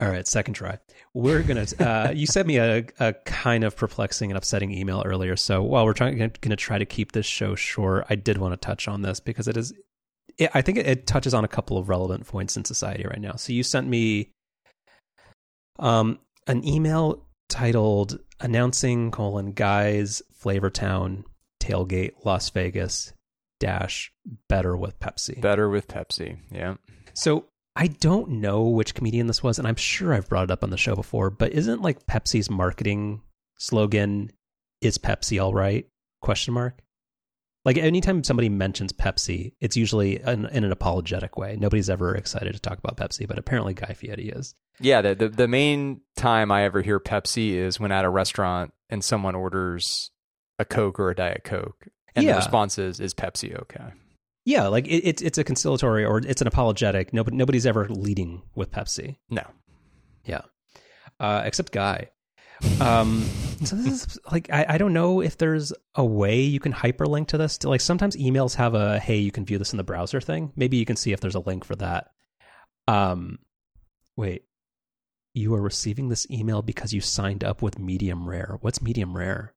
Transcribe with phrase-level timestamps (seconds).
[0.00, 0.78] All right, second try.
[1.12, 1.66] We're gonna.
[1.78, 5.36] Uh, you sent me a, a kind of perplexing and upsetting email earlier.
[5.36, 8.52] So while we're trying, going to try to keep this show short, I did want
[8.52, 9.74] to touch on this because it is.
[10.38, 13.20] It, I think it, it touches on a couple of relevant points in society right
[13.20, 13.34] now.
[13.36, 14.32] So you sent me,
[15.78, 21.24] um, an email titled "Announcing colon Guys Flavortown
[21.62, 23.12] Tailgate Las Vegas
[23.58, 24.12] dash
[24.48, 26.38] Better with Pepsi." Better with Pepsi.
[26.50, 26.76] Yeah.
[27.12, 30.62] So I don't know which comedian this was, and I'm sure I've brought it up
[30.64, 33.22] on the show before, but isn't like Pepsi's marketing
[33.58, 34.30] slogan
[34.80, 35.86] "Is Pepsi all right?"
[36.20, 36.80] Question mark.
[37.64, 41.56] Like anytime somebody mentions Pepsi, it's usually in, in an apologetic way.
[41.60, 44.54] Nobody's ever excited to talk about Pepsi, but apparently Guy Fieri is.
[44.80, 48.72] Yeah, the, the the main time I ever hear Pepsi is when at a restaurant
[48.88, 50.10] and someone orders
[50.58, 52.32] a Coke or a Diet Coke, and Yeah.
[52.32, 53.92] the response is, "Is Pepsi okay?"
[54.50, 57.12] Yeah, like it, it's it's a conciliatory or it's an apologetic.
[57.12, 59.16] Nobody nobody's ever leading with Pepsi.
[59.30, 59.44] No.
[60.24, 60.40] Yeah,
[61.20, 62.10] uh, except Guy.
[62.80, 63.22] Um,
[63.64, 67.28] so this is like I, I don't know if there's a way you can hyperlink
[67.28, 67.62] to this.
[67.62, 70.52] Like sometimes emails have a hey you can view this in the browser thing.
[70.56, 72.10] Maybe you can see if there's a link for that.
[72.88, 73.38] Um,
[74.16, 74.46] wait,
[75.32, 78.58] you are receiving this email because you signed up with Medium Rare.
[78.62, 79.54] What's Medium Rare?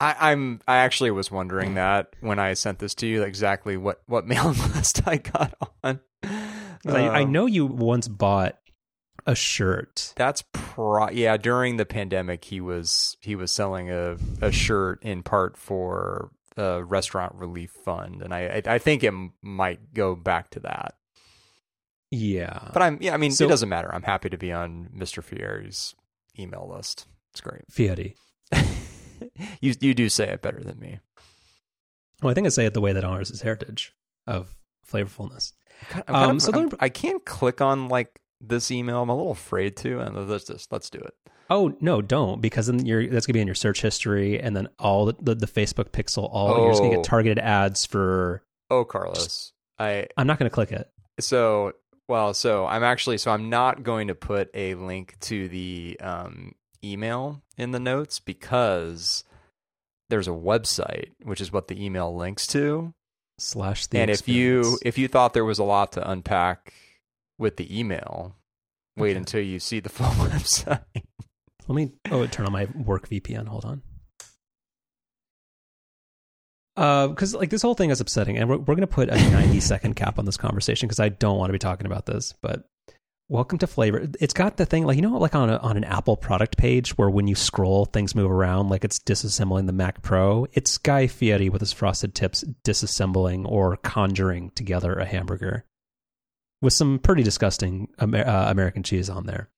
[0.00, 0.60] I, I'm.
[0.68, 4.58] I actually was wondering that when I sent this to you, exactly what what mailing
[4.74, 6.00] list I got on.
[6.22, 6.30] 'Cause
[6.94, 8.58] I, I Um, know you once bought
[9.26, 10.12] a shirt.
[10.16, 11.08] That's pro.
[11.10, 16.30] Yeah, during the pandemic, he was he was selling a a shirt in part for
[16.56, 20.94] the restaurant relief fund, and I I, I think it might go back to that.
[22.10, 23.14] Yeah, But I'm yeah.
[23.14, 23.92] I mean, So- it doesn't matter.
[23.92, 25.22] I'm happy to be on Mr.
[25.24, 25.94] Fieri's
[26.38, 27.06] email list.
[27.32, 27.62] It's great.
[27.70, 28.14] Fieri.
[29.60, 31.00] you you do say it better than me.
[32.22, 33.92] Well, I think I say it the way that honors his heritage
[34.26, 34.54] of
[34.90, 35.52] flavorfulness.
[35.90, 39.02] Kind Um, so I'm- I can't click on like this email.
[39.02, 41.14] I'm a little afraid to, and let's just let's do it.
[41.48, 44.68] Oh no, don't because then you're that's gonna be in your search history, and then
[44.78, 46.96] all the the, the Facebook pixel, all you're just gonna Oh.
[46.96, 48.42] get targeted ads for.
[48.70, 50.90] Oh, Carlos, I I'm not gonna click it.
[51.20, 51.72] so
[52.08, 56.52] well so i'm actually so i'm not going to put a link to the um,
[56.84, 59.24] email in the notes because
[60.10, 62.92] there's a website which is what the email links to
[63.38, 66.72] Slash the and if you if you thought there was a lot to unpack
[67.38, 68.34] with the email
[68.96, 69.18] wait Okay.
[69.18, 70.80] until you see the full website
[71.68, 73.48] let me oh turn on my work VPN.
[73.48, 73.82] Hold on.
[76.76, 79.60] Uh, because like this whole thing is upsetting, and we're, we're gonna put a 90
[79.60, 82.34] second cap on this conversation because I don't want to be talking about this.
[82.42, 82.68] But
[83.28, 84.06] welcome to flavor.
[84.20, 86.96] It's got the thing like you know like on a, on an Apple product page
[86.96, 90.46] where when you scroll things move around like it's disassembling the Mac Pro.
[90.52, 95.64] It's Guy Fieri with his frosted tips disassembling or conjuring together a hamburger
[96.62, 99.50] with some pretty disgusting Amer- uh, American cheese on there.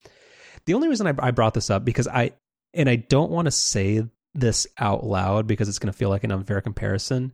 [0.67, 2.33] The only reason I, I brought this up because I
[2.75, 6.25] and I don't want to say this out loud because it's going to feel like
[6.25, 7.33] an unfair comparison.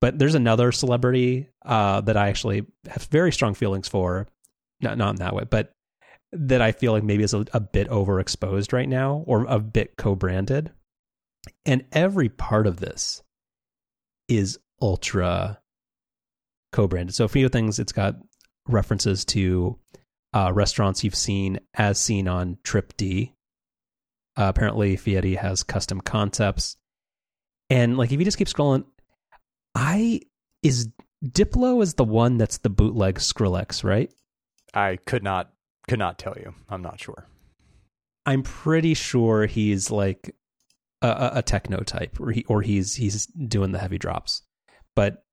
[0.00, 4.26] But there's another celebrity uh, that I actually have very strong feelings for,
[4.80, 5.72] not not in that way, but
[6.32, 9.96] that I feel like maybe is a, a bit overexposed right now or a bit
[9.96, 10.72] co-branded.
[11.64, 13.22] And every part of this
[14.28, 15.60] is ultra
[16.72, 17.14] co-branded.
[17.14, 18.16] So a few things, it's got
[18.66, 19.78] references to
[20.34, 23.32] uh, restaurants you've seen as seen on Triple D.
[24.36, 26.76] Uh, apparently, Fieri has custom concepts,
[27.70, 28.84] and like if you just keep scrolling,
[29.74, 30.20] I
[30.62, 30.90] is
[31.24, 34.10] Diplo is the one that's the bootleg Skrillex, right?
[34.74, 35.52] I could not
[35.88, 37.26] could not tell you i'm not sure
[38.26, 40.34] I'm pretty sure he's like
[41.00, 44.42] a, a, techno type, or he or he's he's doing the heavy drops.
[44.96, 45.24] But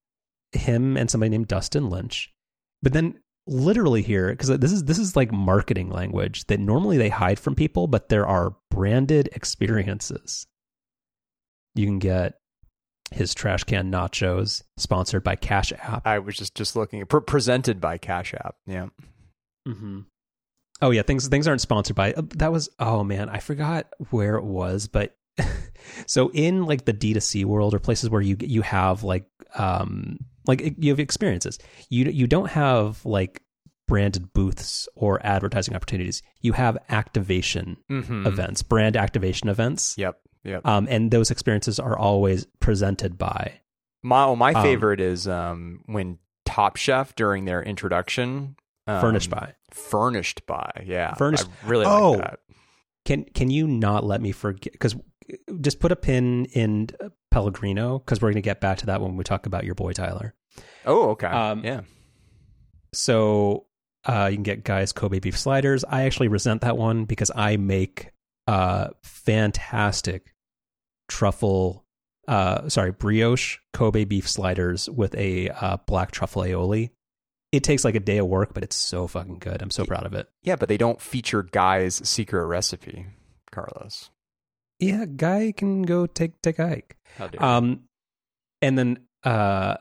[0.51, 2.31] him and somebody named Dustin Lynch.
[2.83, 7.09] But then literally here, because this is this is like marketing language that normally they
[7.09, 10.45] hide from people, but there are branded experiences.
[11.73, 12.35] You can get
[13.11, 16.05] his trash can nachos sponsored by Cash App.
[16.05, 18.87] i was just just looking pre- presented by cash app yeah
[19.67, 20.01] Mm-hmm.
[20.81, 22.13] Oh yeah, things things aren't sponsored by.
[22.13, 25.15] uh, That was oh man, I forgot where it was, but
[26.07, 29.25] so in like the D 2 C world or places where you you have like
[29.55, 33.41] um like you have experiences, you you don't have like
[33.87, 36.21] branded booths or advertising opportunities.
[36.41, 38.27] You have activation mm-hmm.
[38.27, 43.59] events, brand activation events, yep yep um, and those experiences are always presented by.
[44.03, 48.57] My well, my Um, favorite is um, when Top Chef during their introduction
[48.87, 49.53] um, Furnished by.
[49.71, 52.11] furnished by yeah Furnished- I really Oh.
[52.11, 52.39] like that
[53.05, 54.73] Can can you not let me forget?
[54.73, 54.95] Because
[55.61, 56.89] just put a pin in
[57.31, 59.93] Pellegrino because we're going to get back to that when we talk about your boy
[59.93, 60.33] Tyler.
[60.85, 61.81] oh okay Um, yeah
[62.93, 63.65] So
[64.05, 65.85] Uh, you can get Guy's Kobe beef sliders.
[65.87, 68.11] I actually resent that one because I make
[68.47, 70.33] uh, fantastic
[71.07, 71.85] truffle,
[72.27, 76.89] uh, sorry, brioche Kobe beef sliders with a uh, black truffle aioli.
[77.53, 79.61] It takes like a day of work, but it's so fucking good.
[79.61, 80.27] I'm so proud of it.
[80.41, 83.05] Yeah, but they don't feature Guy's secret recipe,
[83.51, 84.09] Carlos.
[84.79, 86.97] Yeah, Guy can go take take a hike.
[87.15, 87.47] How dare you.
[87.47, 87.83] Um,
[88.63, 89.75] and then uh,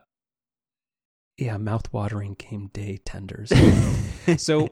[1.39, 3.51] yeah, mouth-watering game day tenders.
[4.37, 4.69] so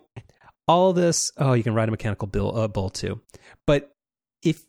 [0.68, 3.22] all this, oh, you can ride a mechanical bill, uh, bull too.
[3.66, 3.94] But
[4.42, 4.62] if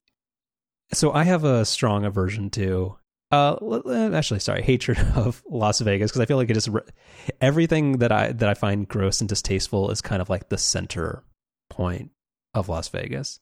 [0.94, 2.98] so, I have a strong aversion to.
[3.32, 6.82] Uh, actually, sorry, hatred of Las Vegas because I feel like it is re-
[7.40, 11.24] everything that I that I find gross and distasteful is kind of like the center
[11.70, 12.12] point
[12.54, 13.40] of Las Vegas.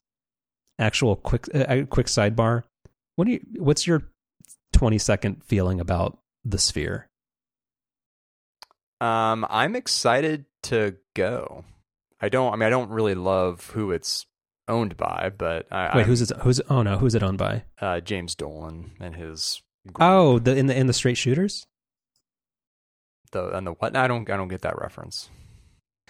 [0.78, 2.64] Actual quick uh, quick sidebar.
[3.16, 3.42] What do you?
[3.58, 4.04] What's your
[4.72, 7.10] twenty second feeling about the Sphere?
[9.02, 11.64] Um, I'm excited to go.
[12.22, 12.54] I don't.
[12.54, 14.26] I mean, I don't really love who it's
[14.68, 16.32] owned by, but I, Wait, I'm, who's it?
[16.42, 17.64] Who's oh no, who's it owned by?
[17.82, 19.62] uh, James Dolan and his.
[20.00, 21.66] Oh, the in the in the straight shooters.
[23.32, 23.96] the and the what?
[23.96, 24.30] I don't.
[24.30, 25.30] I don't get that reference.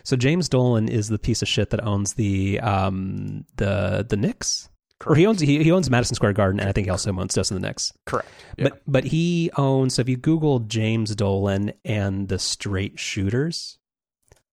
[0.04, 4.70] So James Dolan is the piece of shit that owns the um the the Knicks,
[5.06, 7.34] or he owns he, he owns Madison Square Garden, and I think he also owns
[7.34, 7.92] Dustin the Knicks.
[8.06, 8.30] Correct.
[8.58, 8.70] Yeah.
[8.70, 9.96] But but he owns.
[9.96, 13.78] So if you Google James Dolan and the Straight Shooters,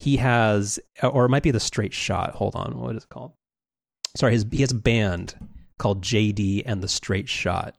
[0.00, 2.34] he has, or it might be the Straight Shot.
[2.34, 3.32] Hold on, what is it called?
[4.17, 5.37] Sorry, his he has a band
[5.78, 7.76] called JD and the Straight Shot,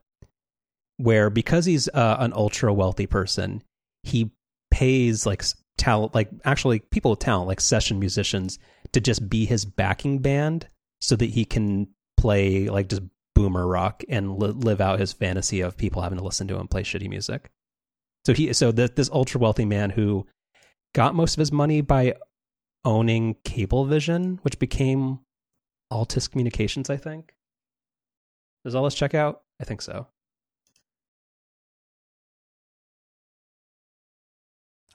[0.98, 3.62] where because he's uh, an ultra wealthy person,
[4.02, 4.30] he
[4.70, 5.42] pays like
[5.78, 8.58] talent, like actually people with talent, like session musicians,
[8.92, 10.68] to just be his backing band,
[11.00, 13.02] so that he can play like just
[13.34, 16.68] boomer rock and li- live out his fantasy of people having to listen to him
[16.68, 17.50] play shitty music.
[18.26, 20.26] So he, so th- this ultra wealthy man who
[20.94, 22.14] got most of his money by
[22.84, 25.20] owning Cablevision, which became
[25.92, 27.32] Altice Communications, I think.
[28.64, 29.42] Does all this check out?
[29.60, 30.08] I think so.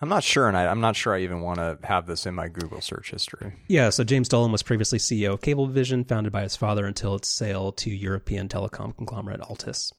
[0.04, 2.36] I'm not sure, and I, I'm not sure I even want to have this in
[2.36, 3.54] my Google search history.
[3.70, 7.30] Yeah, so James Dolan was previously CEO of Cablevision, founded by his father until its
[7.30, 9.94] sale to European telecom conglomerate Altice.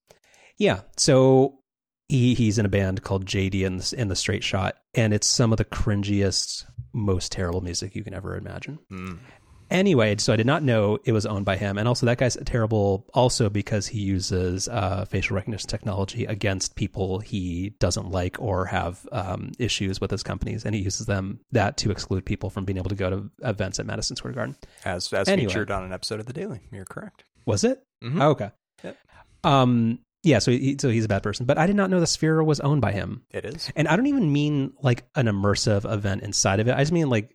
[0.58, 1.60] Yeah, so
[2.08, 5.26] he he's in a band called JD and the, and the Straight Shot, and it's
[5.26, 8.80] some of the cringiest, most terrible music you can ever imagine.
[8.92, 9.20] Mm.
[9.70, 12.36] Anyway, so I did not know it was owned by him, and also that guy's
[12.44, 18.66] terrible also because he uses uh, facial recognition technology against people he doesn't like or
[18.66, 22.64] have um, issues with his companies, and he uses them that to exclude people from
[22.64, 24.56] being able to go to events at Madison Square Garden.
[24.84, 25.48] As as Anyway.
[25.48, 26.60] featured on an episode of The Daily.
[26.70, 27.24] You're correct.
[27.46, 27.82] Was it?
[28.02, 28.22] Mhm.
[28.22, 28.50] Oh, okay.
[28.82, 28.96] Yep.
[29.44, 29.98] Um.
[30.22, 30.38] Yeah.
[30.38, 32.60] So he, so he's a bad person, but I did not know the Sphere was
[32.60, 33.70] owned by him, It is.
[33.76, 36.74] and I don't even mean like an immersive event inside of it.
[36.74, 37.34] I just mean like,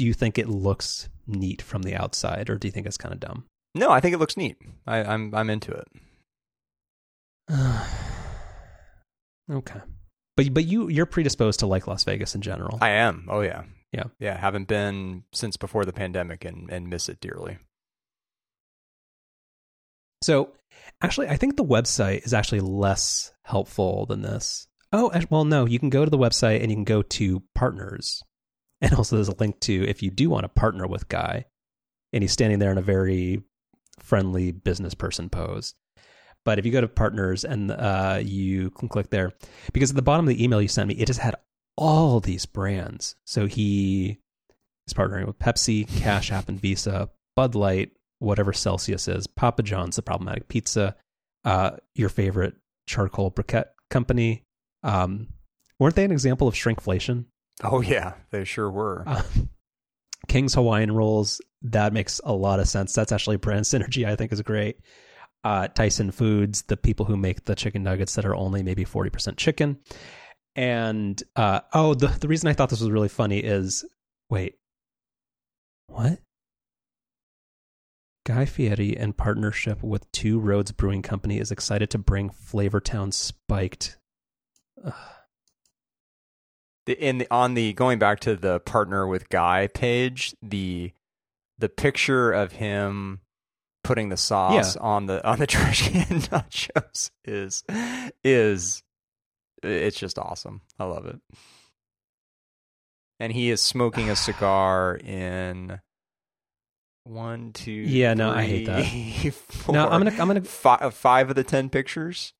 [0.00, 3.12] do you think it looks neat from the outside, or do you think it's kind
[3.12, 3.44] of dumb?
[3.74, 4.56] No, I think it looks neat.
[4.86, 5.88] I, I'm I'm into it.
[9.52, 9.80] okay.
[10.38, 12.78] But but you you're predisposed to like Las Vegas in general.
[12.80, 13.26] I am.
[13.28, 13.64] Oh yeah.
[13.92, 14.04] Yeah.
[14.18, 14.38] Yeah.
[14.38, 17.58] Haven't been since before the pandemic and and miss it dearly.
[20.22, 20.54] so
[21.02, 24.66] actually, I think the website is actually less helpful than this.
[24.94, 25.66] Oh well, no.
[25.66, 28.22] You can go to the website and you can go to partners,
[28.82, 31.46] and also there's a link to if you do want to partner with Guy,
[32.12, 33.42] and he's standing there in a very
[33.98, 35.74] friendly business person pose.
[36.44, 39.32] But if you go to partners and uh, you can click there,
[39.72, 41.36] because at the bottom of the email you sent me, it just had
[41.76, 43.14] all these brands.
[43.26, 44.18] So he
[44.86, 49.96] is partnering with Pepsi, Cash App, and Visa, Bud Light, whatever Celsius is, Papa John's,
[49.96, 50.96] the problematic pizza,
[51.44, 52.54] uh, your favorite
[52.86, 54.44] charcoal briquette company.
[54.82, 55.28] Um,
[55.78, 57.26] weren't they an example of shrinkflation?
[57.62, 59.04] Oh yeah, they sure were.
[59.06, 59.22] Uh,
[60.28, 61.40] King's Hawaiian rolls.
[61.62, 62.94] That makes a lot of sense.
[62.94, 64.06] That's actually brand synergy.
[64.06, 64.78] I think is great.
[65.42, 69.10] Uh, Tyson Foods, the people who make the chicken nuggets that are only maybe forty
[69.10, 69.78] percent chicken,
[70.54, 73.84] and uh, oh, the the reason I thought this was really funny is
[74.28, 74.56] wait,
[75.86, 76.18] what?
[78.26, 83.96] Guy Fieri, in partnership with Two Roads Brewing Company, is excited to bring Flavortown Spiked.
[84.84, 84.94] Ugh.
[86.98, 90.92] In the, on the going back to the partner with Guy page, the
[91.58, 93.20] the picture of him
[93.84, 97.64] putting the sauce on the on the trash can nachos is
[98.24, 98.82] is
[99.62, 100.62] it's just awesome.
[100.78, 101.20] I love it.
[103.18, 105.80] And he is smoking a cigar in
[107.04, 108.86] one, two, Yeah, no, I hate that.
[108.86, 112.32] three, four, No, I'm gonna I'm gonna fi- five of the ten pictures.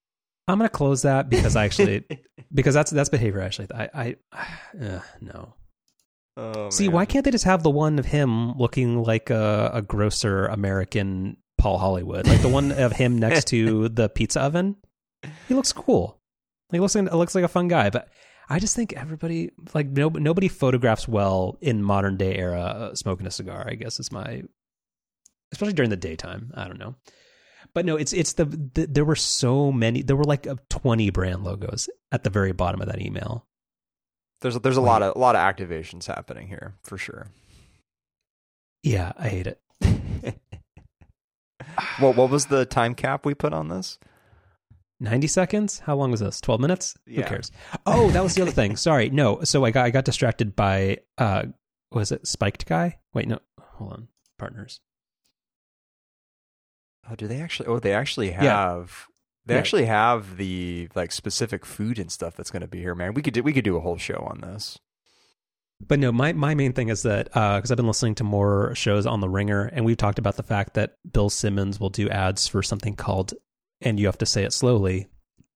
[0.49, 2.05] I'm gonna close that because I actually
[2.55, 3.41] because that's that's behavior.
[3.41, 4.17] Actually, I I
[4.85, 5.55] uh, no.
[6.37, 6.95] Oh, See, man.
[6.95, 11.37] why can't they just have the one of him looking like a, a grosser American
[11.59, 14.77] Paul Hollywood, like the one of him next to the pizza oven?
[15.49, 16.19] He looks cool.
[16.73, 18.09] He looks like, looks like a fun guy, but
[18.49, 23.27] I just think everybody like no, nobody photographs well in modern day era uh, smoking
[23.27, 23.65] a cigar.
[23.69, 24.43] I guess is my,
[25.53, 26.53] especially during the daytime.
[26.55, 26.95] I don't know,
[27.75, 30.03] but no, it's it's the, the there were so many.
[30.03, 33.47] There were like uh, twenty brand logos at the very bottom of that email.
[34.41, 37.29] There's there's a lot of a lot of activations happening here for sure.
[38.83, 39.61] Yeah, I hate it.
[41.99, 43.99] What what was the time cap we put on this?
[45.01, 45.79] 90 seconds?
[45.81, 46.41] How long was this?
[46.41, 46.97] 12 minutes?
[47.07, 47.23] Yeah.
[47.23, 47.51] Who cares?
[47.87, 48.77] Oh, that was the other thing.
[48.77, 49.09] Sorry.
[49.09, 49.41] No.
[49.45, 51.45] So I got I got distracted by uh
[51.91, 52.99] was it Spiked Guy?
[53.15, 53.39] Wait, no.
[53.59, 54.09] Hold on.
[54.39, 54.81] Partners.
[57.11, 57.67] Oh, do they actually?
[57.69, 58.41] Oh, they actually Yeah.
[58.43, 59.07] have.
[59.47, 59.61] They Yeah.
[59.61, 63.15] actually have the like specific food and stuff that's going to be here, man.
[63.15, 64.79] We could do, we could do a whole show on this.
[65.87, 68.75] But no, my my main thing is that uh cuz I've been listening to more
[68.75, 72.09] shows on the Ringer and we've talked about the fact that Bill Simmons will do
[72.11, 73.33] ads for something called
[73.81, 75.09] and you have to say it slowly,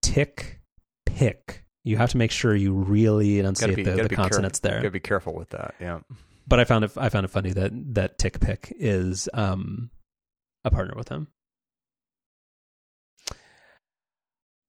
[0.03, 0.61] tick
[1.05, 1.65] pick.
[1.85, 4.81] You have to make sure you really enunciate be, the, the consonants careful, there.
[4.85, 5.75] Gotta be careful with that.
[5.79, 6.01] Yeah.
[6.49, 9.91] But I found it I found it funny that that Tick Pick is um
[10.65, 11.29] a partner with him.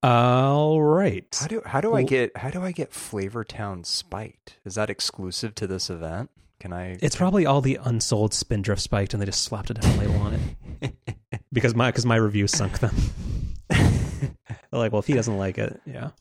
[0.06, 1.26] All right.
[1.40, 4.60] How do how do I get how do I get Flavortown Spiked?
[4.64, 6.30] Is that exclusive to this event?
[6.60, 6.98] Can I?
[7.02, 10.40] It's probably all the unsold Spindrift spiked, and they just slapped a different label on
[10.82, 10.94] it
[11.52, 12.96] because my because my review sunk them.
[13.70, 14.30] They're
[14.72, 16.12] like, well, if he doesn't like it, yeah.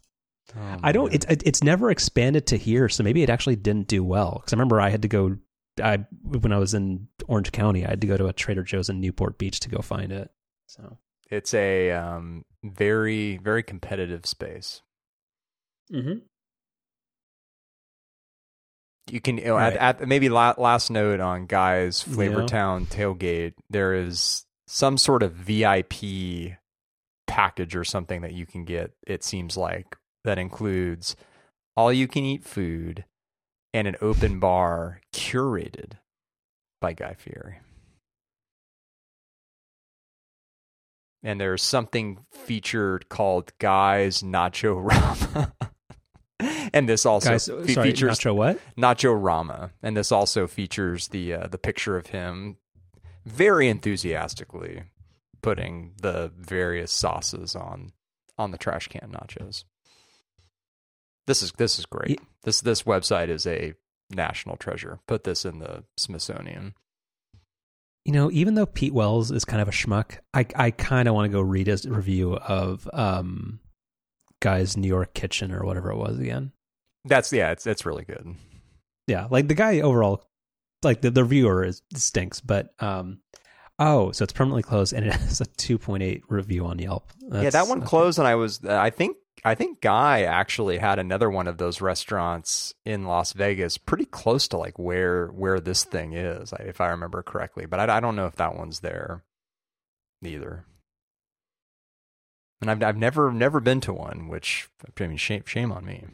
[0.56, 1.12] Oh, I don't.
[1.12, 4.38] It's it's never expanded to here, so maybe it actually didn't do well.
[4.40, 5.36] Because I remember I had to go.
[5.82, 8.88] I when I was in Orange County, I had to go to a Trader Joe's
[8.88, 10.30] in Newport Beach to go find it.
[10.68, 10.96] So
[11.34, 14.82] It's a um, very very competitive space.
[15.92, 16.18] mm-hmm.
[19.10, 19.74] You can you know, Right.
[19.76, 22.14] at, at maybe la- last note on guys Yeah.
[22.16, 23.52] Flavortown tailgate.
[23.68, 26.56] There is some sort of VIP
[27.26, 28.92] package or something that you can get.
[29.06, 31.16] It seems like that includes
[31.76, 33.04] all you can eat food
[33.74, 35.92] and an open bar curated
[36.80, 37.58] by Guy Fieri.
[41.24, 45.52] And there's something featured called Guy's Nacho Rama.
[46.72, 48.60] and this also guys, fe- sorry, features Nacho what?
[48.76, 52.58] Nacho Rama, and this also features the uh, the picture of him
[53.24, 54.82] very enthusiastically
[55.42, 57.92] putting the various sauces on
[58.38, 59.64] on the trash can nachos.
[61.26, 62.20] This is this is great.
[62.42, 63.74] This this website is a
[64.10, 65.00] national treasure.
[65.06, 66.74] Put this in the Smithsonian.
[68.04, 71.14] You know, even though Pete Wells is kind of a schmuck, I I kind of
[71.14, 73.60] want to go read his review of um,
[74.40, 76.52] guy's New York Kitchen or whatever it was again.
[77.06, 78.34] That's yeah, it's it's really good.
[79.06, 80.24] Yeah, like the guy overall,
[80.82, 83.20] like the, the reviewer is stinks, but um,
[83.78, 87.10] oh, so it's permanently closed and it has a two point eight review on Yelp.
[87.32, 91.28] yeah, that one closed, and I was I think I think Guy actually had another
[91.28, 96.14] one of those restaurants in Las Vegas, pretty close to like where where this thing
[96.14, 97.66] is, if I remember correctly.
[97.66, 99.22] But I, I don't know if that one's there
[100.22, 100.64] either.
[102.62, 106.04] And I've I've never never been to one, which I mean shame shame on me.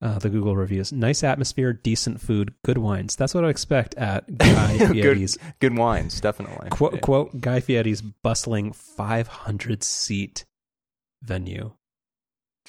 [0.00, 3.16] Uh, the Google reviews: nice atmosphere, decent food, good wines.
[3.16, 6.70] That's what I expect at Guy Fieri's Good wines, definitely.
[6.70, 10.44] quote, quote Guy Fieri's bustling 500 seat
[11.22, 11.72] venue.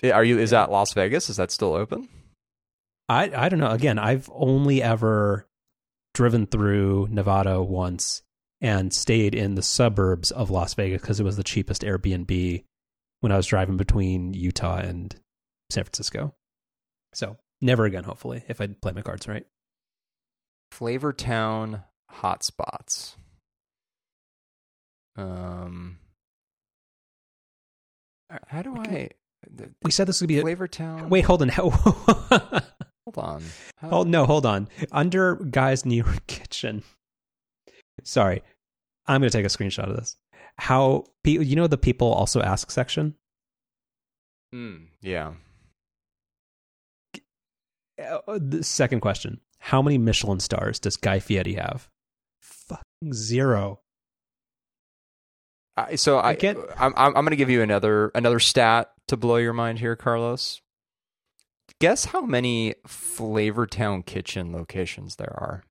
[0.03, 0.39] Are you?
[0.39, 1.29] Is that Las Vegas?
[1.29, 2.07] Is that still open?
[3.07, 3.69] I I don't know.
[3.71, 5.48] Again, I've only ever
[6.15, 8.24] driven through Nevada once
[8.62, 12.63] and stayed in the suburbs of Las Vegas because it was the cheapest Airbnb
[13.19, 15.15] when I was driving between Utah and
[15.69, 16.33] San Francisco.
[17.13, 19.45] So never again, hopefully, if I play my cards right.
[20.71, 21.83] Flavor Flavortown
[22.21, 23.15] hotspots.
[25.15, 25.97] Um,
[28.47, 28.79] how do I?
[28.81, 29.09] Okay.
[29.49, 31.09] the- We said this would be a Flavortown.
[31.09, 31.25] wait.
[31.25, 31.49] Hold on.
[31.49, 33.43] hold on.
[33.77, 34.69] How- Oh no, hold on.
[34.91, 36.83] Under Guy's New York Kitchen.
[38.03, 38.41] Sorry,
[39.07, 40.15] I'm going to take a screenshot of this.
[40.57, 43.15] How you know the people also ask section?
[44.53, 45.33] Hmm, yeah.
[48.00, 51.89] Uh, the second question: How many Michelin stars does Guy Fieri have?
[52.41, 53.82] Fucking zero.
[55.77, 58.91] I, so I, I can't- I'm I'm, I'm going to give you another another stat
[59.08, 60.62] to blow your mind here, Carlos.
[61.79, 65.63] Guess how many Flavortown kitchen locations there are?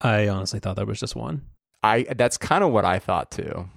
[0.00, 1.42] I honestly thought that was just one.
[1.82, 3.68] I that's kind of what I thought too.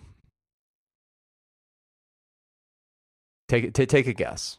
[3.47, 3.73] Take it.
[3.73, 4.57] T- take a guess.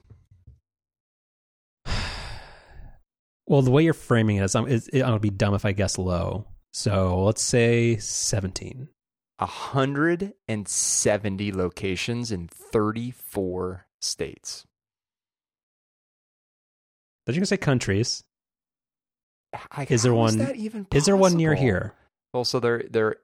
[3.48, 5.72] Well, the way you're framing it is, I'm, is, I'm gonna be dumb if I
[5.72, 6.44] guess low.
[6.74, 8.88] So let's say 17.
[9.38, 14.66] 170 locations in 34 states.
[17.24, 18.22] But you can say countries.
[19.76, 21.94] Like, Is there one- even Is there one near here?
[22.34, 23.16] Well, so there, there,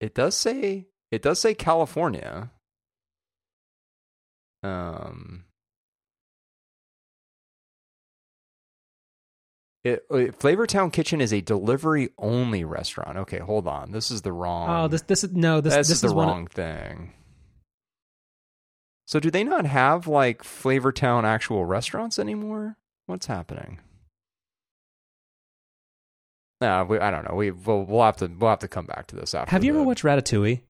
[0.00, 2.52] it does say it does say California.
[4.62, 5.46] Um,
[9.84, 13.18] it, uh, Flavortown Kitchen is a delivery only restaurant.
[13.18, 13.90] Okay, hold on.
[13.92, 14.68] This is the wrong.
[14.84, 17.12] Oh, this this is no this this, this is the one- wrong thing.
[19.06, 22.76] So, do they not have like Flavortown actual restaurants anymore?
[23.06, 23.80] What's happening?
[26.60, 27.34] No, we, I don't know.
[27.34, 29.50] We we'll, we'll have to we'll have to come back to this after.
[29.50, 30.60] Have you ever watched Ratatouille?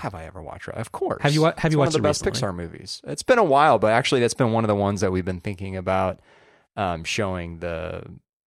[0.00, 0.68] Have I ever watched?
[0.68, 1.22] Of course.
[1.22, 2.48] Have you have It's you one watched of the it best recently?
[2.48, 3.00] Pixar movies?
[3.04, 5.40] It's been a while, but actually, that's been one of the ones that we've been
[5.40, 6.20] thinking about
[6.80, 8.02] um, showing the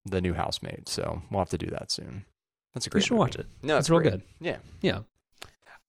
[0.05, 0.89] the new housemaid.
[0.89, 2.25] So we'll have to do that soon.
[2.73, 3.03] That's a You great.
[3.03, 3.19] should movie.
[3.19, 3.45] watch it.
[3.61, 4.21] No, It's real good.
[4.41, 4.57] Yeah.
[4.81, 4.99] Yeah.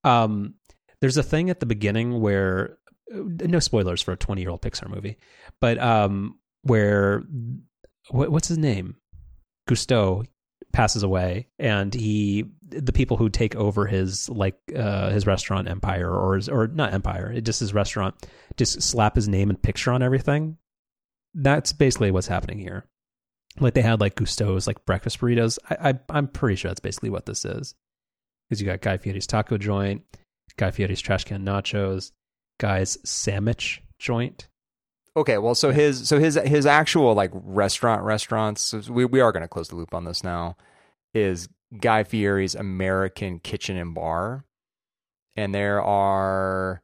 [0.04, 0.54] Um,
[1.00, 2.78] there's a thing at the beginning where
[3.12, 5.16] uh, no spoilers for a 20 year old Pixar movie,
[5.60, 7.22] but um, where
[8.10, 8.96] what, what's his name?
[9.68, 10.26] Gusteau
[10.72, 16.10] passes away, and he the people who take over his like uh, his restaurant empire
[16.12, 18.14] or his, or not empire, it just his restaurant,
[18.56, 20.58] just slap his name and picture on everything.
[21.34, 22.84] That's basically what's happening here.
[23.60, 25.58] Like they had like Gusteau's like breakfast burritos.
[25.70, 27.74] I, I I'm pretty sure that's basically what this is
[28.48, 30.02] because you got Guy Fieri's taco joint,
[30.56, 32.12] Guy Fieri's trash can nachos,
[32.58, 34.48] Guy's sandwich joint.
[35.16, 38.72] Okay, well, so his so his his actual like restaurant restaurants.
[38.88, 40.56] We we are going to close the loop on this now.
[41.12, 41.48] Is
[41.80, 44.44] Guy Fieri's American Kitchen and Bar,
[45.36, 46.82] and there are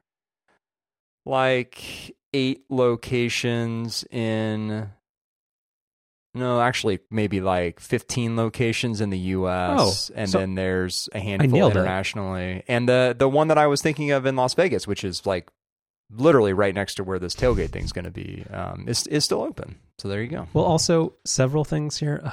[1.27, 4.91] like eight locations in.
[6.33, 10.11] No, actually, maybe like fifteen locations in the U.S.
[10.13, 11.79] Oh, and so- then there's a handful nailed it.
[11.79, 12.63] internationally.
[12.69, 15.51] And the the one that I was thinking of in Las Vegas, which is like
[16.13, 19.43] literally right next to where this tailgate thing's going to be, um, is is still
[19.43, 19.77] open.
[19.99, 20.47] So there you go.
[20.53, 22.33] Well, also several things here.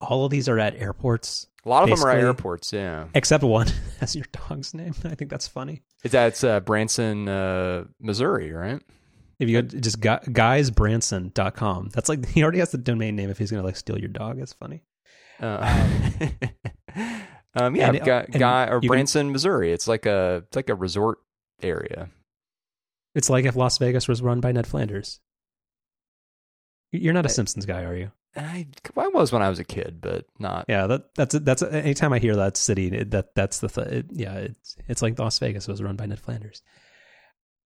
[0.00, 2.72] All of these are at airports, A lot of them are at airports.
[2.72, 3.68] Yeah, except one
[4.00, 4.94] has your dog's name.
[5.04, 5.82] I think that's funny.
[6.02, 8.80] it's that's uh, Branson, uh, Missouri, right?
[9.40, 13.38] If you go just gu- guysbranson.com, that's like he already has the domain name if
[13.38, 14.38] he's going to like steal your dog.
[14.38, 14.82] It's funny.
[15.40, 15.68] Uh,
[17.56, 19.72] um, yeah, And guy, guy or you can- Branson, Missouri.
[19.72, 21.18] It's like a it's like a resort
[21.62, 22.10] area.
[23.14, 25.20] It's like if Las Vegas was run by Ned Flanders.
[26.92, 28.12] You're not a I- Simpsons guy, are you?
[28.36, 28.66] I,
[28.96, 30.64] I was when I was a kid, but not.
[30.68, 34.06] Yeah, that that's that's anytime I hear that city, it- that that's the th- it,
[34.10, 36.62] yeah, it's it's like Las Vegas was run by Ned Flanders.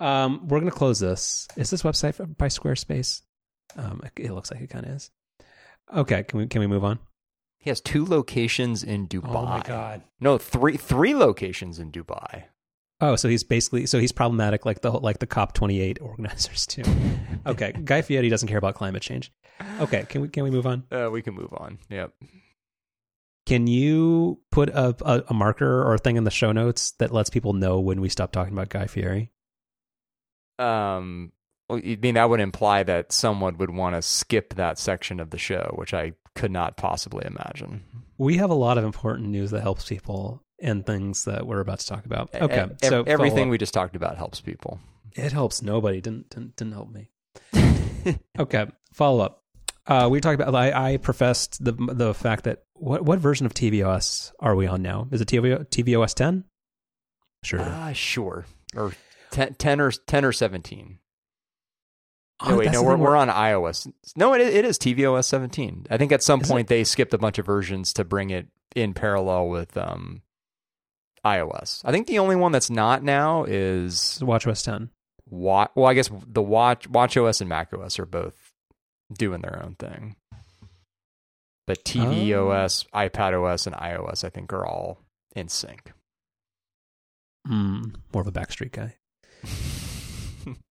[0.01, 1.49] Um, we're gonna close this.
[1.57, 3.23] Is this website by Squarespace?
[3.77, 5.11] Um, it, it looks like it kind of is.
[5.95, 6.99] Okay, can we can we move on?
[7.59, 9.35] He has two locations in Dubai.
[9.35, 10.03] Oh my god.
[10.21, 12.45] No, three three locations in Dubai.
[13.01, 16.67] Oh, so he's basically so he's problematic like the like the COP twenty eight organizers
[16.67, 16.83] too.
[17.47, 19.33] Okay, Guy Fieri doesn't care about climate change.
[19.81, 20.85] Okay, can we can we move on?
[20.91, 21.79] Uh, we can move on.
[21.91, 22.13] Yep.
[23.47, 27.13] Can you put a, a, a marker or a thing in the show notes that
[27.13, 29.33] lets people know when we stop talking about Guy Fieri?
[30.59, 31.33] Um,
[31.69, 35.31] well, I mean that would imply that someone would want to skip that section of
[35.31, 37.85] the show, which I could not possibly imagine.
[38.19, 41.81] We have a lot of important news that helps people and things that we're about
[41.81, 42.31] to talk about.
[42.35, 44.81] Okay, e- so everything we just talked about helps people.
[45.15, 46.01] it helps nobody.
[46.01, 47.11] Didn't didn't, didn't help me.
[48.39, 49.43] Okay, follow up.
[49.87, 50.55] Uh, we talked about.
[50.55, 54.81] I, I professed the the fact that what what version of tvOS are we on
[54.83, 55.09] now?
[55.11, 56.45] Is it TV, tvOS ten?
[57.43, 57.61] Sure.
[57.61, 58.47] Ah, sure.
[58.77, 58.93] Or
[59.31, 60.99] 10, 10 or ten or seventeen.
[62.41, 63.91] Oh, No, wait, no, we're we're on iOS.
[64.17, 65.87] No, it it is tvOS 17.
[65.91, 66.53] I think at some Is it?
[66.53, 70.23] point they skipped a bunch of versions to bring it in parallel with um
[71.25, 71.83] iOS.
[71.85, 74.91] I think the only one that's not now is It's WatchOS ten.
[75.29, 75.71] Watch.
[75.75, 78.53] Well, I guess the Watch WatchOS and macOS are both
[79.13, 80.17] doing their own thing.
[81.67, 85.03] But tvOS, iPadOS, and iOS, I think, are all
[85.37, 85.93] in sync.
[87.47, 88.97] Mm, more of a Backstreet guy.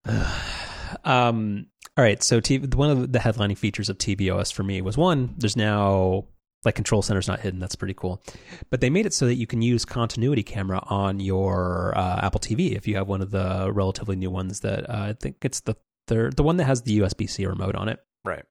[1.04, 2.22] um, all right.
[2.22, 2.40] So
[2.74, 5.34] one of the headlining features of tvOS for me was one.
[5.38, 6.24] There's now
[6.64, 7.60] like control center's not hidden.
[7.60, 8.22] That's pretty cool.
[8.70, 12.40] But they made it so that you can use continuity camera on your uh, Apple
[12.40, 14.60] TV if you have one of the relatively new ones.
[14.60, 15.76] That uh, I think it's the
[16.08, 18.00] third, the one that has the USB C remote on it.
[18.24, 18.44] right.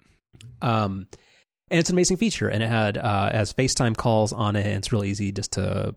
[0.61, 1.07] Um,
[1.69, 4.65] and it's an amazing feature, and it had uh, as FaceTime calls on it.
[4.65, 5.95] And it's really easy just to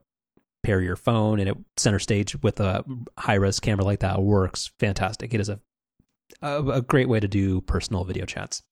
[0.64, 2.84] pair your phone, and it center stage with a
[3.16, 5.32] high res camera like that works fantastic.
[5.32, 5.60] It is a,
[6.42, 8.62] a a great way to do personal video chats.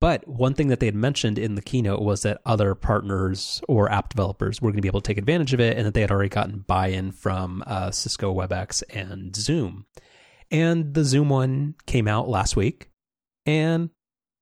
[0.00, 3.92] But one thing that they had mentioned in the keynote was that other partners or
[3.92, 6.00] app developers were going to be able to take advantage of it, and that they
[6.00, 9.84] had already gotten buy-in from uh, Cisco WebEx and Zoom.
[10.50, 12.90] And the Zoom one came out last week,
[13.44, 13.90] and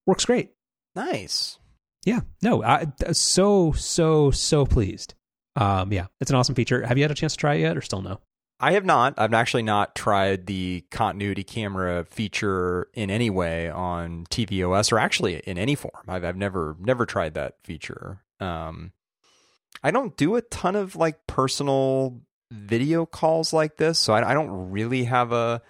[0.07, 0.51] works great.
[0.95, 1.59] Nice.
[2.05, 5.15] Yeah, no, I so so so pleased.
[5.57, 6.87] Um, yeah, it's an awesome feature.
[6.87, 8.21] Have you had a chance to try it yet, or still no?
[8.61, 9.15] I have not.
[9.19, 15.37] I've actually not tried the continuity camera feature in any way on tvOS or actually
[15.39, 16.05] in any form.
[16.09, 18.23] I've I've never never tried that feature.
[18.41, 18.93] Um,
[19.83, 24.35] I don't do a ton of like personal video calls like this, so I, I
[24.35, 25.63] don't really have a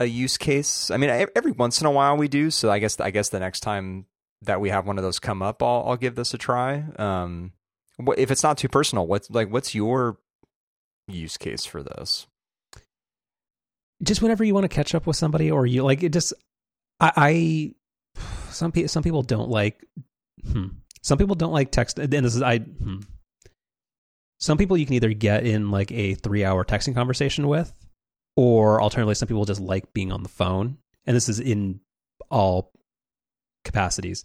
[0.00, 0.90] a use case.
[0.90, 2.50] I mean, every once in a while we do.
[2.50, 4.06] So I guess I guess the next time
[4.42, 6.84] that we have one of those come up, I'll I'll give this a try.
[6.96, 7.52] Um,
[8.16, 10.18] if it's not too personal, what's like what's your
[11.08, 12.26] use case for this?
[14.02, 16.12] Just whenever you want to catch up with somebody, or you like it.
[16.12, 16.34] Just
[17.00, 17.74] I, I
[18.50, 19.84] some people some people don't like.
[20.50, 20.66] Hmm,
[21.02, 21.98] some people don't like text.
[21.98, 22.58] And this is I.
[22.58, 23.00] Hmm.
[24.40, 27.72] Some people you can either get in like a three hour texting conversation with,
[28.36, 30.78] or alternatively, some people just like being on the phone.
[31.06, 31.80] And this is in
[32.30, 32.72] all
[33.64, 34.24] capacities.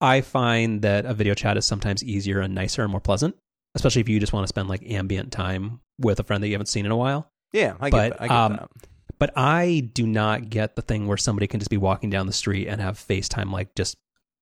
[0.00, 3.36] I find that a video chat is sometimes easier and nicer and more pleasant,
[3.74, 6.54] especially if you just want to spend like ambient time with a friend that you
[6.54, 7.30] haven't seen in a while.
[7.52, 8.22] Yeah, I get, but, that.
[8.22, 8.70] I get um, that.
[9.18, 12.32] But I do not get the thing where somebody can just be walking down the
[12.32, 13.96] street and have FaceTime like just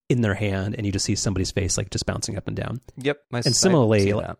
[0.09, 2.81] in their hand and you just see somebody's face like just bouncing up and down.
[2.99, 3.19] Yep.
[3.33, 4.35] I, and similarly, I,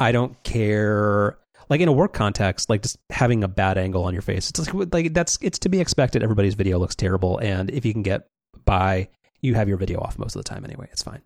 [0.00, 1.38] I don't care
[1.68, 4.50] like in a work context, like just having a bad angle on your face.
[4.50, 6.22] It's like, like that's it's to be expected.
[6.22, 8.28] Everybody's video looks terrible, and if you can get
[8.64, 9.08] by,
[9.40, 10.88] you have your video off most of the time anyway.
[10.92, 11.22] It's fine.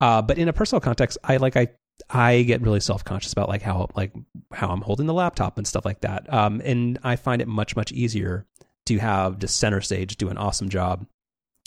[0.00, 1.68] Uh, but in a personal context, I like I
[2.10, 4.12] I get really self conscious about like how like
[4.52, 6.32] how I'm holding the laptop and stuff like that.
[6.32, 8.46] Um, and I find it much much easier
[8.86, 11.06] to have the center stage do an awesome job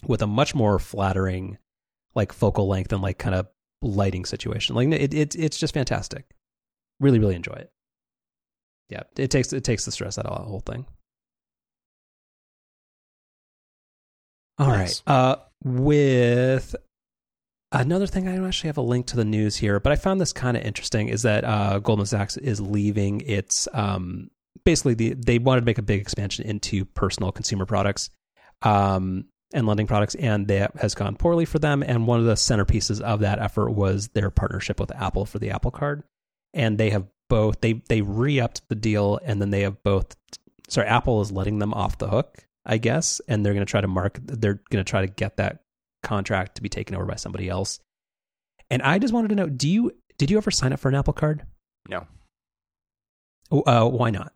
[0.06, 1.58] with a much more flattering
[2.16, 3.48] like focal length and like kind of
[3.82, 4.76] lighting situation.
[4.76, 6.26] Like it, it it's just fantastic.
[7.00, 7.72] Really really enjoy it.
[8.90, 10.86] Yeah, it takes it takes the stress out of the whole thing.
[14.58, 15.02] All nice.
[15.08, 15.14] right.
[15.14, 16.76] Uh, with
[17.72, 20.20] Another thing, I don't actually have a link to the news here, but I found
[20.20, 24.32] this kind of interesting is that uh, Goldman Sachs is leaving its um,
[24.64, 28.10] basically the, they wanted to make a big expansion into personal consumer products
[28.64, 31.84] um, and lending products, and that has gone poorly for them.
[31.84, 35.52] And one of the centerpieces of that effort was their partnership with Apple for the
[35.52, 36.04] Apple Card,
[36.56, 40.16] and they have both they they re-upped the deal, and then they have both.
[40.70, 43.82] Sorry, Apple is letting them off the hook, I guess, and they're going to try
[43.82, 44.20] to mark.
[44.24, 45.62] They're going to try to get that
[46.04, 47.80] contract to be taken over by somebody else.
[48.70, 50.96] And I just wanted to know, do you did you ever sign up for an
[50.96, 51.44] Apple Card?
[51.88, 52.06] No.
[53.52, 54.34] Oh, uh, why not?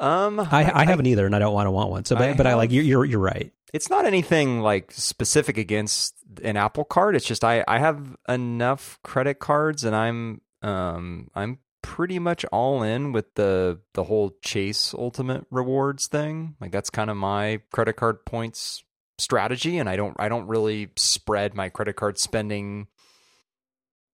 [0.00, 2.04] Um, I, I, I haven't either, and I don't want to want one.
[2.04, 3.52] So, but I, but I like you're, you're you're right.
[3.72, 7.14] It's not anything like specific against an Apple Card.
[7.14, 12.82] It's just I I have enough credit cards, and I'm um I'm pretty much all
[12.82, 16.56] in with the the whole Chase Ultimate Rewards thing.
[16.60, 18.83] Like that's kind of my credit card points
[19.18, 22.88] strategy and I don't I don't really spread my credit card spending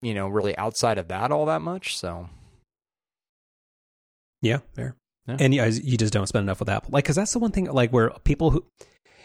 [0.02, 2.28] you know really outside of that all that much so.
[4.42, 4.96] Yeah fair.
[5.26, 5.36] Yeah.
[5.38, 7.66] and you, you just don't spend enough with Apple like cuz that's the one thing
[7.66, 8.64] like where people who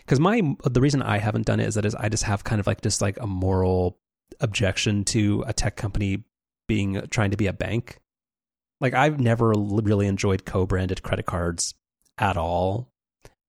[0.08, 2.60] cuz my the reason I haven't done it is that is I just have kind
[2.60, 3.98] of like just like a moral
[4.40, 6.24] objection to a tech company
[6.68, 8.00] being trying to be a bank.
[8.82, 11.74] Like I've never really enjoyed co-branded credit cards
[12.18, 12.90] at all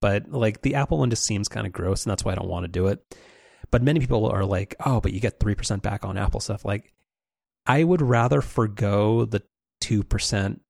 [0.06, 2.46] but like the Apple one just seems kind of gross, and that's why I don't
[2.46, 3.02] want to do it.
[3.72, 6.64] But many people are like, oh, but you get 3% back on Apple stuff.
[6.64, 6.94] Like,
[7.66, 9.42] I would rather forego the
[9.82, 10.60] 2%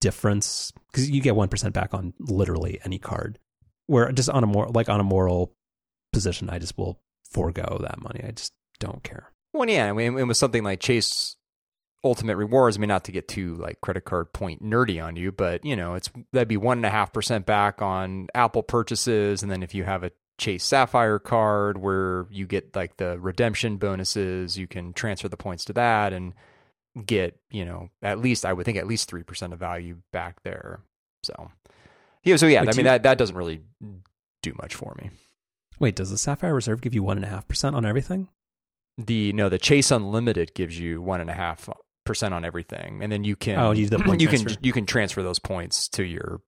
[0.00, 3.38] difference because you get 1% back on literally any card.
[3.86, 5.54] Where just on a more, like on a moral
[6.12, 8.24] position, I just will forego that money.
[8.26, 9.30] I just don't care.
[9.52, 11.36] Well, yeah, I mean, it was something like Chase
[12.04, 12.76] ultimate rewards.
[12.76, 15.74] I mean, not to get too like credit card point nerdy on you, but you
[15.74, 19.62] know, it's that'd be one and a half percent back on Apple purchases, and then
[19.62, 24.66] if you have a Chase Sapphire card where you get like the redemption bonuses, you
[24.66, 26.34] can transfer the points to that and
[27.06, 30.42] get you know at least I would think at least three percent of value back
[30.42, 30.80] there.
[31.22, 31.50] So
[32.22, 33.62] yeah, so yeah, Wait, I mean you, that that doesn't really
[34.42, 35.10] do much for me.
[35.78, 38.28] Wait, does the Sapphire Reserve give you one and a half percent on everything?
[38.98, 41.68] The no, the Chase Unlimited gives you one and a half
[42.04, 44.50] percent on everything, and then you can oh, use the point you transfer.
[44.50, 46.40] can you can transfer those points to your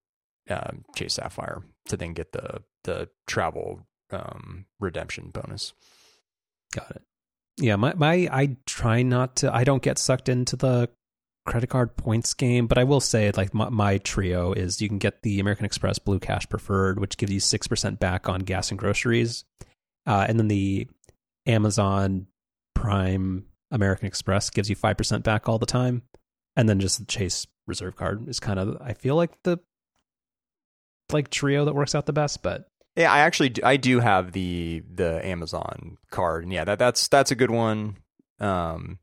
[0.51, 5.73] um, Chase Sapphire to then get the the travel um, redemption bonus.
[6.73, 7.03] Got it.
[7.59, 9.55] Yeah, my my I try not to.
[9.55, 10.89] I don't get sucked into the
[11.47, 14.99] credit card points game, but I will say like my, my trio is you can
[14.99, 18.71] get the American Express Blue Cash Preferred, which gives you six percent back on gas
[18.71, 19.45] and groceries,
[20.07, 20.87] Uh, and then the
[21.47, 22.27] Amazon
[22.75, 26.03] Prime American Express gives you 5% back all the time.
[26.57, 29.59] And then just the Chase Reserve card is kind of, I feel like the
[31.13, 34.33] like trio that works out the best, but Yeah, I actually do, I do have
[34.33, 37.99] the the Amazon card, and yeah, that that's that's a good one.
[38.41, 38.99] Um,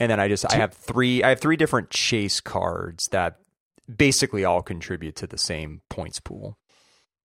[0.00, 3.38] and then I just I have three I have three different Chase cards that
[3.94, 6.58] basically all contribute to the same points pool.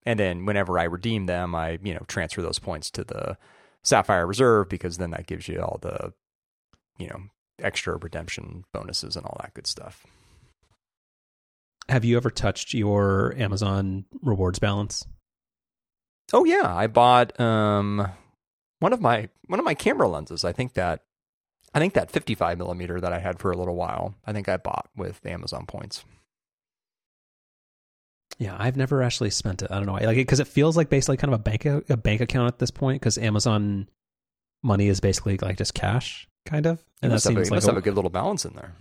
[0.04, 3.38] And then whenever I redeem them, I you know transfer those points to the
[3.82, 6.12] Sapphire Reserve because then that gives you all the
[6.98, 7.20] you know
[7.60, 10.04] extra redemption bonuses and all that good stuff.
[11.88, 15.06] have you ever touched your Amazon rewards balance?
[16.32, 18.08] Oh yeah, I bought um
[18.78, 20.44] one of my one of my camera lenses.
[20.44, 21.02] I think that
[21.74, 24.14] I think that 55 millimeter that I had for a little while.
[24.26, 26.04] I think I bought with Amazon points.
[28.38, 29.70] Yeah, I've never actually spent it.
[29.70, 32.20] I don't know, like because it feels like basically kind of a bank a bank
[32.20, 33.88] account at this point because Amazon
[34.62, 36.78] money is basically like just cash, kind of.
[36.78, 38.72] You And that have, a, seems like must have a good little balance in there.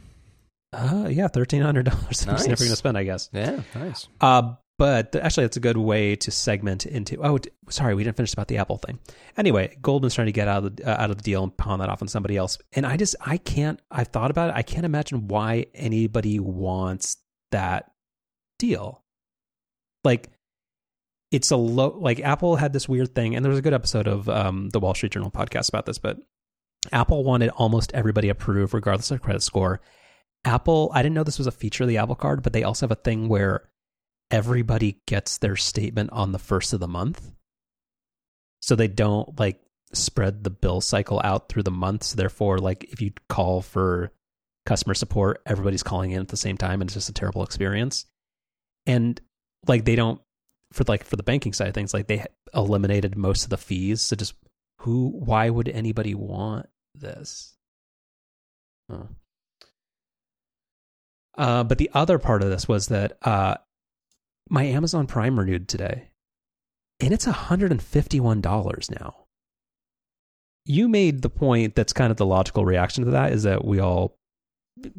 [0.74, 2.26] uh, yeah, thirteen hundred dollars.
[2.28, 3.30] I'm never going to spend, I guess.
[3.34, 4.08] Yeah, nice.
[4.20, 7.24] Uh, but actually, it's a good way to segment into.
[7.24, 7.38] Oh,
[7.70, 8.98] sorry, we didn't finish about the Apple thing.
[9.38, 11.80] Anyway, Goldman's trying to get out of the uh, out of the deal and pawn
[11.80, 12.58] that off on somebody else.
[12.74, 13.80] And I just, I can't.
[13.91, 14.56] I've thought about it.
[14.56, 17.17] I can't imagine why anybody wants
[17.52, 17.91] that
[18.58, 19.04] deal.
[20.04, 20.30] Like,
[21.32, 21.98] it's a low.
[21.98, 24.80] Like Apple had this weird thing, and there was a good episode of um, the
[24.80, 25.98] Wall Street Journal podcast about this.
[25.98, 26.17] But
[26.91, 29.82] Apple wanted almost everybody approved, regardless of credit score.
[30.44, 32.86] Apple, I didn't know this was a feature of the Apple Card, but they also
[32.86, 33.70] have a thing where
[34.30, 37.32] everybody gets their statement on the first of the month.
[38.62, 39.60] So they don't like
[39.94, 42.13] spread the bill cycle out through the months.
[42.13, 44.12] Therefore, like if you call for
[44.65, 48.06] customer support, everybody's calling in at the same time and it's just a terrible experience.
[48.86, 49.20] And
[49.67, 50.22] like they don't
[50.72, 54.02] for like for the banking side of things, like they eliminated most of the fees.
[54.02, 54.34] So just
[54.80, 57.56] who why would anybody want this?
[58.90, 59.04] Huh.
[61.38, 63.56] Uh, but the other part of this was that uh,
[64.50, 66.10] my Amazon Prime renewed today,
[67.00, 69.16] and it's $151 now.
[70.66, 73.80] You made the point that's kind of the logical reaction to that is that we
[73.80, 74.18] all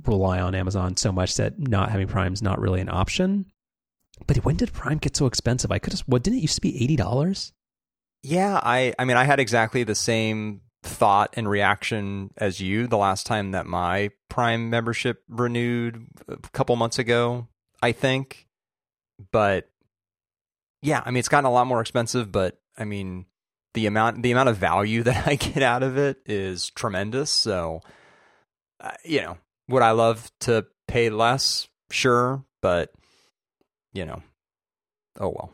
[0.05, 3.47] rely on Amazon so much that not having Prime is not really an option.
[4.27, 5.71] But when did Prime get so expensive?
[5.73, 7.53] I could have, what didn't it used to be $80?
[8.23, 12.97] Yeah, I I mean I had exactly the same thought and reaction as you the
[12.97, 17.49] last time that my Prime membership renewed a couple months ago,
[17.83, 18.47] I think.
[19.33, 19.69] But
[20.83, 23.27] yeah, I mean it's gotten a lot more expensive, but I mean
[23.75, 27.31] the amount the amount of value that I get out of it is tremendous.
[27.31, 27.81] So
[28.81, 29.37] uh, you know,
[29.69, 31.69] would I love to pay less?
[31.91, 32.93] Sure, but
[33.93, 34.23] you know,
[35.21, 35.51] oh well.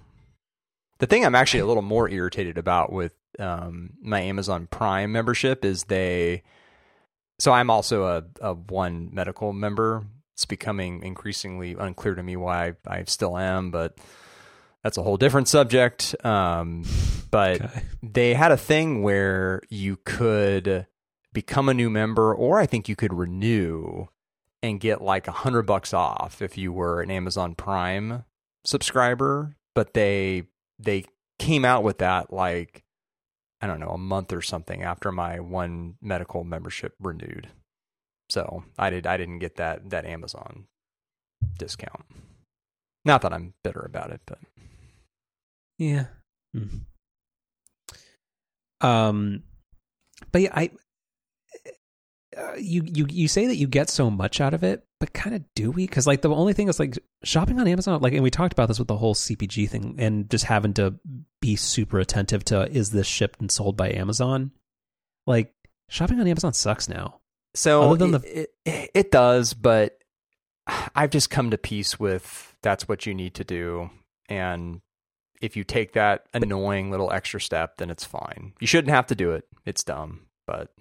[0.99, 5.65] The thing I'm actually a little more irritated about with um, my Amazon Prime membership
[5.65, 6.43] is they.
[7.39, 10.05] So I'm also a, a one medical member.
[10.35, 13.97] It's becoming increasingly unclear to me why I still am, but
[14.83, 16.17] that's a whole different subject.
[16.25, 16.85] Um,
[17.31, 17.83] but Okay.
[18.03, 20.87] they had a thing where you could
[21.33, 24.07] become a new member, or I think you could renew
[24.63, 28.25] and get like a hundred bucks off if you were an Amazon Prime
[28.65, 29.57] subscriber.
[29.75, 30.45] But they
[30.79, 31.05] they
[31.39, 32.83] came out with that like
[33.61, 37.49] I don't know a month or something after my one medical membership renewed.
[38.29, 40.67] So I did I didn't get that that Amazon
[41.59, 42.05] discount.
[43.05, 44.39] Not that I'm bitter about it, but
[45.79, 46.07] Yeah.
[46.53, 46.79] Hmm.
[48.81, 49.43] Um,
[50.33, 50.71] but yeah, I.
[52.37, 55.35] Uh, you you you say that you get so much out of it, but kind
[55.35, 55.87] of do we?
[55.87, 58.69] Because like the only thing is like shopping on Amazon, like, and we talked about
[58.69, 60.95] this with the whole CPG thing, and just having to
[61.41, 64.51] be super attentive to is this shipped and sold by Amazon?
[65.27, 65.55] Like
[65.89, 67.21] shopping on Amazon sucks now.
[67.55, 69.99] So Other than it, it, it does, but
[70.95, 73.89] I've just come to peace with that's what you need to do.
[74.29, 74.83] And
[75.41, 78.53] if you take that annoying little extra step, then it's fine.
[78.61, 79.45] You shouldn't have to do it.
[79.65, 80.73] It's dumb, but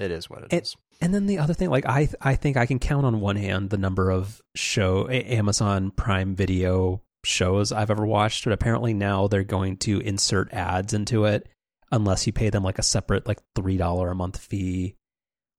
[0.00, 0.76] it is what it It- is.
[1.00, 3.70] And then the other thing, like I, I think I can count on one hand
[3.70, 8.44] the number of show Amazon Prime Video shows I've ever watched.
[8.44, 11.48] But apparently now they're going to insert ads into it
[11.92, 14.96] unless you pay them like a separate like three dollar a month fee.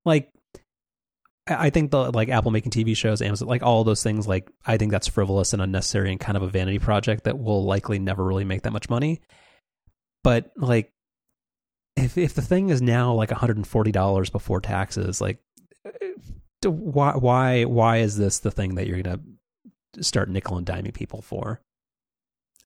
[0.03, 0.31] Like,
[1.47, 4.27] I think the like Apple making TV shows, Amazon, like all those things.
[4.27, 7.63] Like I think that's frivolous and unnecessary and kind of a vanity project that will
[7.63, 9.21] likely never really make that much money.
[10.23, 10.91] But like
[11.95, 15.39] if if the thing is now like $140 before taxes like
[15.85, 19.19] uh, why why why is this the thing that you're going
[19.93, 21.61] to start nickel and diming people for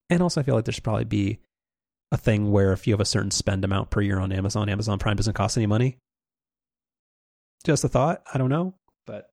[0.10, 1.40] and also i feel like there should probably be
[2.12, 5.00] a thing where if you have a certain spend amount per year on Amazon, Amazon
[5.00, 5.98] Prime doesn't cost any money.
[7.64, 8.24] Just a thought.
[8.34, 8.74] I don't know,
[9.06, 9.30] but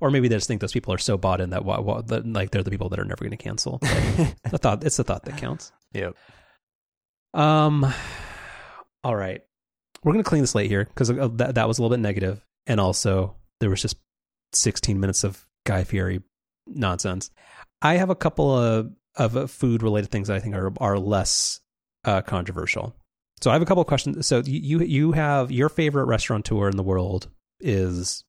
[0.00, 2.26] or maybe they just think those people are so bought in that, what, what, that
[2.26, 3.78] like they're the people that are never going to cancel.
[3.78, 5.72] the thought it's the thought that counts.
[5.92, 6.16] Yep.
[7.34, 7.86] Um.
[9.04, 9.42] All right,
[10.02, 12.44] we're going to clean the slate here because that that was a little bit negative,
[12.66, 13.96] and also there was just
[14.54, 16.20] 16 minutes of Guy Fieri
[16.66, 17.30] nonsense.
[17.80, 21.60] I have a couple of of food related things that I think are are less
[22.04, 22.94] uh, controversial.
[23.40, 24.26] So I have a couple of questions.
[24.26, 27.28] So you you have your favorite restaurateur in the world
[27.60, 28.24] is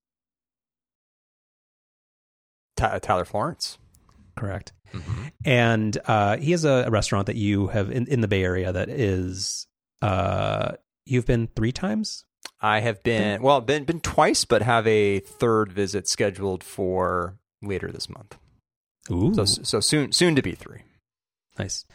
[2.75, 3.77] Tyler Florence.
[4.37, 4.73] Correct.
[4.93, 5.27] Mm-hmm.
[5.45, 8.71] And uh, he has a, a, restaurant that you have in, in the Bay Area
[8.71, 9.67] that is
[10.01, 10.73] uh,
[11.05, 12.25] you've been three times.
[12.61, 17.91] I have been well, been been twice, but have a third visit scheduled for later
[17.91, 18.37] this month.
[19.11, 19.33] Ooh.
[19.33, 20.81] So so soon soon to be three.
[21.57, 21.85] Nice.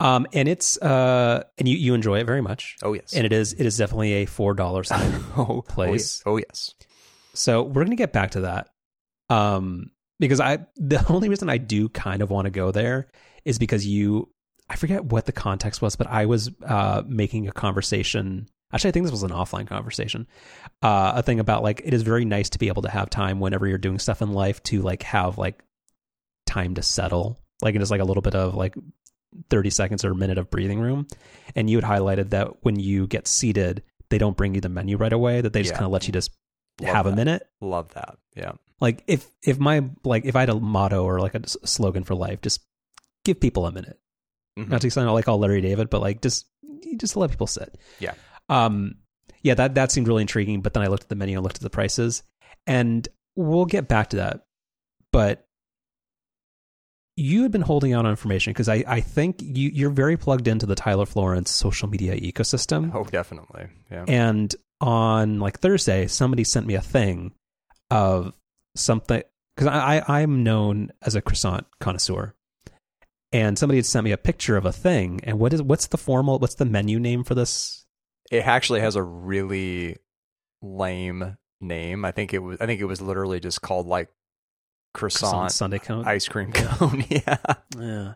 [0.00, 2.76] Um, and it's uh, and you you enjoy it very much.
[2.82, 3.14] Oh yes.
[3.14, 4.90] And it is it is definitely a four dollars
[5.36, 6.22] oh, place.
[6.24, 6.74] Oh yes.
[6.74, 6.88] oh yes.
[7.34, 8.68] So we're gonna get back to that.
[9.30, 13.08] Um, because I the only reason I do kind of want to go there
[13.44, 14.28] is because you
[14.70, 18.48] I forget what the context was, but I was uh, making a conversation.
[18.70, 20.26] Actually, I think this was an offline conversation.
[20.82, 23.40] Uh, a thing about like it is very nice to be able to have time
[23.40, 25.62] whenever you're doing stuff in life to like have like
[26.46, 27.38] time to settle.
[27.62, 28.74] Like it is like a little bit of like
[29.50, 31.06] 30 seconds or a minute of breathing room.
[31.56, 34.96] And you had highlighted that when you get seated, they don't bring you the menu
[34.96, 35.78] right away, that they just Yeah.
[35.78, 36.30] kind of let you just
[36.80, 37.42] Love have a minute.
[37.60, 38.18] Love that.
[38.36, 38.52] Yeah.
[38.80, 42.14] Like if if my like if I had a motto or like a slogan for
[42.14, 42.60] life, just
[43.24, 43.98] give people a minute.
[44.58, 44.68] Mhm.
[44.68, 46.46] Not to sound like all Larry David, but like just
[46.96, 47.76] just let people sit.
[47.98, 48.14] Yeah.
[48.48, 48.96] Um.
[49.42, 49.54] Yeah.
[49.54, 50.60] That that seemed really intriguing.
[50.62, 52.22] But then I looked at the menu and looked at the prices,
[52.66, 54.44] and we'll get back to that.
[55.12, 55.44] But
[57.16, 60.46] you had been holding out on information because I I think you you're very plugged
[60.46, 62.94] into the Tyler Florence social media ecosystem.
[62.94, 63.66] Oh, definitely.
[63.90, 64.04] Yeah.
[64.06, 67.32] And on like Thursday, somebody sent me a thing
[67.90, 68.32] of
[68.76, 69.22] something
[69.56, 72.34] because I, I I'm known as a croissant connoisseur,
[73.32, 75.20] and somebody had sent me a picture of a thing.
[75.24, 77.84] And what is what's the formal what's the menu name for this?
[78.30, 79.96] it actually has a really
[80.62, 82.04] lame name.
[82.04, 82.60] I think it was.
[82.60, 84.08] I think it was literally just called like
[84.94, 86.06] croissant, Croissant Sunday cone.
[86.06, 87.04] ice cream cone.
[87.08, 87.36] yeah.
[87.78, 88.14] yeah.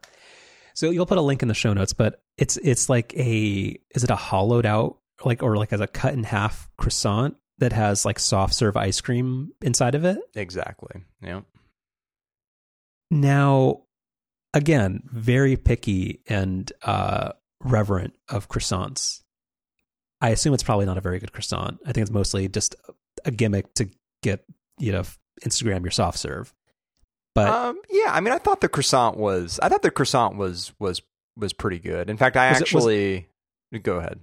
[0.75, 4.05] So you'll put a link in the show notes, but it's it's like a is
[4.05, 8.05] it a hollowed out like or like as a cut in half croissant that has
[8.05, 10.19] like soft serve ice cream inside of it?
[10.35, 11.03] Exactly.
[11.23, 11.43] Yeah.
[13.11, 13.83] Now,
[14.55, 17.33] again, very picky and uh,
[17.63, 19.21] reverent of croissants.
[20.21, 21.79] I assume it's probably not a very good croissant.
[21.85, 22.75] I think it's mostly just
[23.25, 23.89] a gimmick to
[24.23, 24.45] get
[24.79, 25.03] you know
[25.45, 26.55] Instagram your soft serve.
[27.35, 27.81] But Um.
[27.91, 28.13] Yeah.
[28.13, 29.59] I mean, I thought the croissant was.
[29.63, 31.03] I thought the croissant was was
[31.37, 32.09] was pretty good.
[32.11, 33.29] In fact, I Was it- was- actually.
[33.83, 34.21] go ahead.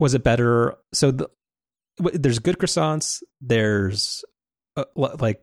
[0.00, 0.76] Was it better?
[0.92, 1.30] So the,
[1.98, 3.22] there's good croissants.
[3.40, 4.24] There's
[4.76, 5.42] uh, li- like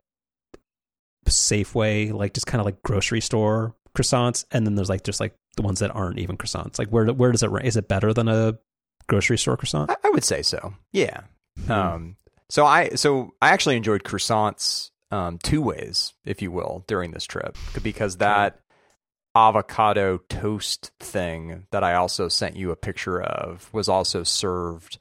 [1.27, 5.35] Safeway, like just kind of like grocery store croissants, and then there's like just like
[5.55, 6.79] the ones that aren't even croissants.
[6.79, 7.65] Like where where does it rank?
[7.65, 8.57] Is it better than a
[9.07, 9.91] grocery store croissant?
[9.91, 10.73] I, I would say so.
[10.91, 11.21] Yeah.
[11.65, 11.71] Hmm.
[11.71, 12.15] Um,
[12.49, 17.25] so I so I actually enjoyed croissants um, two ways, if you will, during this
[17.25, 18.59] trip because that
[19.37, 24.97] avocado toast thing that I also sent you a picture of was also served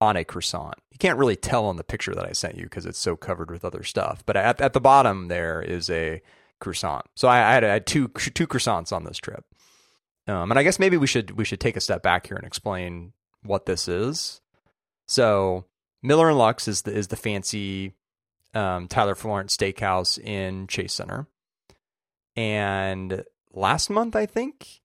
[0.00, 0.74] on a croissant.
[0.90, 3.50] You can't really tell on the picture that I sent you because it's so covered
[3.50, 4.22] with other stuff.
[4.24, 6.22] But at, at the bottom there is a
[6.60, 7.04] croissant.
[7.16, 9.44] So I, I, had, I had two two croissants on this trip.
[10.28, 12.46] Um, and I guess maybe we should we should take a step back here and
[12.46, 13.12] explain
[13.42, 14.40] what this is.
[15.06, 15.66] So
[16.02, 17.92] Miller and Lux is the is the fancy
[18.54, 21.26] um, Tyler Florence Steakhouse in Chase Center,
[22.34, 23.24] and
[23.56, 24.80] last month I think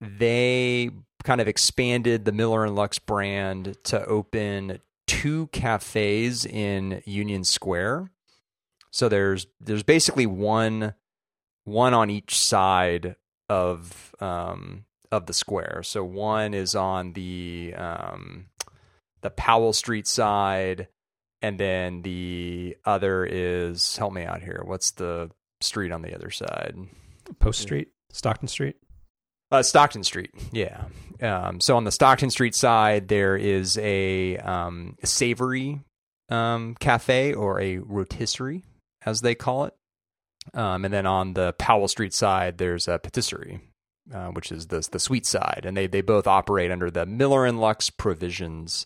[0.00, 0.90] they
[1.22, 8.10] kind of expanded the Miller and Lux brand to open two cafes in Union Square.
[8.90, 10.94] So there's there's basically one
[11.64, 13.16] one on each side
[13.48, 15.82] of um, of the square.
[15.82, 18.46] So one is on the um,
[19.20, 20.88] the Powell Street side,
[21.42, 24.62] and then the other is help me out here.
[24.64, 25.30] What's the
[25.60, 26.76] street on the other side?
[27.38, 28.76] Post Street, Stockton Street.
[29.50, 30.84] Uh, Stockton Street, yeah.
[31.22, 35.80] Um, so on the Stockton Street side, there is a um, savory
[36.28, 38.64] um, cafe or a rotisserie,
[39.04, 39.74] as they call it.
[40.54, 43.60] Um, and then on the Powell Street side, there's a patisserie,
[44.12, 47.46] uh, which is the the sweet side, and they they both operate under the Miller
[47.46, 48.84] and Lux Provisions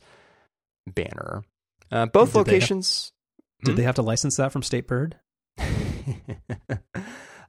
[0.86, 1.42] banner.
[1.90, 3.12] Uh, both Did they have- locations.
[3.64, 3.76] Did Hmm?
[3.76, 5.16] they have to license that from State Bird?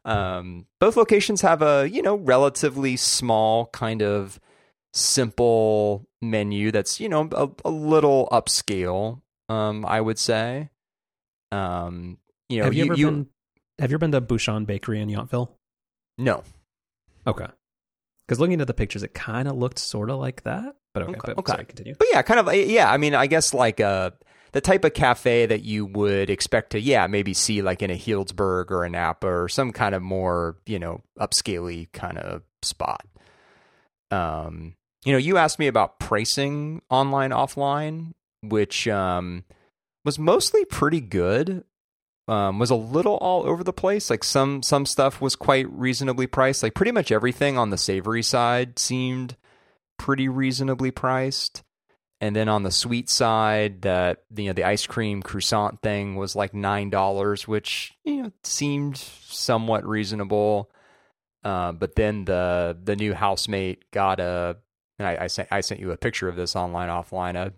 [0.04, 4.40] Um, both locations have a you know relatively small kind of
[4.94, 9.22] simple menu that's you know a, a little upscale.
[9.50, 10.70] Um, I would say.
[11.52, 13.28] Um, you know, have you, ever been?
[13.80, 15.50] Have you ever been to Bouchon Bakery in Yountville?
[16.18, 16.44] No.
[17.28, 17.48] Okay.
[18.26, 20.76] Because looking at the pictures, it kind of looked sort of like that.
[20.94, 21.52] But okay, Okay, but, okay.
[21.52, 21.96] sorry, continue.
[21.98, 22.54] But yeah, kind of.
[22.54, 24.12] Yeah, I mean, I guess like uh,
[24.54, 27.98] the type of cafe that you would expect to, yeah, maybe see like in a
[27.98, 33.06] Healdsburg or a Napa or some kind of more, you know, upscaley kind of spot.
[34.12, 34.76] Um,
[35.06, 39.46] you know, you asked me about pricing online, offline, which um,
[40.04, 41.64] was mostly pretty good.
[42.28, 44.10] Um, was a little all over the place.
[44.10, 46.62] Like some some stuff was quite reasonably priced.
[46.64, 49.36] Like pretty much everything on the savory side seemed
[49.98, 51.64] pretty reasonably priced.
[52.22, 56.36] And then on the sweet side, that you know the ice cream croissant thing was
[56.36, 60.70] like nine dollars, which you know seemed somewhat reasonable.
[61.44, 64.56] Uh, but then the the new housemate got a,
[65.00, 67.36] and I, I sent I sent you a picture of this online offline.
[67.36, 67.54] A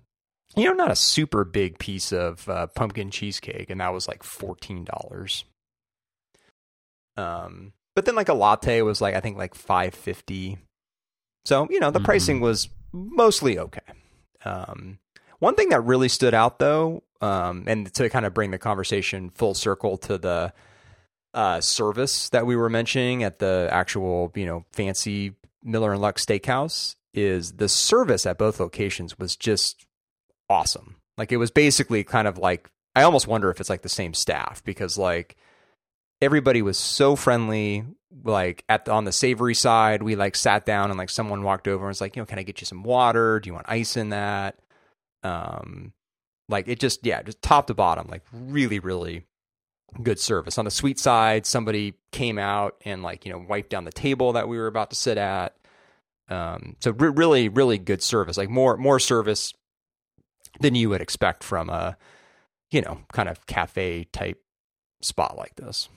[0.55, 4.23] you know not a super big piece of uh, pumpkin cheesecake, and that was like
[4.23, 5.43] fourteen dollars.
[7.17, 10.57] Um, but then like a latte was like I think like five fifty.
[11.43, 12.05] So you know the Mhm.
[12.05, 13.81] pricing was mostly okay.
[14.45, 14.99] Um,
[15.39, 19.29] one thing that really stood out though, um, and to kind of bring the conversation
[19.29, 20.53] full circle to the
[21.33, 25.33] uh, service that we were mentioning at the actual you know fancy
[25.63, 29.85] Miller and Lux Steakhouse, is the service at both locations was just
[30.49, 30.97] awesome.
[31.17, 34.13] Like it was basically kind of like I almost wonder if it's like the same
[34.13, 35.35] staff because like
[36.23, 37.83] everybody was so friendly
[38.23, 40.01] like at the, on the savory side.
[40.01, 42.39] We like sat down and like someone walked over and was like you know can
[42.39, 43.39] i get you some water?
[43.39, 44.57] Do you want ice in that?
[45.23, 45.93] Um
[46.49, 49.25] like it just yeah just top to bottom like really really
[50.01, 50.57] good service.
[50.57, 54.33] On the sweet side somebody came out and like you know wiped down the table
[54.33, 55.55] that we were about to sit at.
[56.29, 59.53] Um so re- really really good service like more more service
[60.59, 61.97] than you would expect from a
[62.71, 64.41] you know kind of cafe type
[65.01, 65.89] spot like this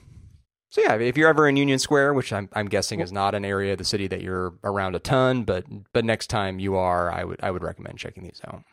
[0.69, 3.45] so yeah, if you're ever in Union Square, which I'm, I'm guessing is not an
[3.45, 7.11] area of the city that you're around a ton, but but next time you are,
[7.11, 8.63] I would I would recommend checking these out.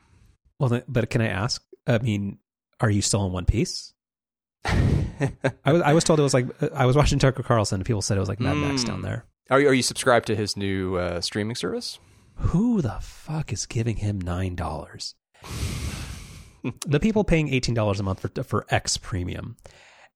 [0.59, 1.63] Well, then, but can I ask?
[1.87, 2.39] I mean,
[2.81, 3.93] are you still in One Piece?
[4.65, 7.87] I was I was told it was like uh, I was watching Tucker Carlson and
[7.87, 8.87] people said it was like Mad Max Mm.
[8.87, 9.25] down there.
[9.51, 11.99] are you, are you subscribed to his new uh, streaming service?
[12.37, 15.15] Who the fuck is giving him nine dollars?
[16.87, 19.57] the people paying eighteen dollars a month for for X Premium.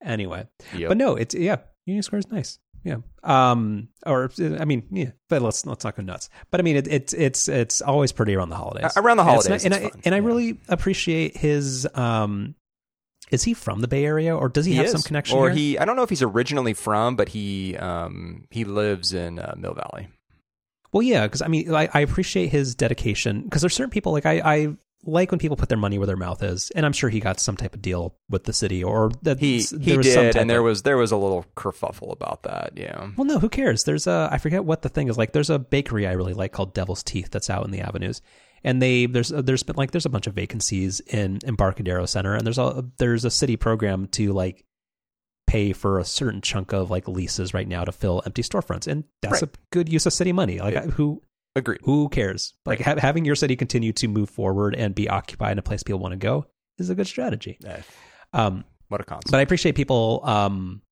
[0.03, 0.89] Anyway, Yep.
[0.89, 2.59] but no, it's yeah, Union Square is nice.
[2.85, 2.99] Yeah.
[3.25, 3.89] Um.
[4.07, 5.11] Or I mean, yeah.
[5.29, 6.31] But let's let's not go nuts.
[6.51, 8.93] But I mean, it, it's it's it's always pretty around the holidays.
[8.97, 11.87] Around the And it's holidays, and it's I and I really appreciate his.
[11.95, 12.55] Um.
[13.31, 14.93] Is he from the Bay Area or does he, he have is.
[14.93, 15.37] some connection?
[15.37, 15.57] or here?
[15.57, 19.55] he I don't know if he's originally from, but he um he lives in uh,
[19.59, 20.09] Mill Valley.
[20.93, 23.43] Well, yeah, because I mean, I, I appreciate his dedication.
[23.43, 26.17] Because there's certain people like I, I like when people put their money where their
[26.17, 29.11] mouth is, and I'm sure he got some type of deal with the city, or
[29.23, 32.73] that He he did, and there of- was there was a little kerfuffle about that.
[32.77, 33.09] Yeah.
[33.17, 33.85] Well, no, who cares?
[33.85, 35.33] There's a I forget what the thing is like.
[35.33, 38.21] There's a bakery I really like called Devil's Teeth that's out in the avenues,
[38.65, 42.35] and they there's uh, there's been like there's a bunch of vacancies in Embarcadero Center,
[42.35, 44.65] and there's a there's a city program to like
[45.47, 49.05] pay for a certain chunk of like leases right now to fill empty storefronts, and
[49.23, 49.45] that's Right.
[49.45, 50.59] a good use of city money.
[50.59, 50.83] Like Yeah.
[50.87, 51.23] who
[51.59, 51.81] Agreed.
[51.83, 52.55] who cares?
[52.67, 55.83] Like ha- having your city continue to move forward and be occupied in a place
[55.83, 56.47] people want to go
[56.79, 57.59] is a good strategy.
[57.65, 57.81] Eh,
[58.33, 59.31] Um, what a concept.
[59.31, 60.83] but I appreciate people um,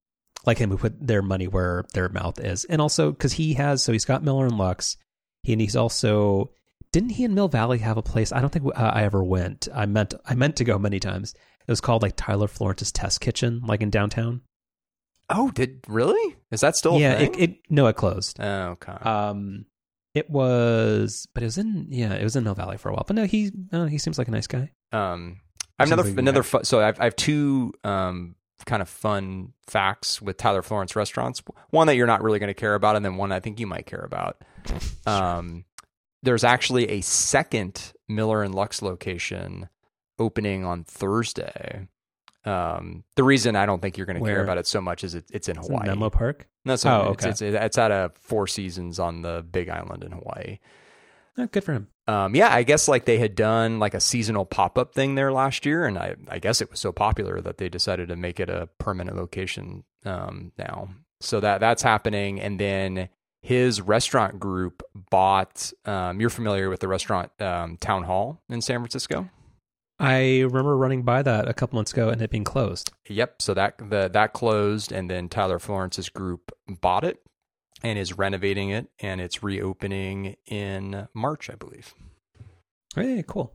[0.45, 3.81] like him who put their money where their mouth is, and also because he has
[3.83, 4.97] so he's got Miller and Lux,
[5.43, 6.51] he, and he's also
[6.91, 8.31] didn't he in Mill Valley have a place?
[8.31, 9.67] I don't think uh, I ever went.
[9.73, 11.33] I meant I meant to go many times.
[11.67, 14.41] It was called like Tyler Florence's Test Kitchen, like in downtown.
[15.29, 16.35] oh, did really?
[16.51, 16.95] Is that still?
[16.95, 18.37] a yeah, it, it no, it closed.
[18.39, 18.93] Oh, okay.
[18.93, 19.65] Um,
[20.17, 23.03] it was, but it was in yeah, it was in Mill Valley for a while.
[23.05, 24.71] But no, he uh, he seems like a nice guy.
[24.91, 25.41] Um,
[25.77, 29.53] I have another like another fu- so I've I have two um kind of fun
[29.67, 31.43] facts with Tyler Florence restaurants.
[31.69, 33.67] One that you're not really going to care about, and then one I think you
[33.67, 34.43] might care about.
[35.05, 35.63] Um,
[36.23, 39.69] there's actually a second Miller and Lux location
[40.19, 41.87] opening on Thursday.
[42.47, 45.15] Um, the reason I don't think you're going to care about it so much is
[45.15, 45.87] it, it's in It's in Hawaii.
[45.87, 46.47] Menlo Park.
[46.65, 47.29] No, so Oh, it's, okay.
[47.31, 50.59] it's it's at a Four Seasons on the Big Island in Hawaii.
[51.37, 51.87] Oh, good for him.
[52.07, 55.31] Um, yeah, I guess like they had done like a seasonal pop up thing there
[55.31, 58.39] last year, and I, I guess it was so popular that they decided to make
[58.39, 60.89] it a permanent location um, now.
[61.19, 63.09] So that that's happening, and then
[63.41, 65.71] his restaurant group bought.
[65.85, 69.29] Um, you're familiar with the restaurant um, Town Hall in San Francisco?
[69.99, 72.91] I remember running by that a couple months ago and it being closed.
[73.09, 73.41] Yep.
[73.41, 77.19] So that the, that closed, and then Tyler Florence's group bought it
[77.83, 81.93] and is renovating it, and it's reopening in March, I believe.
[82.95, 83.53] Hey, cool.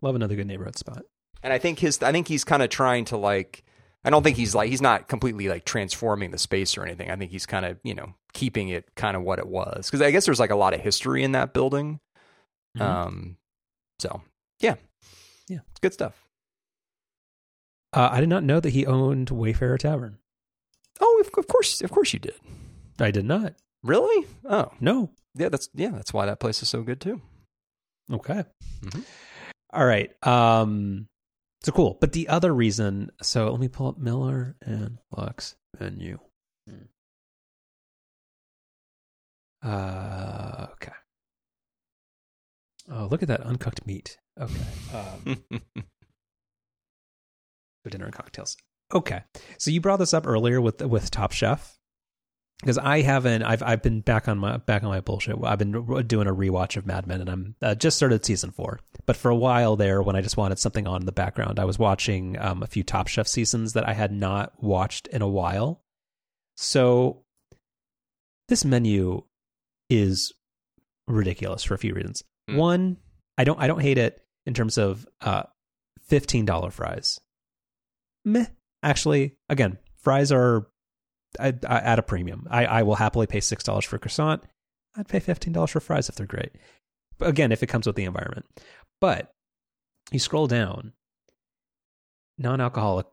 [0.00, 1.02] Love another good neighborhood spot.
[1.42, 3.64] And I think his I think he's kind of trying to like
[4.04, 7.10] I don't think he's like he's not completely like transforming the space or anything.
[7.10, 9.90] I think he's kind of, you know, keeping it kind of what it was.
[9.90, 12.00] Cuz I guess there's like a lot of history in that building.
[12.76, 12.82] Mhm.
[12.82, 13.36] Um
[13.98, 14.22] so,
[14.60, 14.74] yeah.
[15.48, 15.60] Yeah.
[15.82, 16.24] Good stuff.
[17.92, 20.18] Uh, I did not know that he owned Wayfarer Tavern.
[21.00, 22.34] Oh, of, course, of course you did.
[22.98, 23.54] I did not.
[23.82, 24.26] Really?
[24.44, 25.10] Oh, No.
[25.34, 25.48] yeah.
[25.48, 25.90] That's yeah.
[25.90, 27.20] That's why that place is so good too.
[28.10, 28.44] Okay.
[28.82, 29.04] Mhm.
[29.72, 30.10] All right.
[30.26, 31.06] Um
[31.62, 31.98] so cool.
[32.00, 36.18] But the other reason, so let me pull up Miller and Lux menu.
[36.68, 36.84] Hmm.
[39.62, 40.92] Uh okay.
[42.90, 44.18] Oh, look at that uncooked meat.
[44.40, 44.54] Okay.
[44.92, 45.44] Um
[47.82, 48.56] for dinner and cocktails.
[48.92, 49.22] Okay.
[49.58, 51.78] So you brought this up earlier with with Top Chef
[52.60, 53.42] because I haven't.
[53.42, 55.36] I've I've been back on my back on my bullshit.
[55.42, 58.80] I've been doing a rewatch of Mad Men, and I'm uh, just started season four.
[59.06, 61.64] But for a while there, when I just wanted something on in the background, I
[61.64, 65.28] was watching um, a few Top Chef seasons that I had not watched in a
[65.28, 65.82] while.
[66.56, 67.24] So
[68.48, 69.24] this menu
[69.90, 70.32] is
[71.06, 72.22] ridiculous for a few reasons.
[72.48, 72.56] Hmm.
[72.56, 72.96] One,
[73.38, 75.44] I don't I don't hate it in terms of uh,
[76.00, 77.20] fifteen dollar fries.
[78.24, 78.46] Meh.
[78.82, 80.66] Actually, again, fries are
[81.40, 82.46] I, I, at a premium.
[82.50, 84.42] I, I will happily pay six dollars for croissant.
[84.96, 86.52] I'd pay fifteen dollars for fries if they're great.
[87.18, 88.46] But again, if it comes with the environment.
[89.00, 89.32] But
[90.12, 90.92] you scroll down,
[92.38, 93.06] non-alcoholic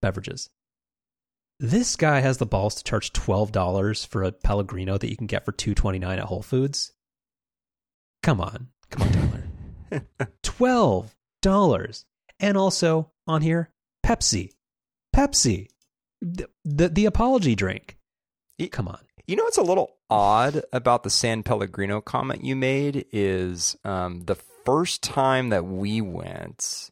[0.00, 0.50] beverages.
[1.60, 5.28] This guy has the balls to charge twelve dollars for a Pellegrino that you can
[5.28, 6.92] get for two twenty nine at Whole Foods.
[8.22, 10.28] Come on, come on, Tyler.
[10.42, 12.04] Twelve dollars,
[12.38, 13.70] and also on here,
[14.04, 14.50] Pepsi,
[15.14, 15.68] Pepsi,
[16.20, 17.98] the the, the apology drink.
[18.70, 23.06] Come on, You know what's a little odd about the San Pellegrino comment you made
[23.12, 26.90] is um, the first time that we went,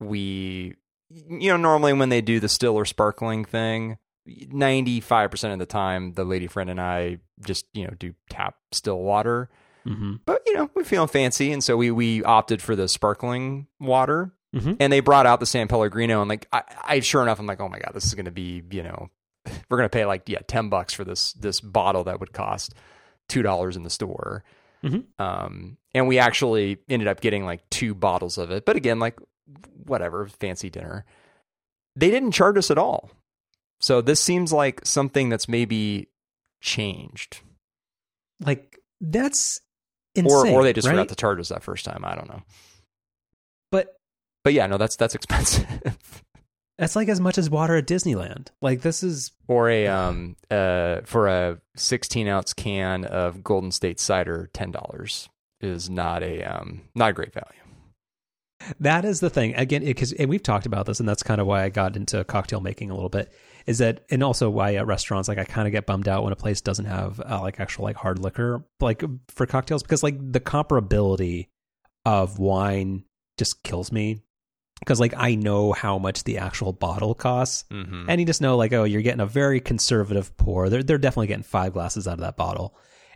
[0.00, 0.74] we,
[1.10, 3.98] you know, normally when they do the still or sparkling thing,
[4.28, 9.00] 95% of the time, the lady friend and I just, you know, do tap still
[9.00, 9.50] water.
[9.86, 10.14] Mm-hmm.
[10.24, 11.52] But, you know, we're feeling fancy.
[11.52, 14.32] And so we, we opted for the sparkling water.
[14.54, 14.76] Mhm.
[14.80, 16.20] And they brought out the San Pellegrino.
[16.20, 18.30] And like, I, I sure enough, I'm like, oh my God, this is going to
[18.30, 19.08] be, you know,
[19.68, 22.74] we're going to pay like, yeah, 10 bucks for this, this bottle that would cost
[23.30, 24.44] $2 in the store.
[24.84, 25.04] Mhm.
[25.18, 28.64] Um, and we actually ended up getting like two bottles of it.
[28.66, 29.18] But again, like,
[29.86, 31.04] whatever, fancy dinner.
[31.96, 33.10] They didn't charge us at all.
[33.80, 36.08] So this seems like something that's maybe
[36.60, 37.40] changed.
[38.44, 39.61] like that's Or,
[40.14, 40.54] insane.
[40.54, 40.92] or they just right?
[40.94, 42.04] forgot to charge us that first time.
[42.04, 42.42] I don't know.
[43.70, 43.96] But
[44.44, 45.66] But yeah, no, that's that's expensive.
[46.78, 48.48] that's like as much as water at Disneyland.
[48.60, 54.00] Like this is or a um uh for a 16 ounce can of Golden State
[54.00, 55.28] cider, ten dollars
[55.60, 57.60] is not a um not a great value.
[58.80, 61.46] that is the thing again because and we've talked about this and that's kind of
[61.46, 63.32] why I got into cocktail making a little bit
[63.66, 66.32] is that and also why at restaurants like I kind of get bummed out when
[66.32, 70.16] a place doesn't have uh, like actual like hard liquor like for cocktails because like
[70.32, 71.48] the comparability
[72.04, 73.04] of wine
[73.38, 74.22] just kills me.
[74.80, 78.06] Because like I know how much the actual bottle costs Mm-hmm.
[78.08, 80.68] and you just know like oh you're getting a very conservative pour.
[80.68, 82.74] They're they're definitely getting five glasses out of that bottle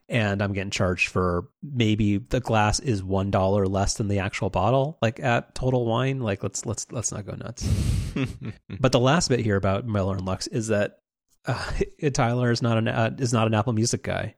[0.08, 4.50] and i'm getting charged for maybe the glass is one dollar less than the actual
[4.50, 7.66] bottle like at total wine like let's let's let's not go nuts
[8.80, 10.98] but the last bit here about miller and lux is that
[11.46, 11.72] uh,
[12.12, 14.34] tyler is not an uh, is not an apple music guy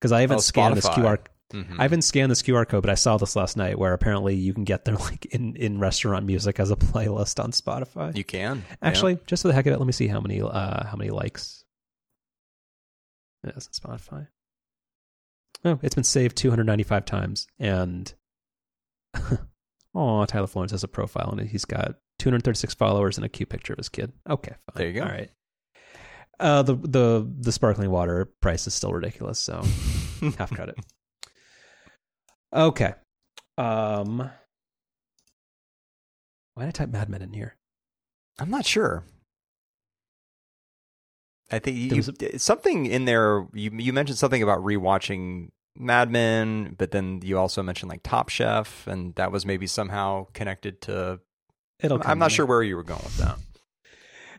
[0.00, 1.18] because i haven't Oh, scanned this Spotify.
[1.18, 1.78] qr Mhm.
[1.78, 4.54] I haven't scanned this QR code, but I saw this last night where apparently you
[4.54, 8.16] can get their like in, in restaurant music as a playlist on Spotify.
[8.16, 8.76] you can yeah.
[8.80, 11.10] Actually, just for the heck of it, let me see how many uh how many
[11.10, 11.66] likes.
[13.44, 14.28] On Spotify.
[15.64, 18.12] Oh, it's been saved 295 times, and
[19.94, 23.72] oh, Tyler Florence has a profile, and he's got 236 followers and a cute picture
[23.72, 24.12] of his kid.
[24.28, 24.74] Okay, fine.
[24.76, 25.02] There you go.
[25.02, 25.30] All right.
[26.40, 29.62] Uh, the the the sparkling water price is still ridiculous, so
[30.38, 30.76] half credit.
[32.52, 32.94] Okay.
[33.56, 34.30] Um.
[36.54, 37.56] Why did I type Mad Men in here?
[38.38, 39.04] I'm not sure.
[41.52, 43.46] I think you, something in there.
[43.52, 48.28] You you mentioned something about rewatching Mad Men, but then you also mentioned like Top
[48.28, 51.20] Chef, and that was maybe somehow connected to.
[51.80, 51.98] It'll.
[51.98, 52.34] come I'm not me.
[52.36, 53.38] sure where you were going with that.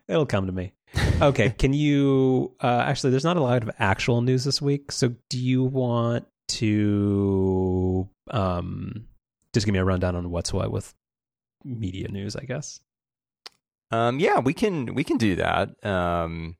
[0.07, 0.73] It'll come to me.
[1.21, 1.51] Okay.
[1.51, 2.55] Can you?
[2.61, 4.91] Uh, actually, there's not a lot of actual news this week.
[4.91, 9.07] So, do you want to um
[9.53, 10.93] just give me a rundown on what's what with
[11.63, 12.79] media news, I guess.
[13.91, 15.85] Um, yeah, we can we can do that.
[15.85, 16.57] Um,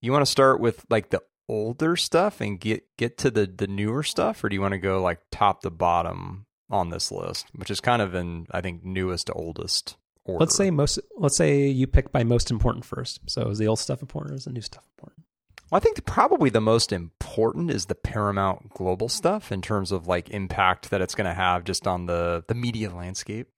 [0.00, 3.66] you want to start with like the older stuff and get get to the the
[3.66, 7.46] newer stuff, or do you want to go like top to bottom on this list,
[7.54, 10.40] which is kind of in I think newest to oldest order?
[10.40, 10.98] Let's say most.
[11.16, 13.20] Let's say you pick by most important first.
[13.26, 15.24] So is the old stuff important, or is the new stuff important?
[15.70, 19.92] Well, I think the, probably the most important is the Paramount Global stuff in terms
[19.92, 23.48] of like impact that it's going to have just on the the media landscape,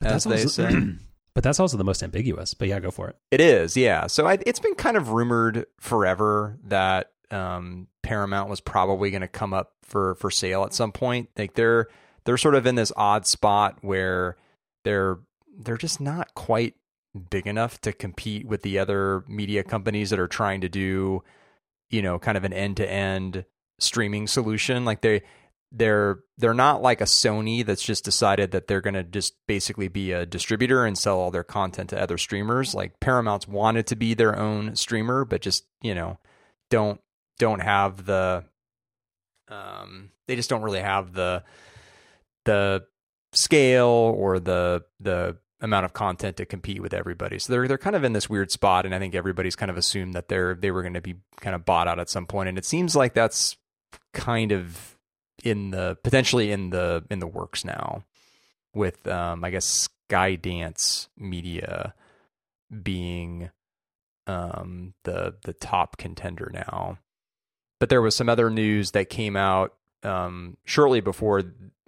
[0.00, 0.70] But as they say.
[1.36, 2.54] But that's also the most ambiguous.
[2.54, 3.16] But yeah, go for it.
[3.30, 4.06] It is, yeah.
[4.06, 9.28] So I, it's been kind of rumored forever that um, Paramount was probably going to
[9.28, 11.28] come up for for sale at some point.
[11.36, 11.88] Like they're
[12.24, 14.38] they're sort of in this odd spot where
[14.84, 15.18] they're
[15.58, 16.72] they're just not quite
[17.28, 21.22] big enough to compete with the other media companies that are trying to do,
[21.90, 23.44] you know, kind of an end to end
[23.78, 24.86] streaming solution.
[24.86, 25.22] Like they
[25.76, 29.88] they're they're not like a Sony that's just decided that they're going to just basically
[29.88, 32.74] be a distributor and sell all their content to other streamers.
[32.74, 36.18] Like Paramount's wanted to be their own streamer, but just you know
[36.70, 37.00] don't
[37.38, 38.44] don't have the
[39.48, 41.44] um they just don't really have the
[42.44, 42.84] the
[43.32, 47.38] scale or the the amount of content to compete with everybody.
[47.38, 49.76] So they're they're kind of in this weird spot and I think everybody's kind of
[49.76, 52.48] assumed that they're they were going to be kind of bought out at some point
[52.48, 53.56] and it seems like that's
[54.12, 54.95] kind of
[55.46, 58.02] in the potentially in the in the works now
[58.74, 61.94] with um I guess Skydance Media
[62.82, 63.50] being
[64.26, 66.98] um the the top contender now.
[67.78, 71.42] But there was some other news that came out um shortly before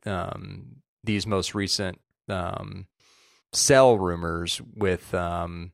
[0.06, 2.86] um these most recent um
[3.52, 5.72] sell rumors with um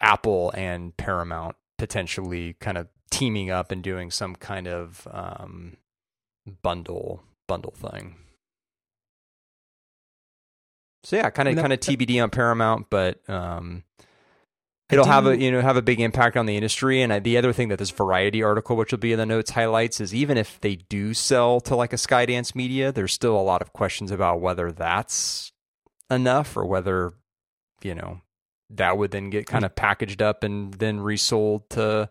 [0.00, 5.76] Apple and Paramount potentially kind of teaming up and doing some kind of um
[6.62, 8.16] bundle bundle thing.
[11.04, 13.84] So yeah, kind of kind of TBD on Paramount, but um,
[14.90, 17.02] it'll have a you know have a big impact on the industry.
[17.02, 19.50] And I, the other thing that this Variety article, which will be in the notes,
[19.50, 23.42] highlights is even if they do sell to like a Skydance Media, there's still a
[23.42, 25.52] lot of questions about whether that's
[26.10, 27.14] enough or whether
[27.82, 28.20] you know
[28.70, 32.10] that would then get kind of packaged up and then resold to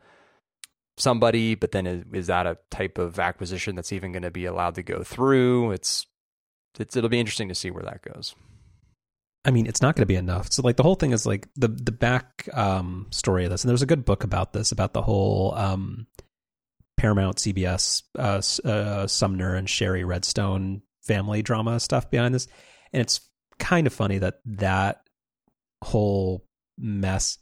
[0.97, 4.45] somebody but then is, is that a type of acquisition that's even going to be
[4.45, 6.05] allowed to go through it's
[6.79, 8.35] it's it'll be interesting to see where that goes
[9.45, 10.51] I mean, it's not going to be enough.
[10.51, 13.69] So, like, the whole thing is like the the back um, story of this, and
[13.69, 16.05] there's a good book about this about the whole um,
[16.97, 22.47] Paramount, CBS, uh, uh, Sumner and Shari Redstone family drama stuff behind this,
[22.91, 23.21] and it's
[23.57, 25.01] kind of funny that that
[25.81, 26.45] whole
[26.77, 27.37] mess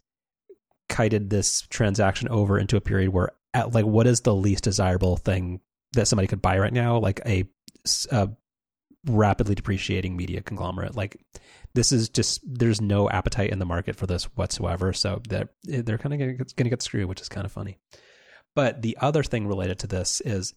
[0.88, 5.16] kited this transaction over into a period where, at, like, what is the least desirable
[5.16, 5.60] thing
[5.92, 6.98] that somebody could buy right now?
[6.98, 7.44] Like a
[9.06, 11.16] rapidly depreciating media conglomerate, like
[11.74, 14.92] this is just there's no appetite in the market for this whatsoever.
[14.92, 17.78] So that they're kind of going to get screwed, which is kind of funny.
[18.54, 20.54] But the other thing related to this is,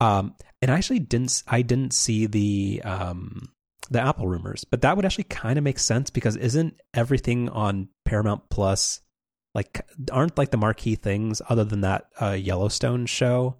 [0.00, 3.48] um, and I actually didn't I didn't see the um
[3.90, 7.88] the Apple rumors, but that would actually kind of make sense because isn't everything on
[8.04, 9.00] Paramount Plus
[9.54, 13.56] like aren't like the marquee things other than that uh, Yellowstone show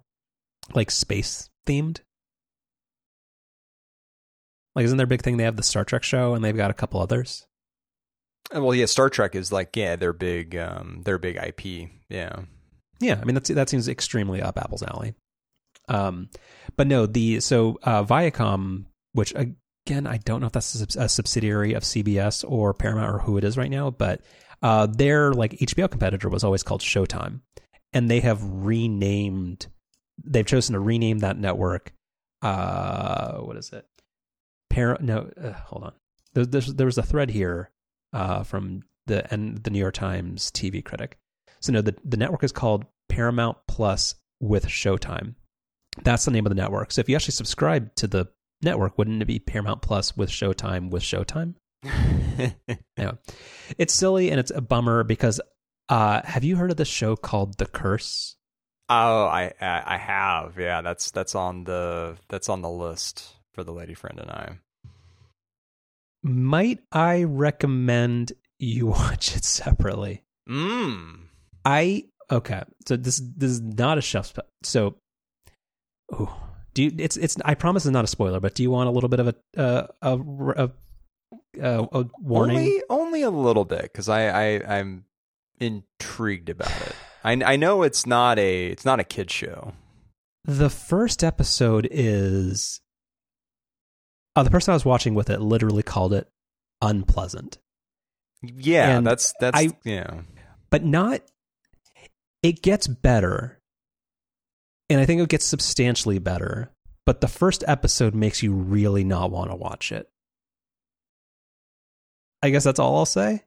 [0.73, 1.99] like space themed?
[4.75, 5.37] Like, isn't their big thing?
[5.37, 7.45] They have the Star Trek show, and they've got a couple others.
[8.53, 12.39] Uh, well yeah star trek is like yeah their big um their big ip yeah
[12.99, 15.13] Yeah, I mean that's that seems extremely up Apple's alley.
[15.87, 16.29] Um,
[16.75, 21.09] but no, the so uh, Viacom, which again I don't know if that's a, a
[21.09, 24.21] subsidiary of CBS or Paramount or who it is right now, but
[24.61, 27.41] uh, their like HBO competitor was always called Showtime,
[27.93, 29.67] and they have renamed.
[30.23, 31.93] They've chosen to rename that network.
[32.41, 33.85] Uh, what is it?
[34.69, 35.93] Par no, uh, hold on.
[36.33, 37.71] There, there was a thread here
[38.13, 41.17] uh, from the and the New York Times TV critic.
[41.59, 45.35] So no, the the network is called Paramount Plus with Showtime.
[46.03, 46.91] That's the name of the network.
[46.91, 48.27] So if you actually subscribe to the
[48.61, 51.55] network, wouldn't it be Paramount Plus with Showtime with Showtime?
[52.97, 53.13] Yeah,
[53.77, 55.39] it's silly and it's a bummer because
[55.89, 58.35] uh, have you heard of the show called The Curse?
[58.89, 63.63] oh i i I have yeah that's that's on the that's on the list for
[63.63, 64.57] the lady friend and i
[66.23, 70.23] Might I recommend you watch it separately?
[70.49, 71.19] mm.
[71.65, 72.63] I okay.
[72.87, 74.95] So this this is not a chef's so.
[76.13, 76.29] Ooh,
[76.73, 76.91] do you?
[76.97, 77.37] It's it's.
[77.45, 79.35] I promise it's not a spoiler, but do you want a little bit of a
[79.57, 80.19] uh, a,
[80.65, 80.71] a,
[81.59, 82.57] a, a warning?
[82.57, 84.27] Only, only a little bit because I,
[84.57, 85.05] I I'm
[85.59, 86.95] intrigued about it.
[87.23, 89.73] I I know it's not a it's not a kid show.
[90.45, 92.81] The first episode is.
[94.35, 96.29] Uh, the person I was watching with it literally called it
[96.81, 97.57] unpleasant.
[98.41, 100.21] Yeah, And that's that's I- yeah.
[100.69, 101.21] but not
[102.41, 103.59] it gets better
[104.89, 106.71] and i think it gets substantially better
[107.05, 110.09] but the first episode makes you really not want to watch it
[112.41, 113.43] i guess that's all i'll say.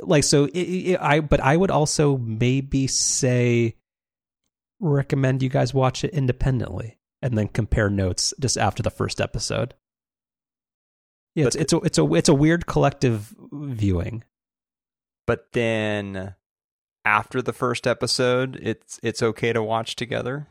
[0.00, 3.76] Like so it, it, i but i would also maybe say
[4.80, 9.74] recommend you guys watch it independently and then compare notes just after the first episode.
[11.34, 14.24] Yeah it's, it's a it's a it's a weird collective viewing.
[15.26, 16.34] But then
[17.04, 20.46] after the first episode, it's it's okay to watch together.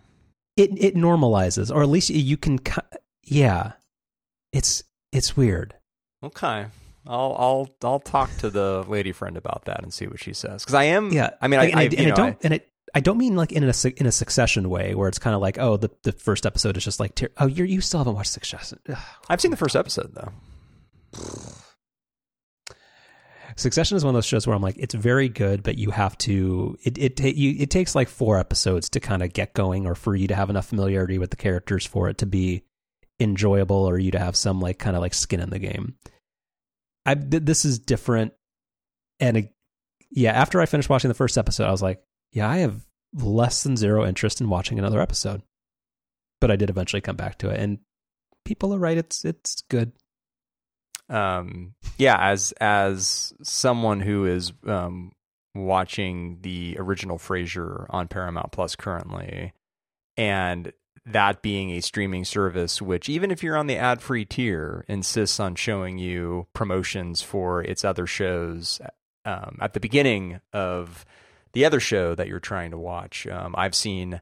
[0.57, 2.59] it it normalizes or at least you can
[3.23, 3.73] yeah.
[4.51, 5.75] It's it's weird.
[6.23, 6.67] Okay.
[7.05, 10.63] I'll I'll I'll talk to the lady friend about that and see what she says.
[10.63, 11.11] Because I am.
[11.11, 13.35] yeah I mean, and, I, I, and you know, don't and it I don't mean
[13.35, 16.11] like in a in a succession way where it's kind of like oh the the
[16.11, 18.95] first episode is just like ter- oh you you still haven't watched Succession Ugh.
[18.97, 20.31] I, I've seen the first episode though.
[23.55, 26.17] Succession is one of those shows where I'm like it's very good but you have
[26.19, 29.95] to it it you, it takes like four episodes to kind of get going or
[29.95, 32.63] for you to have enough familiarity with the characters for it to be
[33.19, 35.95] enjoyable or you to have some like kind of like skin in the game.
[37.05, 38.33] I th- this is different
[39.19, 39.53] and it,
[40.11, 42.01] yeah after I finished watching the first episode I was like
[42.31, 45.43] yeah I have less than zero interest in watching another episode.
[46.41, 47.79] But I did eventually come back to it and
[48.45, 49.91] people are right it's it's good.
[51.09, 55.11] um yeah as as someone who is um
[55.55, 59.53] watching the original Frasier on Paramount Plus currently
[60.17, 60.71] and
[61.05, 65.53] that being a streaming service which even if you're on the ad-free tier insists on
[65.55, 68.79] showing you promotions for its other shows
[69.25, 71.05] um, at the beginning of
[71.53, 74.21] the other show that you're trying to watch um, I've seen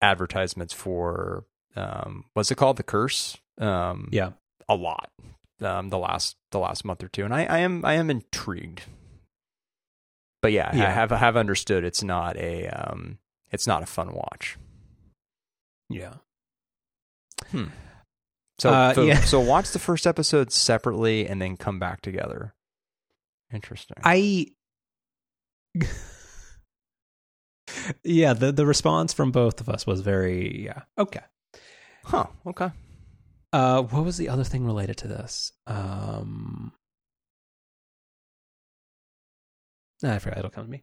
[0.00, 1.44] advertisements for
[1.76, 4.30] um, what's it called the curse um, Yeah.
[4.68, 5.10] a lot
[5.62, 8.84] um, the last the last month or two, and I, I am I am intrigued.
[10.40, 10.86] But yeah, Yeah.
[10.88, 13.18] I have have understood it's not a um,
[13.50, 14.56] it's not a fun watch.
[15.90, 16.14] Yeah.
[18.58, 19.20] So Uh, so, yeah.
[19.20, 22.54] so watch the first episode separately and then come back together.
[23.52, 23.96] Interesting.
[24.04, 24.46] I
[28.04, 30.82] Yeah, the the response from both of us was very yeah.
[30.98, 31.20] Okay.
[32.04, 32.26] huh?
[32.46, 32.70] Okay.
[33.52, 35.52] Uh what was the other thing related to this?
[35.66, 36.72] Um
[40.04, 40.82] I forgot it'll come to me.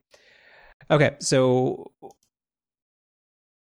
[0.91, 1.91] Okay, so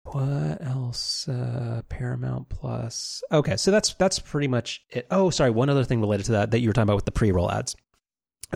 [0.04, 1.28] what else?
[1.28, 3.22] Uh Paramount Plus.
[3.32, 5.06] Okay, so that's that's pretty much it.
[5.10, 7.12] Oh, sorry, one other thing related to that that you were talking about with the
[7.12, 7.76] pre-roll ads.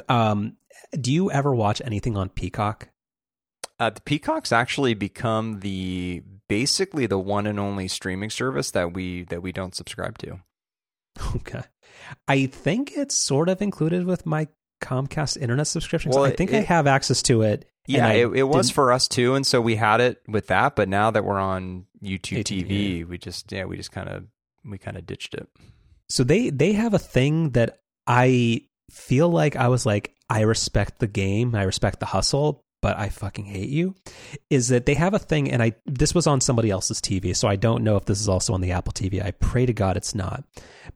[0.09, 0.57] Um
[0.99, 2.88] do you ever watch anything on Peacock?
[3.80, 9.24] Uh, the Peacock's actually become the basically the one and only streaming service that we
[9.24, 10.40] that we don't subscribe to.
[11.36, 11.62] Okay.
[12.28, 14.49] I think it's sort of included with my
[14.80, 16.12] Comcast internet subscription.
[16.12, 17.64] Well, I think I have access to it.
[17.89, 20.76] Yeah, it, it was for us too, and so we had it with that.
[20.76, 24.24] But now that we're on YouTube ATV, TV, we just yeah, we just kind of
[24.64, 25.49] we kind of ditched it.
[26.09, 30.99] So they they have a thing that I feel like I was like I respect
[30.99, 33.95] the game, I respect the hustle, but I fucking hate you.
[34.51, 37.49] Is that they have a thing and I this was on somebody else's TV, so
[37.49, 39.22] I don't know if this is also on the Apple TV.
[39.24, 40.45] I pray to God it's not.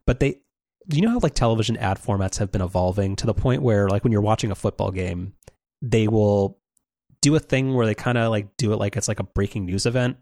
[0.06, 0.40] But they
[0.88, 4.04] you know how like television ad formats have been evolving to the point where like
[4.04, 5.34] when you're watching a football game,
[5.80, 6.58] they will
[7.22, 9.64] do a thing where they kind of like do it like it's like a breaking
[9.64, 10.18] news event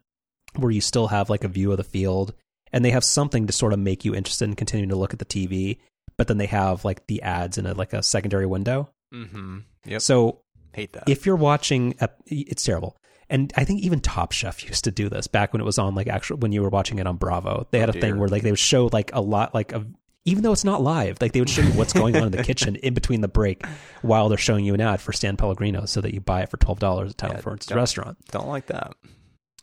[0.57, 2.33] where you still have like a view of the field
[2.73, 5.19] and they have something to sort of make you interested in continuing to look at
[5.19, 5.79] the TV,
[6.17, 8.89] but then they have like the ads in a like a secondary window.
[9.13, 9.59] Mm-hmm.
[9.87, 10.03] Yep.
[10.03, 10.43] So
[10.73, 11.09] Hate that.
[11.09, 12.97] if you're watching, a, it's terrible.
[13.29, 15.95] And I think even Top Chef used to do this back when it was on
[15.95, 17.67] like actual when you were watching it on Bravo.
[17.71, 19.87] They had Oh, a thing where like they would show like a lot like of
[20.25, 22.43] even though it's not live, like they would show you what's going on in the
[22.45, 23.65] kitchen in between the break
[24.03, 26.57] while they're showing you an ad for San Pellegrino so that you buy it for
[26.59, 28.93] twelve dollars at Title Yeah, Ford's don't- restaurant Don't like that.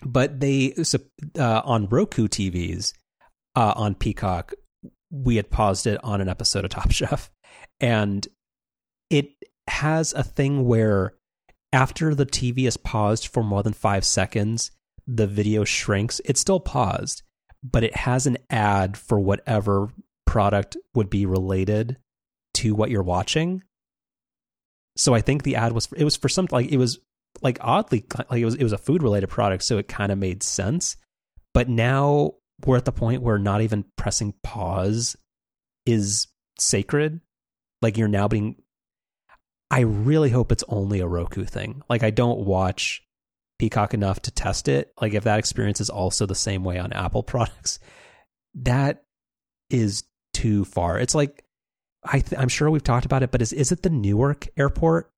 [0.04, 0.98] but they so,
[1.38, 2.94] uh, on Roku TVs
[3.56, 4.54] uh, on Peacock,
[5.12, 7.30] we had paused it on an episode of Top Chef,
[7.80, 8.28] and
[9.10, 9.30] it
[9.68, 11.14] has a thing where
[11.74, 14.72] after the TV is paused for more than five seconds,
[15.06, 16.20] the video shrinks.
[16.26, 17.24] It's still paused,
[17.64, 19.90] but it has an ad for whatever
[20.28, 21.98] product would be related
[22.56, 23.64] to what you're watching.
[24.96, 27.00] So I think the ad was it was for something like it was
[27.42, 30.18] like oddly like it was it was a food related product, so it kind of
[30.18, 30.98] made sense.
[31.54, 32.34] But now
[32.66, 35.16] we're at the point where not even pressing pause
[35.86, 36.28] is
[36.60, 37.22] sacred.
[37.82, 38.56] Like you're now being.
[39.70, 41.82] I really hope it's only a Roku thing.
[41.90, 43.04] Like I don't watch
[43.60, 44.94] Peacock enough to test it.
[45.00, 47.80] Like if that experience is also the same way on Apple products,
[48.56, 49.04] that
[49.70, 50.04] is
[50.38, 51.00] too far.
[51.00, 51.44] It's like
[52.04, 55.12] I th- I'm sure we've talked about it, but is is it the Newark airport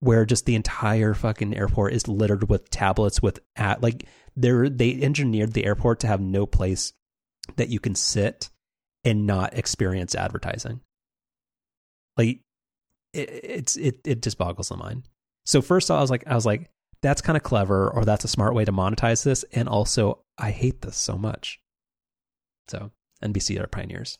[0.00, 4.04] where just the entire fucking airport is littered with tablets with at like
[4.36, 6.92] they're they engineered the airport to have no place
[7.56, 8.50] that you can sit
[9.02, 10.80] and not experience advertising.
[12.18, 12.40] Like
[13.14, 15.08] it, it's it it just boggles the mind.
[15.46, 18.28] So first I was like I was like that's kind of clever or that's a
[18.28, 21.60] smart way to monetize this and also I hate this so much.
[22.68, 22.90] So
[23.24, 24.18] NBC are pioneers.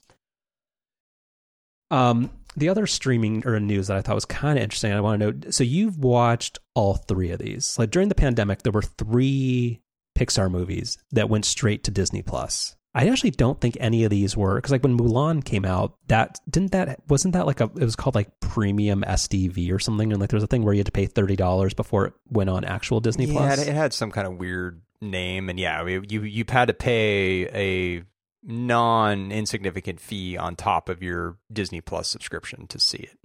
[1.91, 5.21] Um, the other streaming or news that I thought was kind of interesting, I want
[5.21, 5.51] to know.
[5.51, 7.79] So you've watched all three of these.
[7.79, 9.81] Like during the pandemic, there were three
[10.19, 12.77] Pixar movies that went straight to Disney Plus.
[12.93, 16.41] I actually don't think any of these were because like when Mulan came out, that
[16.51, 20.21] didn't that wasn't that like a it was called like premium SDV or something, and
[20.21, 22.51] like there was a thing where you had to pay thirty dollars before it went
[22.51, 23.67] on actual Disney yeah, Plus.
[23.67, 28.03] it had some kind of weird name, and yeah, you you had to pay a
[28.43, 33.19] non insignificant fee on top of your Disney Plus subscription to see it.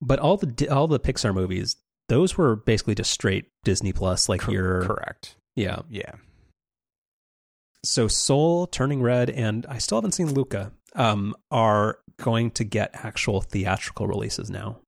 [0.00, 1.76] But all the all the Pixar movies,
[2.08, 5.36] those were basically just straight Disney Plus, like Cor- your correct.
[5.54, 5.80] yeah.
[5.88, 6.12] Yeah.
[7.84, 10.72] So Soul, Turning Red, and I still haven't seen Luca.
[10.94, 14.78] Um, are going to get actual theatrical releases now.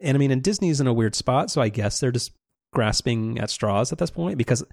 [0.00, 2.32] And I mean, and Disney's in a weird spot, so I guess they're just
[2.72, 4.64] grasping at straws at this point because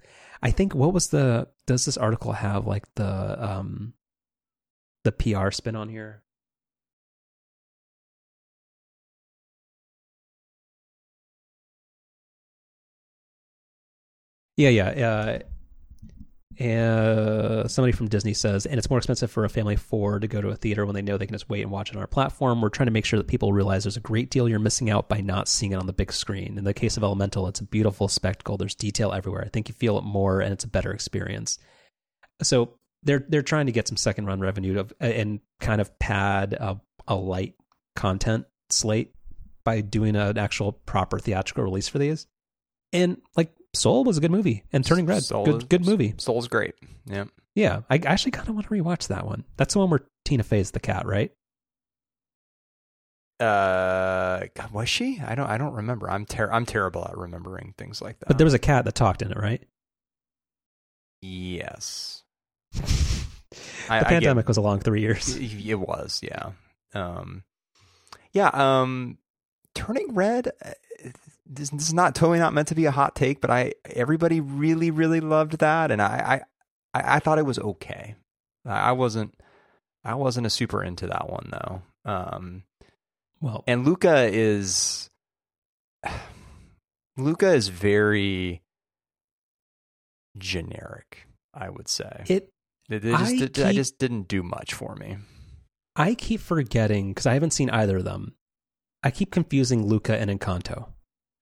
[0.44, 3.94] I think what was the does this article have like the um
[5.04, 6.24] the PR spin on here?
[14.58, 14.90] Yeah, yeah.
[15.10, 15.40] Uh,
[16.60, 20.28] uh, somebody from Disney says, and it's more expensive for a family of four to
[20.28, 22.02] go to a theater when they know they can just wait and watch it on
[22.02, 22.62] our platform.
[22.62, 25.10] We're trying to make sure that people realize there's a great deal you're missing out
[25.10, 26.58] by not seeing it on the big screen.
[26.58, 28.58] In the case of Elemental, it's a beautiful spectacle.
[28.58, 29.44] There's detail everywhere.
[29.46, 31.60] I think you feel it more, and it's a better experience.
[32.42, 36.54] So they're they're trying to get some second run revenue of, and kind of pad
[36.54, 37.56] a, a light
[37.96, 39.14] content slate
[39.64, 42.28] by doing an actual proper theatrical release for these.
[42.94, 46.14] And like Soul was a good movie, and Turning Red, Soul good is- good movie.
[46.18, 46.76] Soul's great.
[47.06, 47.26] Yeah.
[47.54, 49.46] Yeah, I actually kind of want to rewatch that one.
[49.56, 51.32] That's the one where Tina Fey's the cat, right?
[53.40, 55.22] Uh, God, was she?
[55.26, 55.48] I don't.
[55.50, 56.10] I don't remember.
[56.10, 58.28] I'm ter- I'm terrible at remembering things like that.
[58.28, 59.62] But there was a cat that talked in it, right?
[61.22, 62.24] yes.
[62.74, 62.82] the
[63.90, 65.36] I- I get- pandemic was a long three years.
[65.36, 66.52] It it was, yeah.
[66.94, 67.44] Um,
[68.32, 68.50] yeah.
[68.54, 69.18] Um,
[69.74, 70.52] turning red.
[71.48, 74.40] This, this is not totally not meant to be a hot take, but I everybody
[74.42, 76.42] really really loved that, and I
[76.94, 78.16] I, I I thought it was okay.
[78.66, 79.36] I I wasn't
[80.04, 81.82] I wasn't a super into that one though.
[82.12, 82.64] Um,
[83.42, 85.10] Well, and Luca is
[87.18, 88.62] Luca is very
[90.38, 91.28] generic.
[91.54, 92.50] I would say it.
[92.90, 95.18] it, it just I did- I keep- just didn't do much for me.
[95.96, 98.36] I keep forgetting because I haven't seen either of them.
[99.02, 100.90] I keep confusing Luca and Encanto.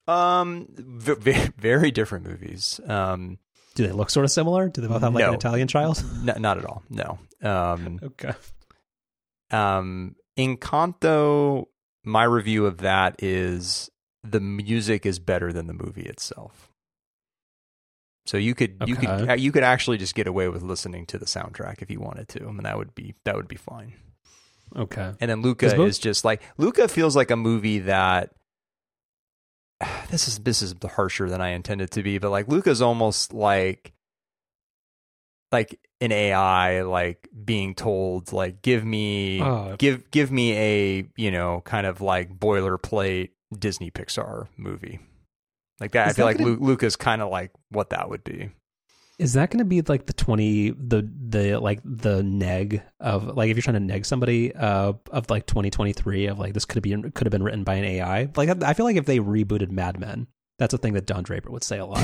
[0.08, 2.80] Um, v- very different movies.
[2.86, 3.38] Um,
[3.76, 4.70] Do they look sort of similar?
[4.70, 6.04] Do they both have like an Italian child?
[6.24, 6.84] not at all.
[6.90, 7.20] No.
[7.42, 8.34] Um, Okay.
[9.52, 11.66] um, Encanto.
[12.06, 13.90] My review of that is
[14.24, 16.70] the music is better than the movie itself.
[18.26, 21.26] So you could you could you could actually just get away with listening to the
[21.26, 23.94] soundtrack if you wanted to, and that would be that would be fine.
[24.76, 25.14] Okay.
[25.22, 28.32] And then Luca both- is just like Luca feels like a movie that
[30.10, 33.94] this is this is harsher than I intended to be, but like Luca's almost like
[35.52, 39.76] like an AI like being told like give me Oh.
[39.78, 45.00] give give me a you know kind of like boilerplate Disney Pixar movie
[45.80, 46.08] like that.
[46.10, 48.50] I feel that like gonna- Lu- Luca's kind of like what that would be.
[49.24, 53.50] Is that going to be like the twenty the the like the neg of like
[53.50, 56.84] if you're trying to neg somebody uh of like 2023 of like this could have
[56.84, 59.72] been could have been written by an AI like I feel like if they rebooted
[59.72, 60.28] Mad Men
[60.60, 62.04] that's a thing that Don Draper would say a lot.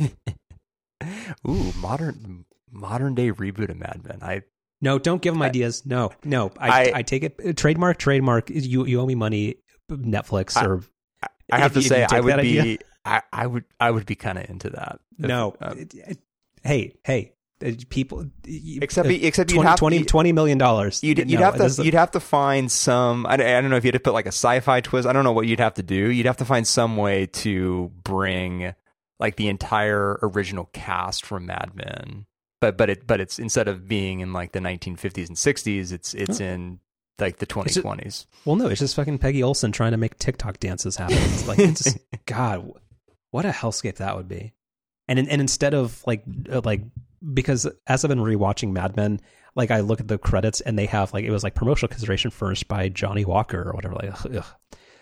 [1.48, 4.18] Ooh, modern modern day reboot of Mad Men.
[4.22, 4.42] I
[4.80, 5.84] No, don't give them I- ideas.
[5.86, 7.56] No, no, I, I, I- take it.
[7.56, 8.50] Trademark, trademark.
[8.50, 9.56] You you owe me money.
[9.90, 10.82] Netflix I- or
[11.52, 14.36] I have to you- say I would be I, I would I would be kind
[14.38, 14.98] of into that.
[15.18, 15.54] If- no.
[15.60, 16.18] uh, It- it-
[16.66, 17.32] hey, hey,
[17.64, 18.26] uh, people.
[18.44, 21.02] except uh, except you'd 20, have 20, 20 million dollars.
[21.02, 23.84] you'd, you'd No, have to you'd have to find some I, I don't know if
[23.84, 25.06] you had to put like a sci-fi twist.
[25.08, 26.10] I don't know what you'd have to do.
[26.10, 28.74] You'd have to find some way to bring
[29.18, 32.26] like the entire original cast from Mad Men.
[32.60, 36.12] But but it but it's instead of being in like the 1950s and 60s, it's
[36.14, 36.80] it's in
[37.18, 38.26] like the It's just- 2020s.
[38.44, 41.16] Well, no, it's just fucking Peggy Olson trying to make TikTok dances happen.
[41.18, 42.70] It's like, it's just, God,
[43.30, 44.52] what a hellscape that would be.
[45.08, 46.82] And and instead of like uh, like
[47.32, 49.20] because as I've been rewatching Mad Men,
[49.54, 52.30] like I look at the credits and they have like it was like promotional consideration
[52.30, 53.94] furnished by Johnnie Walker or whatever.
[53.94, 54.44] Like, ugh.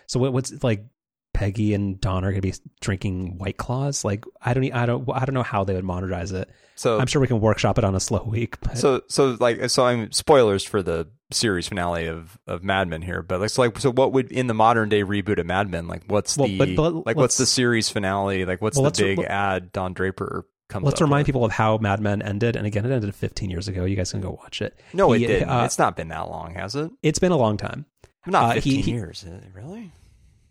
[0.07, 0.85] so what, what's like
[1.33, 4.05] Peggy and Don are going to be drinking White Claws?
[4.05, 6.49] Like I don't, I don't, I don't know how they would monetize it.
[6.75, 8.59] So I'm sure we can workshop it on a slow week.
[8.61, 13.01] But so so like so I'm spoilers for the series finale of of Mad Men
[13.01, 15.87] here, but it's like so what would in the modern day reboot of Mad Men
[15.87, 19.15] like what's Well, the but- but like what's the series finale like what's Well, the
[19.15, 21.25] big ad Don Draper comes let's remind with?
[21.27, 22.55] people of how Mad Men ended.
[22.55, 23.85] And again, it ended 15 years ago.
[23.85, 24.77] You guys can go watch it.
[24.93, 25.47] No, it didn't.
[25.49, 26.89] uh, it's not been that long, has it?
[27.03, 27.85] It's been a long time.
[28.25, 29.43] Not uh, 15 he- he- years, it?
[29.53, 29.91] really?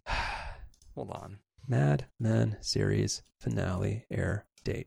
[0.95, 1.39] Hold on.
[1.67, 4.87] Mad Men series finale air date.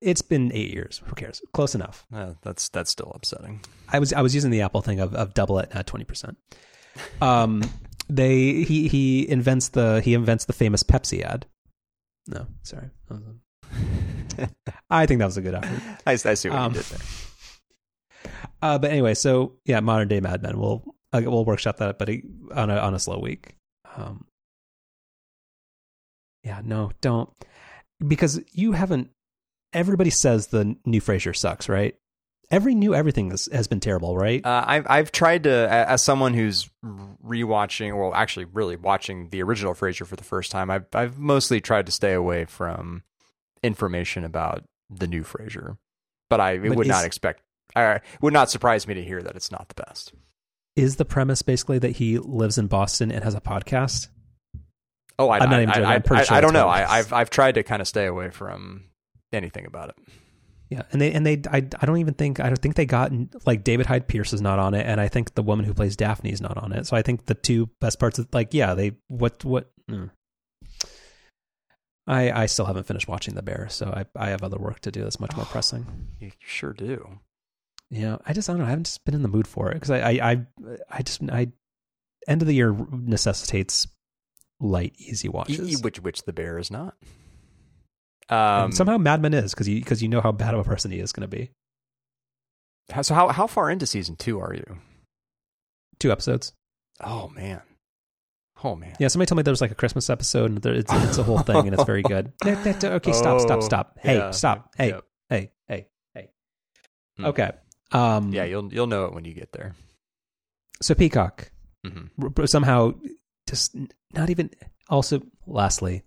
[0.00, 1.02] It's been eight years.
[1.04, 1.42] Who cares?
[1.52, 2.06] Close enough.
[2.12, 3.60] Uh, that's that's still upsetting.
[3.88, 6.04] I was I was using the Apple thing of, of double it and add twenty
[6.04, 6.38] percent.
[7.20, 7.62] Um,
[8.08, 11.46] they he he invents the he invents the famous Pepsi ad.
[12.26, 12.88] No, sorry.
[14.90, 15.82] I think that was a good effort.
[16.06, 18.30] I, I see what Um, you did there.
[18.62, 20.58] Uh, but anyway, so yeah, modern day Mad Men.
[20.58, 20.82] We'll
[21.12, 22.08] uh, we'll workshop that, but
[22.54, 23.54] on a on a slow week.
[23.96, 24.24] Um,
[26.42, 27.30] yeah, no, don't
[28.06, 29.10] because you haven't.
[29.72, 31.94] Everybody says the new Frasier sucks, right?
[32.50, 34.44] Every new everything has, has been terrible, right?
[34.44, 39.74] Uh, I've I've tried to as someone who's rewatching, well, actually, really watching the original
[39.74, 40.68] Frasier for the first time.
[40.70, 43.04] I've I've mostly tried to stay away from
[43.62, 45.78] information about the new Frasier,
[46.28, 47.42] but I But would not expect.
[47.76, 50.12] I would not surprise me to hear that it's not the best.
[50.74, 54.08] Is the premise basically that he lives in Boston and has a podcast?
[55.20, 55.84] Oh, I, I'm not I, even joking.
[55.86, 56.66] I, I- sure I don't know.
[56.66, 56.98] I.
[56.98, 58.86] I've I've tried to kind of stay away from
[59.32, 59.96] anything about it.
[60.70, 63.10] Yeah, and they and they I, I don't even think I don't think they got
[63.44, 65.96] like David Hyde Pierce is not on it, and I think the woman who plays
[65.96, 66.86] Daphne is not on it.
[66.86, 69.70] So I think the two best parts of like yeah they what what.
[69.90, 70.10] mm.
[72.06, 74.92] I I still haven't finished watching The Bear, so I I have other work to
[74.92, 75.86] do that's much more pressing.
[76.20, 77.18] You sure do.
[77.90, 78.66] Yeah, I just I don't know.
[78.66, 80.46] I haven't just been in the mood for it because I, I I
[80.88, 81.48] I just I
[82.28, 83.88] end of the year necessitates
[84.60, 85.82] light, easy watches.
[85.82, 86.94] which which the bear is not.
[88.30, 90.90] Um, somehow Mad Men is because you because you know how bad of a person
[90.90, 91.50] he is going to be.
[93.02, 94.78] so how how far into season two are you?
[95.98, 96.52] Two episodes.
[97.02, 97.62] Oh man.
[98.62, 98.94] Oh man.
[98.98, 101.22] Yeah, somebody told me there was like a Christmas episode, and there, it's, it's a
[101.22, 102.32] whole thing, and it's very good.
[102.44, 103.98] No, no, no, okay, stop, stop, Oh, stop.
[104.00, 104.30] Hey, yeah.
[104.32, 104.74] stop.
[104.76, 105.04] Hey, Yep.
[105.30, 106.28] hey, hey, hey.
[107.16, 107.24] Hmm.
[107.26, 107.50] Okay.
[107.92, 109.74] Um, Yeah, you'll you'll know it when you get there.
[110.82, 111.50] So Peacock
[111.86, 112.06] hmm
[112.38, 112.92] r- somehow
[113.48, 113.74] just
[114.14, 114.50] not even.
[114.90, 116.02] Also, lastly,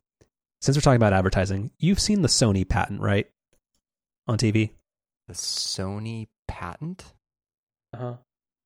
[0.64, 3.30] since we're talking about advertising, you've seen the Sony patent, right?
[4.28, 4.72] On TV.
[5.28, 7.14] The Sony patent
[7.93, 8.14] Uh huh.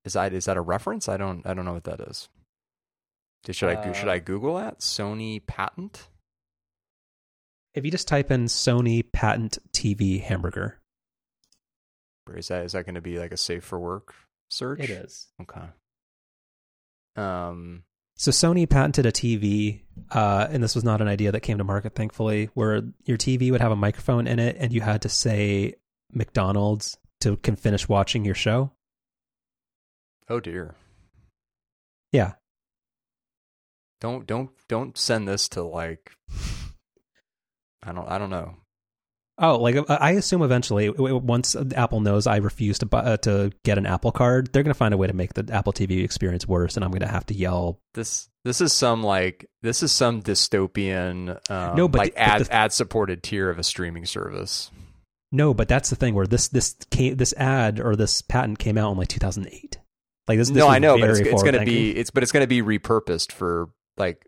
[0.06, 1.10] is that is that a reference?
[1.10, 2.30] I don't I don't know what that is.
[3.50, 6.08] Should I go- should Uh, I Google that Sony patent?
[7.74, 10.80] If you just type in Sony patent TV hamburger,
[12.36, 14.14] is that is that going to be like a safe for work
[14.50, 14.80] search?
[14.82, 15.28] it is.
[15.41, 15.68] Okay.
[17.16, 17.84] Um.
[18.18, 21.63] So Sony patented a TV, uh, and this was not an idea that came to
[21.63, 25.09] market, thankfully, where your TV would have a microphone in it, and you had to
[25.09, 25.76] say
[26.11, 28.72] McDonald's to can finish watching your show.
[30.30, 30.76] Oh dear.
[32.11, 32.34] Yeah,
[33.99, 36.11] Don't don't don't send this to like.
[37.84, 38.55] I don't I don't know.
[39.39, 43.51] Oh, like uh, I assume eventually, once Apple knows I refuse to buy, uh, to
[43.63, 46.03] get an Apple Card, they're going to find a way to make the Apple TV
[46.03, 47.79] experience worse, and I'm going to have to yell.
[47.93, 52.45] This this is some like this is some dystopian um, No, but like the- ad
[52.45, 54.71] the- ad supported tier of a streaming service.
[55.31, 58.77] No, but that's the thing where this this came, this ad or this patent came
[58.77, 59.77] out in like 2008.
[60.27, 60.47] Like this.
[60.49, 62.47] this no, I know, but it's, it's going to be it's but it's going to
[62.47, 64.25] be repurposed for like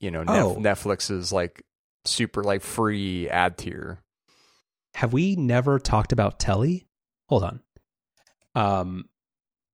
[0.00, 0.56] you know Oh.
[0.58, 1.62] Netflix's like
[2.06, 3.98] super like free ad tier.
[4.98, 6.88] Have we never talked about Telly?
[7.28, 7.60] Hold on.
[8.56, 9.04] Um,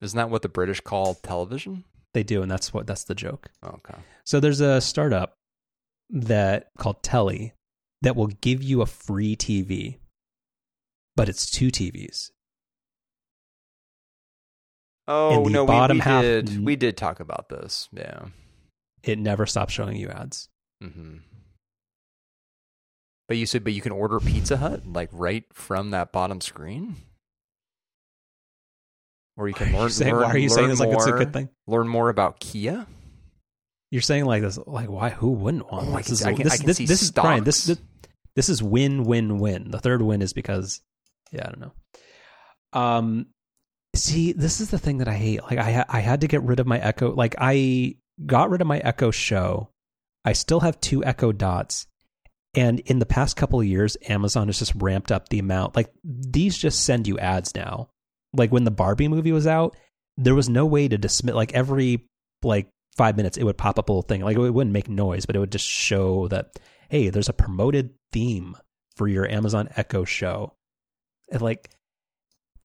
[0.03, 1.85] Isn't that what the British call television?
[2.13, 3.49] they do, and that's what that's the joke.
[3.65, 3.95] Okay.
[4.25, 5.39] So there's a startup
[6.11, 7.55] that called Telly
[8.03, 9.97] that will give you a free TV,
[11.17, 12.31] but it's two TVs.
[15.09, 17.89] Oh no, we, bottom we half- did we did talk about this.
[17.93, 18.27] Yeah.
[19.03, 20.49] It never stops showing you ads.
[20.83, 21.17] hmm
[23.27, 26.97] But you said, but you can order Pizza Hut like right from that bottom screen,
[29.37, 29.83] or you can learn.
[29.85, 31.49] you saying, learn, why are you saying this like it's a more- good thing?
[31.67, 32.87] Learn more about Kia.
[33.91, 35.11] You're saying like this, like why?
[35.11, 35.89] Who wouldn't want?
[35.89, 37.45] Oh, this is I can- this, this, this is Brian.
[37.45, 37.79] This, this
[38.35, 39.71] this is win win win.
[39.71, 40.81] The third win is because,
[41.31, 41.73] yeah, I don't know.
[42.73, 43.27] Um,
[43.95, 45.43] see, this is the thing that I hate.
[45.45, 47.15] Like I I had to get rid of my Echo.
[47.15, 47.97] Like I
[48.27, 49.71] got rid of my Echo Show.
[50.25, 51.87] I still have two Echo Dots.
[52.55, 55.77] And in the past couple of years, Amazon has just ramped up the amount.
[55.77, 57.89] Like these just send you ads now.
[58.33, 59.77] Like when the Barbie movie was out,
[60.17, 62.07] there was no way to dismiss like every
[62.43, 64.23] like five minutes it would pop up a little thing.
[64.23, 66.59] Like it wouldn't make noise, but it would just show that
[66.91, 68.57] hey, there's a promoted theme
[68.95, 70.55] for your Amazon Echo show.
[71.33, 71.71] And like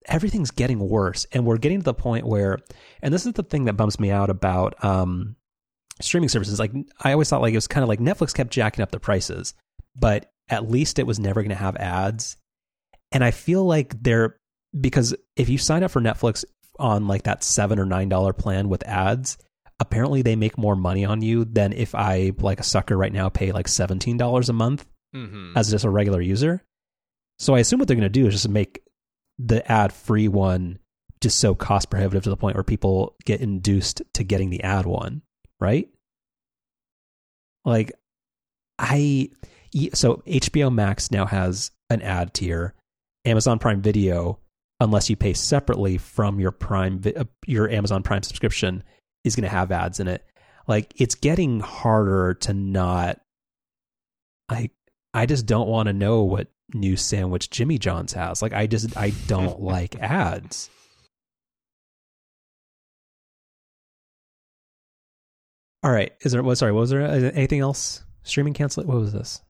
[0.06, 1.26] everything's getting worse.
[1.32, 2.60] And we're getting to the point where
[3.02, 5.36] and this is the thing that bumps me out about um
[6.02, 6.60] streaming services.
[6.60, 9.00] Like I always thought like it was kind of like Netflix kept jacking up the
[9.00, 9.54] prices,
[9.96, 12.38] but at least it was never going to have ads.
[13.12, 14.38] And I feel like they're
[14.80, 16.46] because if you sign up for Netflix
[16.78, 19.38] on like that seven or nine dollar plan with ads,
[19.80, 23.30] apparently they make more money on you than if I like a sucker right now
[23.30, 24.86] pay like seventeen dollars a month
[25.16, 25.58] Mm-hmm.
[25.58, 26.64] as just a regular user.
[27.40, 28.84] So I assume what they're going to do is just make
[29.40, 30.78] the ad free one
[31.20, 34.86] just so cost prohibitive to the point where people get induced to getting the ad
[34.86, 35.24] one,
[35.60, 35.90] right?
[37.66, 37.92] Like
[38.78, 39.30] I
[39.94, 42.74] so HBO Max now has an ad tier.
[43.26, 44.40] Amazon Prime Video
[44.80, 48.84] unless you pay separately from your Prime uh, your Amazon Prime subscription
[49.24, 50.26] is going to have ads in it.
[50.68, 53.20] Like it's getting harder to not
[54.48, 54.70] I
[55.14, 58.42] I just don't want to know what new sandwich Jimmy John's has.
[58.42, 60.70] Like I just I don't like ads.
[65.82, 66.44] All right, is there?
[66.44, 66.58] What?
[66.58, 68.04] Sorry, what was there anything else?
[68.24, 68.84] Streaming cancel?
[68.84, 69.42] It, what was this?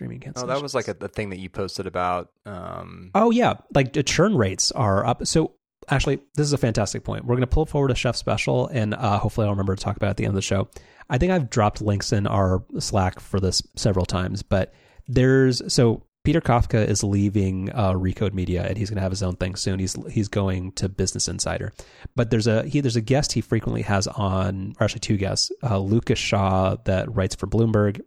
[0.00, 2.30] Streaming Oh, that was like a, the thing that you posted about.
[2.46, 5.26] Um, Oh yeah, like the churn rates are up.
[5.26, 5.52] So
[5.90, 7.26] actually, this is a fantastic point.
[7.26, 9.96] We're going to pull forward a chef special, and uh, hopefully, I'll remember to talk
[9.96, 10.70] about it at the end of the show.
[11.10, 14.72] I think I've dropped links in our Slack for this several times, but
[15.06, 19.22] there's so Peter Kafka is leaving uh, Recode Media, and he's going to have his
[19.22, 19.78] own thing soon.
[19.78, 21.74] He's he's going to Business Insider,
[22.16, 25.52] but there's a he there's a guest he frequently has on, or actually two guests,
[25.62, 28.00] uh, Lucas Shaw that writes for Bloomberg,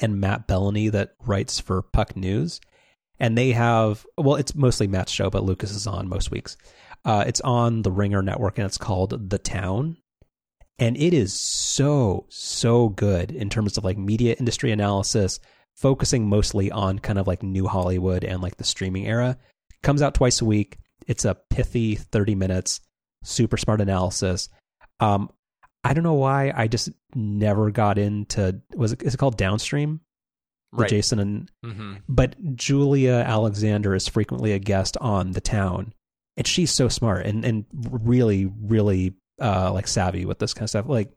[0.00, 2.60] and Matt Belloni that writes for Puck News.
[3.20, 6.56] And they have well it's mostly matt's show but lucas is on most weeks.
[7.04, 9.96] Uh, it's on the ringer network and it's called the town.
[10.78, 15.40] And it is so so good in terms of like media industry analysis
[15.74, 19.36] focusing mostly on kind of like new hollywood and like the streaming era.
[19.82, 20.78] Comes out twice a week.
[21.06, 22.80] It's a pithy 30 minutes
[23.24, 24.48] super smart analysis.
[25.00, 25.30] Um
[25.82, 30.00] i don't know why i just never got into was it is it called downstream
[30.72, 30.90] the right.
[30.90, 35.92] jason and hmm but Julia Alexander is frequently a guest on The Town,
[36.36, 40.70] and she's so smart and and really really uh, like savvy with this kind of
[40.70, 40.88] stuff.
[40.88, 41.10] Like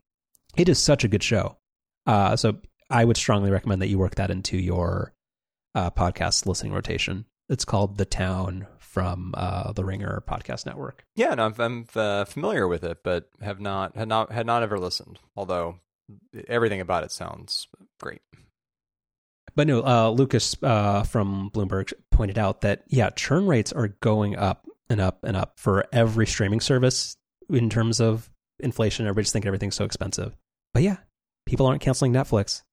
[0.58, 1.58] it is such a good show.
[2.06, 2.58] Uh, so
[2.90, 5.14] I would strongly recommend that you work that into your
[5.76, 7.26] uh, podcast listening rotation.
[7.50, 11.06] It's called The Town from uh, the Ringer Podcast Network.
[11.16, 14.64] Yeah, no, I'm, I'm uh, familiar with it, but have not had not had not
[14.64, 15.20] ever listened.
[15.36, 15.80] Although
[16.48, 17.68] everything about it sounds
[18.00, 18.22] great.
[19.56, 24.36] But no, uh, Lucas uh, from Bloomberg pointed out that yeah, churn rates are going
[24.36, 27.16] up and up and up for every streaming service
[27.50, 28.30] in terms of
[28.60, 29.06] inflation.
[29.06, 30.36] Everybody's thinking everything's so expensive.
[30.74, 30.98] But yeah,
[31.46, 32.64] people aren't canceling Netflix.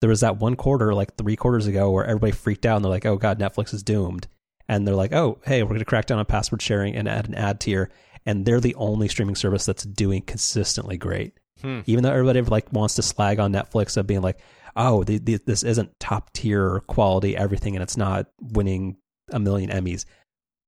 [0.00, 2.90] There was that one quarter, like three quarters ago, where everybody freaked out and they're
[2.90, 4.26] like, "Oh God, Netflix is doomed."
[4.68, 7.28] And they're like, "Oh, hey, we're going to crack down on password sharing and add
[7.28, 7.90] an ad tier."
[8.24, 11.80] And they're the only streaming service that's doing consistently great Hmm.
[11.86, 14.38] even though everybody like wants to slag on Netflix of being like,
[14.76, 18.98] oh, the, the, this isn't top tier quality everything, and it's not winning
[19.32, 20.04] a million Emmys.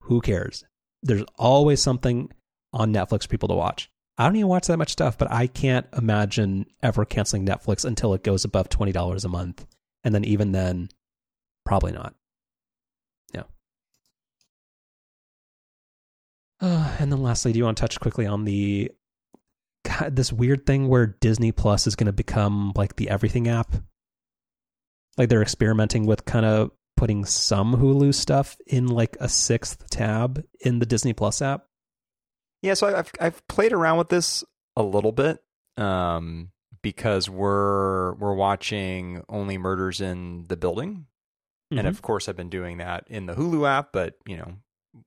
[0.04, 0.64] Who cares?
[1.02, 2.32] There's always something
[2.72, 3.90] on Netflix for people to watch.
[4.16, 8.14] I don't even watch that much stuff, but I can't imagine ever canceling Netflix until
[8.14, 9.66] it goes above twenty dollars a month,
[10.04, 10.88] and then even then,
[11.66, 12.14] probably not.
[13.34, 13.42] Yeah.
[16.60, 18.90] Uh, and then lastly, do you want to touch quickly on the
[19.84, 23.74] God, this weird thing where Disney Plus is going to become like the everything app?
[25.16, 30.44] Like they're experimenting with kind of putting some Hulu stuff in like a sixth tab
[30.60, 31.64] in the Disney Plus app.
[32.62, 34.42] Yeah, so I've I've played around with this
[34.76, 35.38] a little bit
[35.76, 36.50] um,
[36.82, 41.06] because we're we're watching Only Murders in the Building,
[41.70, 41.88] and Mhm.
[41.88, 43.92] of course I've been doing that in the Hulu app.
[43.92, 44.54] But you know,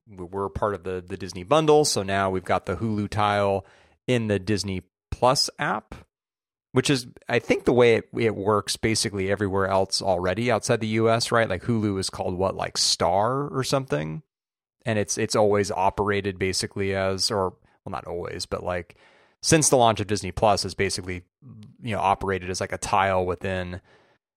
[0.08, 3.66] we're part of the the Disney bundle, so now we've got the Hulu tile
[4.08, 5.96] in the Disney Plus app,
[6.72, 10.88] which is I think the way it, it works basically everywhere else already outside the
[10.88, 11.32] U.S.
[11.32, 11.50] Right?
[11.50, 14.24] Like Hulu is called what, like Star or something,
[14.86, 17.56] and it's it's always operated basically as or
[17.86, 18.96] well not always, but like
[19.42, 21.24] since the launch of Disney Plus is basically
[21.82, 23.82] you know operated as like a tile within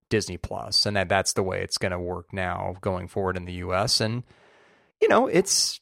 [0.09, 3.45] Disney Plus, and that that's the way it's going to work now going forward in
[3.45, 4.01] the U.S.
[4.01, 4.23] And
[5.01, 5.79] you know, it's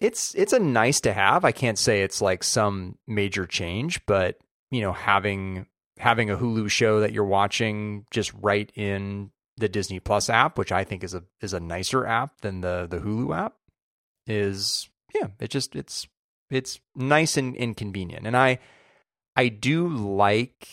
[0.00, 1.44] it's it's a nice to have.
[1.44, 4.38] I can't say it's like some major change, but
[4.70, 5.66] you know, having
[5.98, 10.72] having a Hulu show that you're watching just right in the Disney Plus app, which
[10.72, 13.54] I think is a is a nicer app than the the Hulu app.
[14.26, 16.06] is yeah, it just it's
[16.50, 18.26] it's nice and, and convenient.
[18.26, 18.58] And I
[19.36, 20.68] I do like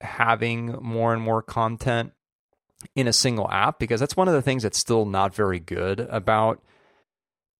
[0.00, 2.12] having more and more content
[2.96, 6.00] in a single app because that's one of the things that's still not very good
[6.00, 6.60] about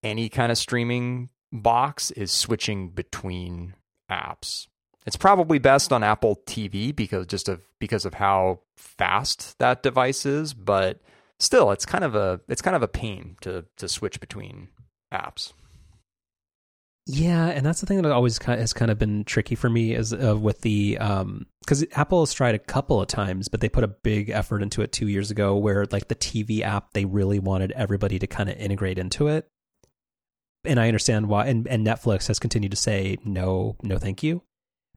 [0.02, 3.74] any kind of streaming box is switching between
[4.10, 4.66] apps.
[5.04, 10.24] It's probably best on Apple TV because just of because of how fast that device
[10.24, 11.00] is, but
[11.40, 14.68] still it's kind of a it's kind of a pain to to switch between
[15.12, 15.52] apps.
[17.06, 19.68] Yeah, and that's the thing that always kind of, has kind of been tricky for
[19.68, 23.60] me is uh, with the um because Apple has tried a couple of times, but
[23.60, 26.92] they put a big effort into it two years ago, where like the TV app
[26.92, 29.48] they really wanted everybody to kind of integrate into it,
[30.64, 31.46] and I understand why.
[31.46, 34.42] And, and Netflix has continued to say no, no, thank you,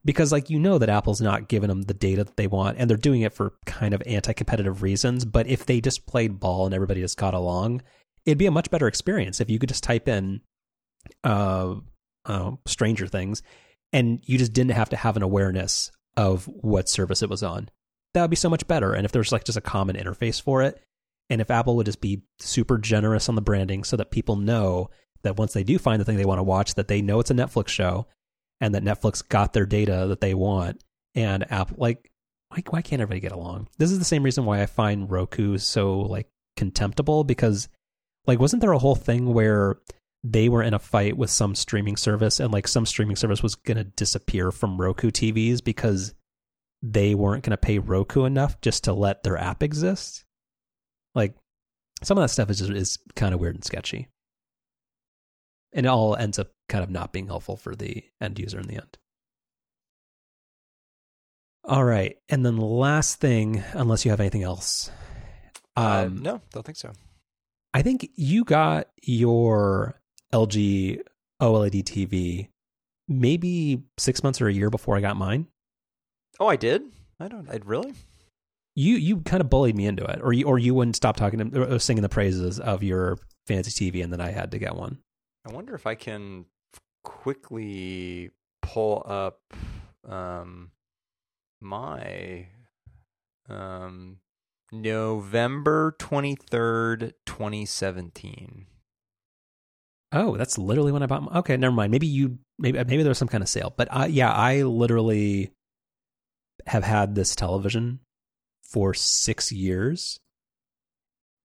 [0.04, 2.90] because like you know that Apple's not giving them the data that they want, and
[2.90, 5.26] they're doing it for kind of anti-competitive reasons.
[5.26, 7.82] But if they just played ball and everybody just got along,
[8.26, 10.42] it'd be a much better experience if you could just type in.
[11.24, 11.76] Uh,
[12.26, 13.44] uh, Stranger Things,
[13.94, 17.70] and you just didn't have to have an awareness of what service it was on.
[18.16, 18.94] That would be so much better.
[18.94, 20.82] And if there's like just a common interface for it,
[21.30, 24.90] and if Apple would just be super generous on the branding so that people know
[25.26, 27.32] that once they do find the thing they want to watch, that they know it's
[27.32, 28.08] a Netflix show
[28.62, 30.82] and that Netflix got their data that they want.
[31.14, 32.12] And Apple, like,
[32.50, 33.68] why, why can't everybody get along?
[33.78, 37.68] This is the same reason why I find Roku so like contemptible because,
[38.26, 39.78] like, wasn't there a whole thing where
[40.24, 43.54] they were in a fight with some streaming service and like some streaming service was
[43.54, 46.16] going to disappear from Roku TVs because
[46.82, 50.26] they weren't going to pay Roku enough just to let their app exist.
[51.14, 51.36] Like
[52.04, 54.08] some of that stuff is just, is kind of weird and sketchy.
[55.76, 58.68] And it all ends up kind of not being helpful for the end user in
[58.68, 58.98] the end.
[61.64, 62.18] All right.
[62.30, 64.90] And then last thing, unless you have anything else.
[65.76, 66.94] Um, uh, no, don't think so.
[67.74, 70.00] I think you got your
[70.34, 71.02] LG
[71.42, 72.48] OLED TV
[73.08, 75.48] maybe six months or a year before I got mine.
[76.40, 76.84] Oh, I did.
[77.20, 77.50] I don't.
[77.50, 77.94] I really.
[78.76, 81.52] You you kind of bullied me into it, or you or you wouldn't stop talking
[81.52, 84.76] to or singing the praises of your fancy TV, and then I had to get
[84.76, 85.00] one.
[85.48, 86.46] I wonder if I can
[87.04, 88.32] quickly
[88.62, 89.40] pull up
[90.08, 90.72] um,
[91.62, 92.48] my
[93.48, 94.18] um,
[94.72, 98.66] November twenty third, twenty seventeen.
[100.12, 101.24] Oh, that's literally when I bought.
[101.24, 101.92] My, okay, never mind.
[101.92, 105.52] Maybe you maybe maybe there was some kind of sale, but uh, yeah, I literally
[106.66, 108.00] have had this television
[108.64, 110.20] for six years,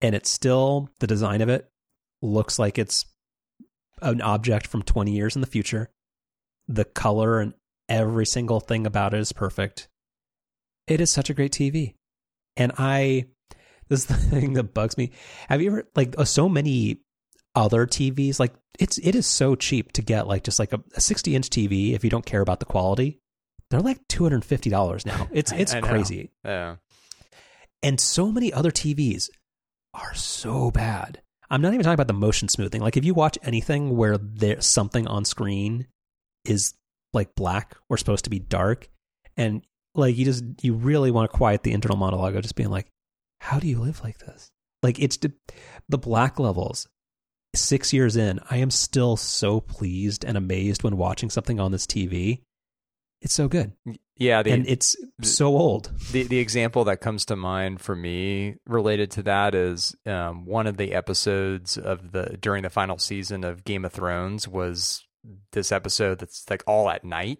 [0.00, 1.68] and it's still the design of it
[2.22, 3.04] looks like it's
[4.02, 5.90] an object from twenty years in the future.
[6.68, 7.54] The color and
[7.88, 9.88] every single thing about it is perfect.
[10.86, 11.94] It is such a great TV,
[12.56, 13.26] and I.
[13.88, 15.10] This is the thing that bugs me.
[15.48, 17.00] Have you ever like uh, so many
[17.54, 18.38] other TVs.
[18.38, 21.50] Like it's it is so cheap to get like just like a, a 60 inch
[21.50, 23.20] TV if you don't care about the quality.
[23.70, 25.28] They're like two hundred and fifty dollars now.
[25.32, 26.32] It's it's I, crazy.
[26.44, 26.76] Yeah.
[27.82, 29.30] And so many other TVs
[29.94, 31.22] are so bad.
[31.50, 32.80] I'm not even talking about the motion smoothing.
[32.80, 35.86] Like if you watch anything where there's something on screen
[36.44, 36.74] is
[37.12, 38.88] like black or supposed to be dark,
[39.36, 39.62] and
[39.94, 42.86] like you just you really want to quiet the internal monologue of just being like,
[43.40, 44.50] how do you live like this?
[44.82, 45.18] Like it's
[45.88, 46.86] the black levels
[47.54, 51.86] six years in, I am still so pleased and amazed when watching something on this
[51.86, 52.42] TV.
[53.22, 53.72] It's so good.
[54.16, 55.90] Yeah, the, and it's so old.
[56.12, 60.66] The the example that comes to mind for me related to that is um, one
[60.66, 65.06] of the episodes of the during the final season of Game of Thrones was
[65.52, 67.38] this episode that's like all at night,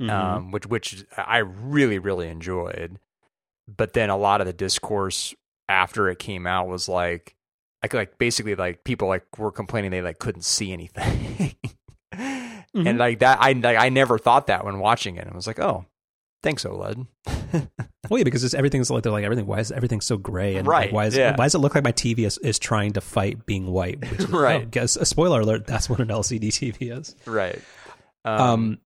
[0.00, 0.10] mm-hmm.
[0.10, 2.98] um, which which I really really enjoyed.
[3.68, 5.34] But then a lot of the discourse
[5.68, 7.36] after it came out was like,
[7.82, 11.54] like like basically like people like were complaining they like couldn't see anything.
[12.74, 12.86] mm-hmm.
[12.86, 15.28] And like that I like, I never thought that when watching it.
[15.30, 15.86] I was like, "Oh,
[16.42, 17.06] thanks OLED."
[18.10, 19.46] well, yeah, because it's, everything's like they're like everything.
[19.46, 20.56] Why is everything so gray?
[20.56, 20.86] And right?
[20.86, 21.34] Like, why is yeah.
[21.36, 24.02] why does it look like my TV is, is trying to fight being white?
[24.02, 24.62] Is, right.
[24.62, 25.66] Oh, guess a spoiler alert.
[25.66, 27.14] That's what an LCD TV is.
[27.26, 27.60] Right.
[28.24, 28.78] Um, um.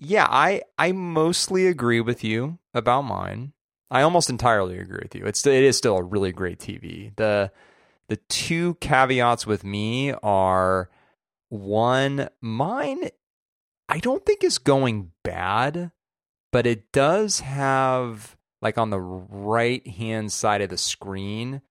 [0.00, 3.52] Yeah, I I mostly agree with you about mine.
[3.90, 5.24] I almost entirely agree with you.
[5.24, 7.14] It's it is still a really great TV.
[7.16, 7.50] The
[8.08, 10.88] the two caveats with me are
[11.48, 13.10] one, mine
[13.88, 15.92] I don't think is going bad,
[16.52, 21.62] but it does have like on the right hand side of the screen,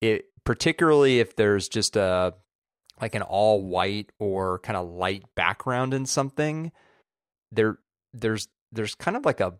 [0.00, 2.34] it particularly if there's just a
[3.00, 6.72] like an all white or kind of light background in something,
[7.52, 7.78] there
[8.14, 9.54] there's there's kind of like a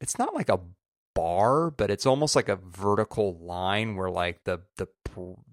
[0.00, 0.60] it's not like a
[1.14, 4.88] bar, but it's almost like a vertical line where like the the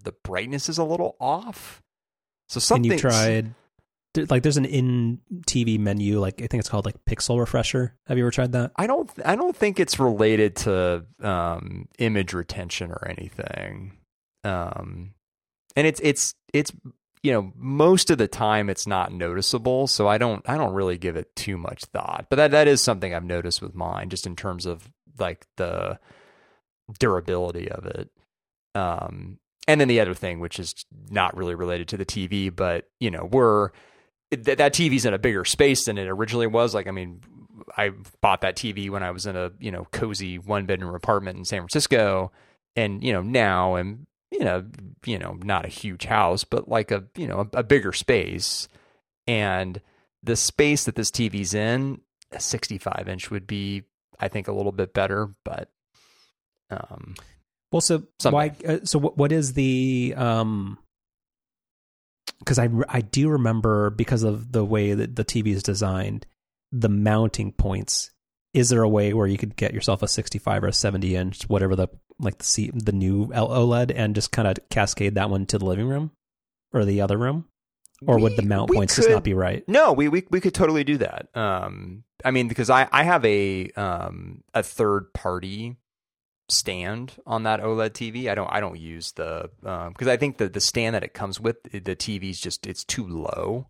[0.03, 1.83] the brightness is a little off.
[2.51, 3.55] So something and you tried
[4.29, 7.95] like there's an in TV menu like I think it's called like Pixel Refresher.
[8.07, 8.71] Have you ever tried that?
[8.75, 13.97] I don't I don't think it's related to um, image retention or anything.
[14.43, 15.13] Um,
[15.77, 16.73] and it's it's it's
[17.23, 20.97] you know most of the time it's not noticeable, so I don't I don't really
[20.97, 22.25] give it too much thought.
[22.29, 25.99] But that that is something I've noticed with mine, just in terms of like the
[26.99, 28.09] durability of it.
[28.75, 29.39] Um,
[29.71, 30.73] and then the other thing, which is
[31.09, 33.69] not really related to the TV, but you know we're
[34.31, 36.75] th- that TV's in a bigger space than it originally was.
[36.75, 37.21] Like, I mean,
[37.77, 37.91] I
[38.21, 41.45] bought that TV when I was in a you know cozy one bedroom apartment in
[41.45, 42.31] San Francisco,
[42.75, 44.65] and you know now I'm you know
[45.05, 48.67] you know not a huge house, but like a you know a, a bigger space,
[49.25, 49.79] and
[50.21, 53.83] the space that this TV's in, a 65 inch would be
[54.19, 55.69] I think a little bit better, but
[56.69, 57.15] um
[57.71, 58.35] Well, so Something.
[58.35, 58.55] why?
[58.67, 59.17] Uh, so what?
[59.17, 60.13] What is the?
[60.17, 60.77] um
[62.39, 66.25] Because I I do remember because of the way that the TV is designed,
[66.71, 68.11] the mounting points.
[68.53, 71.43] Is there a way where you could get yourself a 65 or a 70 inch,
[71.47, 71.87] whatever the
[72.19, 75.65] like the C, the new OLED, and just kind of cascade that one to the
[75.65, 76.11] living room
[76.73, 77.45] or the other room,
[78.05, 79.63] or would the mount we points just not be right?
[79.69, 81.29] No, we we we could totally do that.
[81.33, 85.77] Um, I mean, because I I have a um a third party
[86.51, 88.29] stand on that OLED TV.
[88.29, 91.13] I don't I don't use the um because I think the the stand that it
[91.13, 93.67] comes with the TV's just it's too low.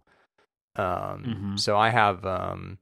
[0.75, 1.59] Um, Mhm.
[1.59, 2.79] so I have um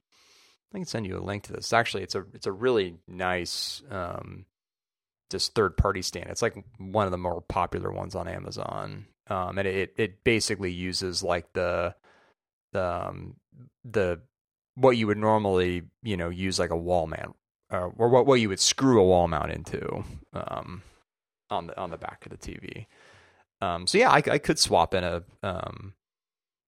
[0.74, 1.74] I can send you a link to this.
[1.74, 4.46] Actually, it's a it's a really nice um
[5.32, 6.30] just third party stand.
[6.30, 9.06] It's like one of the more popular ones on Amazon.
[9.28, 11.96] Um, and it it basically uses like the
[12.74, 13.36] the um,
[13.84, 14.22] the
[14.76, 17.36] what you would normally you know use like a wall mount
[17.72, 20.82] uh, or what what you would screw a wall mount into um,
[21.50, 22.86] on the on the back of the TV.
[23.62, 25.94] Um, so yeah, I, I could swap in a um,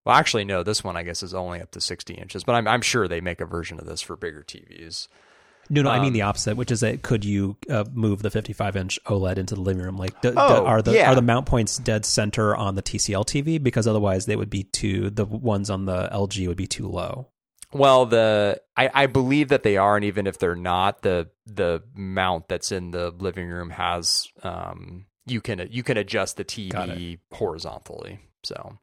[0.05, 0.63] well, actually, no.
[0.63, 3.21] This one, I guess, is only up to sixty inches, but I'm I'm sure they
[3.21, 5.07] make a version of this for bigger TVs.
[5.69, 8.31] No, no, I mean Um, the opposite, which is that could you uh, move the
[8.31, 9.95] 55 inch OLED into the living room?
[9.95, 11.09] Like, do- Oh, are the yeah.
[11.09, 13.61] are the mount points dead center on the TCL TV?
[13.61, 15.09] Because otherwise, they would be too.
[15.11, 17.29] The ones on the LG would be too low.
[17.73, 21.83] Well, the I, I believe that they are, and even if they're not, the the
[21.95, 27.19] mount that's in the living room has um you can you can adjust the TV
[27.31, 28.19] horizontally.
[28.43, 28.77] So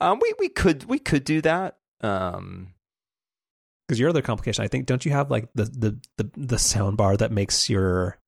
[0.00, 1.78] um we, we could we could do that.
[2.00, 2.74] Um
[3.86, 6.96] Because your other complication, I think, don't you have like the the the, the sound
[6.96, 8.18] bar that makes your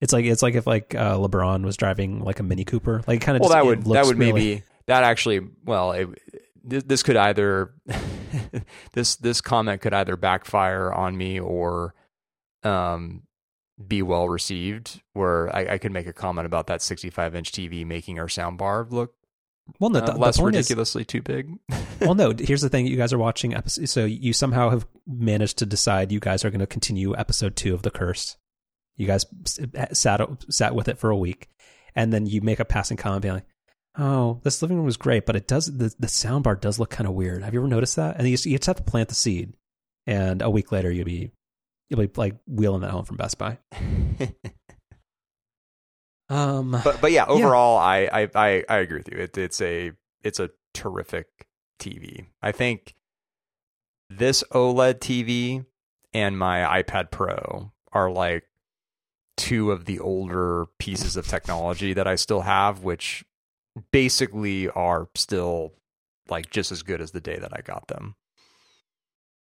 [0.00, 3.20] it's like it's like if like uh, LeBron was driving like a Mini Cooper, like
[3.20, 3.40] kind of.
[3.40, 6.08] well just, that would that would really- maybe that actually well it,
[6.64, 7.74] this, this could either
[8.92, 11.94] this this comment could either backfire on me or
[12.62, 13.22] um
[13.86, 17.86] be well received where I, I could make a comment about that 65 inch TV
[17.86, 19.14] making our sound bar look
[19.78, 21.52] well, no, uh, the, the less is- ridiculously too big.
[22.00, 22.32] well, no.
[22.36, 26.10] Here's the thing: you guys are watching episode, so you somehow have managed to decide
[26.10, 28.36] you guys are going to continue episode two of the curse.
[28.96, 29.26] You guys
[29.92, 30.20] sat
[30.50, 31.48] sat with it for a week,
[31.94, 33.46] and then you make a passing comment, being like,
[33.98, 36.90] "Oh, this living room was great, but it does the the sound bar does look
[36.90, 38.16] kind of weird." Have you ever noticed that?
[38.16, 39.54] And you just, you just have to plant the seed,
[40.06, 41.30] and a week later you'll be
[41.88, 43.58] you'll be like wheeling that home from Best Buy.
[46.30, 49.18] Um, but but yeah, overall, I, I I I agree with you.
[49.18, 49.90] It, it's a
[50.22, 51.26] it's a terrific
[51.80, 52.26] TV.
[52.40, 52.94] I think
[54.08, 55.66] this OLED TV
[56.14, 58.44] and my iPad Pro are like
[59.36, 63.24] two of the older pieces of technology that I still have, which
[63.92, 65.72] basically are still
[66.28, 68.14] like just as good as the day that I got them.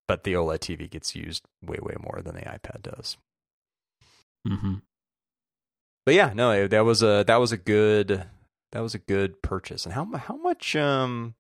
[0.08, 3.16] But the OLED TV gets used way way more than the iPad does.
[4.46, 4.74] Mm-hmm.
[6.04, 8.24] but yeah, no, that was a that was a good
[8.70, 9.84] that was a good purchase.
[9.84, 10.76] And how how much?
[10.76, 11.34] Um,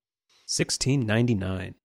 [0.46, 1.76] sixteen ninety nine.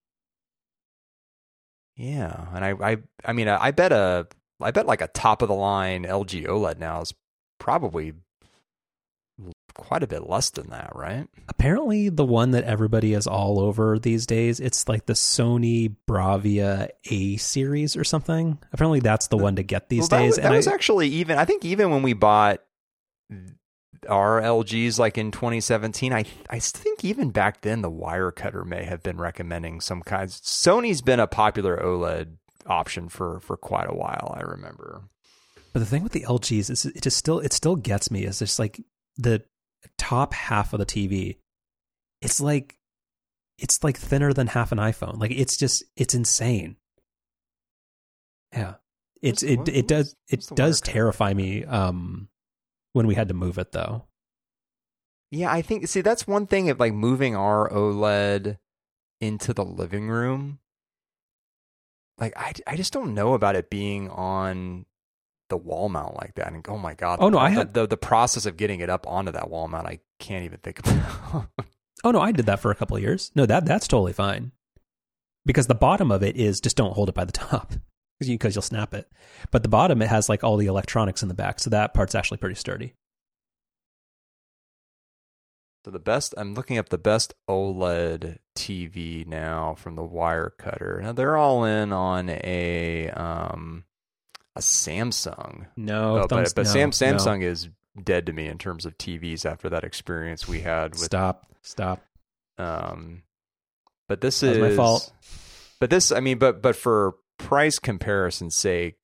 [1.95, 4.27] yeah, and I I I mean I, I bet a
[4.59, 7.13] I bet like a top of the line LG OLED now is
[7.59, 8.13] probably
[9.76, 11.27] quite a bit less than that, right?
[11.49, 16.89] apparently the one that everybody is all over these days it's like the sony bravia
[17.10, 20.35] a series or something apparently that's the one to get these well, that days was,
[20.38, 21.38] that and was I, actually even.
[21.38, 22.61] I think even when we bought
[24.10, 29.03] our LGs like in 2017, I I think even back then the Wirecutter may have
[29.03, 30.41] been recommending some kinds.
[30.41, 34.34] Sony's been a popular OLED option for for quite a while.
[34.35, 35.03] I remember.
[35.73, 38.39] but the thing with the lgs is it just still it still gets me is
[38.39, 38.81] just like
[39.18, 39.43] the
[39.98, 41.38] top half of the tv
[42.22, 42.78] it's like
[43.58, 45.20] it's like thinner than half an iphone.
[45.20, 46.78] Like it's just it's insane.
[48.53, 48.76] Yeah.
[49.22, 52.28] It's it it does it does terrify me um
[52.94, 54.08] when we had to move it though.
[55.30, 58.58] Yeah, I think see that's one thing of like moving our OLED
[59.22, 60.60] into the living room.
[62.18, 64.86] Like I, I just don't know about it being on
[65.52, 66.52] the wall mount like that.
[66.52, 67.19] And oh my god!
[67.22, 69.86] Oh, no, I had- the the process of getting it up onto that wall mount.
[69.86, 71.48] I can't even think about.
[72.03, 73.32] Oh no, I did that for a couple of years.
[73.36, 74.53] No, that that's totally fine.
[75.45, 77.73] Because the bottom of it is just don't hold it by the top
[78.18, 79.07] because you, 'cause you'll snap it.
[79.52, 82.15] But the bottom it has like all the electronics in the back, so that part's
[82.15, 82.95] actually pretty sturdy.
[85.86, 90.99] So the best, I'm looking up the best OLED TV now from the wire cutter.
[91.03, 93.84] Now they're all in on a um
[94.56, 95.68] a Samsung.
[95.78, 97.18] No, Oh, thumbs- but but no, Sam, no.
[97.18, 97.69] Samsung is
[98.02, 100.99] dead to me in terms of TVs after that experience we had with.
[101.02, 102.02] Stop, stop.
[102.57, 103.23] Um,
[104.07, 105.11] but this is my fault.
[105.80, 108.98] But this, I mean, but but for price comparison's sake,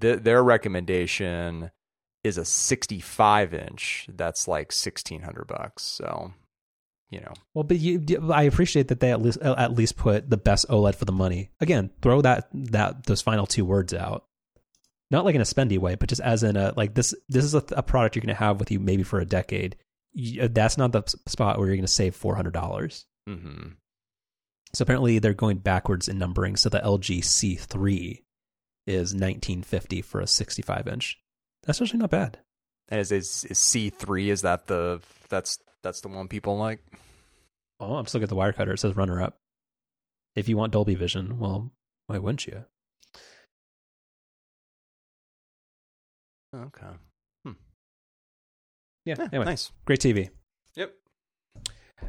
[0.00, 1.70] th- their recommendation
[2.24, 4.08] is a 65 inch.
[4.12, 5.84] That's like 1600 bucks.
[5.84, 6.32] So,
[7.10, 10.36] you know, Well, but you, I appreciate that they at least at least put the
[10.36, 11.50] best OLED for the money.
[11.60, 14.24] Again, throw that that those final two words out.
[15.10, 17.14] Not like in a spendy way, but just as in a like this.
[17.28, 19.76] This is a, a product you're going to have with you maybe for a decade.
[20.12, 23.06] You, that's not the spot where you're going to save four hundred dollars.
[23.26, 23.68] hmm
[24.74, 26.56] So apparently they're going backwards in numbering.
[26.56, 28.22] So the LG C3
[28.86, 31.18] is 1950 for a 65 inch.
[31.64, 32.38] That's actually not bad.
[32.88, 34.28] and is, is is C3?
[34.28, 36.80] Is that the that's that's the one people like?
[37.80, 38.72] Oh, I'm still at the wire cutter.
[38.72, 39.36] It says runner up.
[40.36, 41.70] If you want Dolby Vision, well,
[42.08, 42.64] why wouldn't you?
[46.54, 46.86] Okay,
[47.44, 49.14] Yeah.
[49.18, 49.72] Yeah, anyway, nice.
[49.84, 50.30] great TV.
[50.74, 50.92] Yep.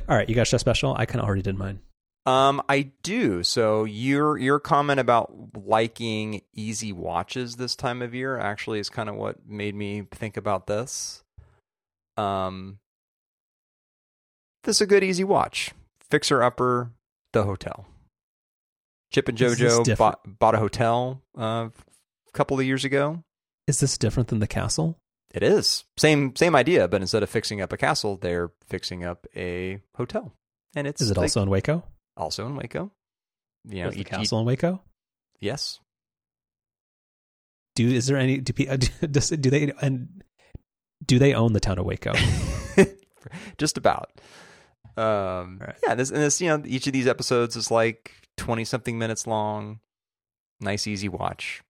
[0.07, 0.95] All right, you got a special.
[0.97, 1.79] I kind of already did mine.
[2.25, 3.43] Um, I do.
[3.43, 9.09] So your your comment about liking easy watches this time of year actually is kind
[9.09, 11.23] of what made me think about this.
[12.17, 12.79] Um,
[14.63, 15.71] this is a good easy watch.
[16.11, 16.91] Fixer Upper,
[17.33, 17.87] the hotel.
[19.11, 23.23] Chip and JoJo bought, bought a hotel uh, a couple of years ago.
[23.69, 24.97] Is this different than the castle?
[25.31, 29.27] It is same same idea, but instead of fixing up a castle, they're fixing up
[29.35, 30.33] a hotel,
[30.75, 31.83] and it's Is it like, also in Waco?
[32.17, 32.91] also in Waco.
[33.67, 34.81] You know, each- each- castle in Waco?
[35.39, 35.79] yes,
[37.75, 38.75] Do is there any do, pe-
[39.11, 40.23] does, do they and
[41.05, 42.13] do they own the town of Waco?
[43.59, 44.11] just about.
[44.97, 45.75] Um, Right.
[45.85, 49.27] Yeah, this and this, you know, each of these episodes is like twenty something minutes
[49.27, 49.79] long.
[50.59, 51.61] Nice, easy watch.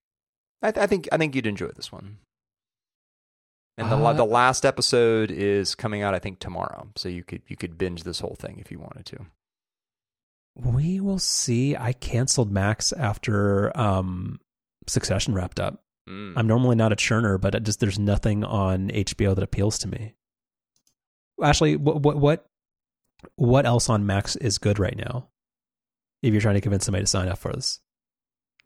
[0.61, 2.17] I, th- I think I think you'd enjoy this one.
[3.77, 6.89] And the Uh, the last episode is coming out, I think, tomorrow.
[6.97, 9.25] So you could you could binge this whole thing if you wanted to.
[10.55, 11.77] we will see.
[11.77, 14.39] I canceled Max after um,
[14.87, 15.81] Succession wrapped up.
[16.09, 16.33] Mm.
[16.35, 20.15] I'm normally not a churner, but just there's nothing on HBO that appeals to me.
[21.41, 22.45] Ashley, what what what
[23.35, 25.29] what else on Max is good right now?
[26.21, 27.79] If you're trying to convince somebody to sign up for this,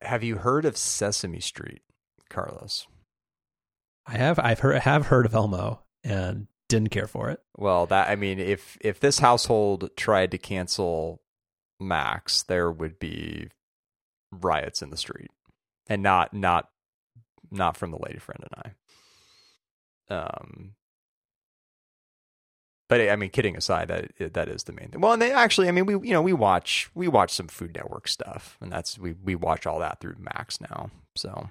[0.03, 1.81] Have you heard of Sesame Street,
[2.30, 2.88] Carlos?
[4.05, 7.39] I have I've heard have heard of Elmo and didn't care for it.
[7.55, 11.21] Well, that I mean, if if this household tried to cancel
[11.80, 13.49] Max, there would be
[14.31, 15.31] riots in the street,
[15.88, 16.69] and not not
[17.51, 18.75] not from the lady friend and
[20.09, 20.15] I.
[20.15, 20.73] Um,
[22.94, 25.02] but I mean, kidding aside, that that is the main thing.
[25.02, 27.74] Well, and they actually, I mean, we you know we watch we watch some Food
[27.74, 30.91] Network stuff, and that's we we watch all that through Max now.
[31.15, 31.49] So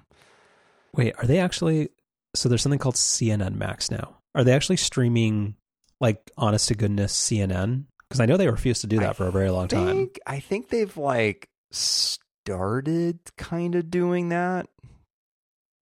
[0.95, 1.89] Wait, are they actually?
[2.33, 4.19] So there's something called CNN Max now.
[4.35, 5.55] Are they actually streaming
[5.99, 7.87] like honest to goodness CNN?
[8.07, 10.11] Because I know they refused to do that I for a very long time.
[10.25, 14.67] I think they've like started kind of doing that.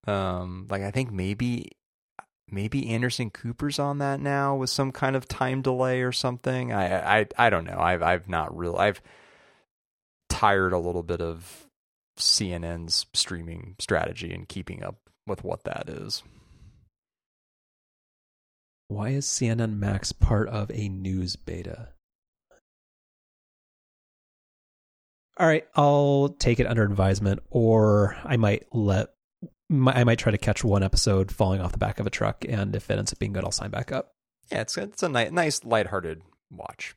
[0.07, 1.73] Um, like I think maybe
[2.51, 6.71] maybe Anderson Cooper's on that now with some kind of time delay or something.
[6.73, 7.79] I I I don't know.
[7.79, 9.01] I've I've not real I've
[10.29, 11.67] tired a little bit of
[12.17, 16.23] CNN's streaming strategy and keeping up with what that is.
[18.87, 21.89] Why is CNN Max part of a news beta?
[25.37, 29.13] All right, I'll take it under advisement, or I might let
[29.71, 32.75] I might try to catch one episode falling off the back of a truck, and
[32.75, 34.13] if it ends up being good, I'll sign back up.
[34.51, 36.95] Yeah, it's it's a nice nice lighthearted watch.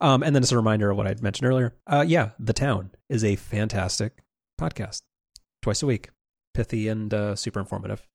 [0.00, 2.90] Um, and then as a reminder of what I mentioned earlier, uh, yeah, The Town
[3.08, 4.18] is a fantastic
[4.60, 5.02] podcast,
[5.62, 6.10] twice a week,
[6.54, 8.06] pithy and uh, super informative.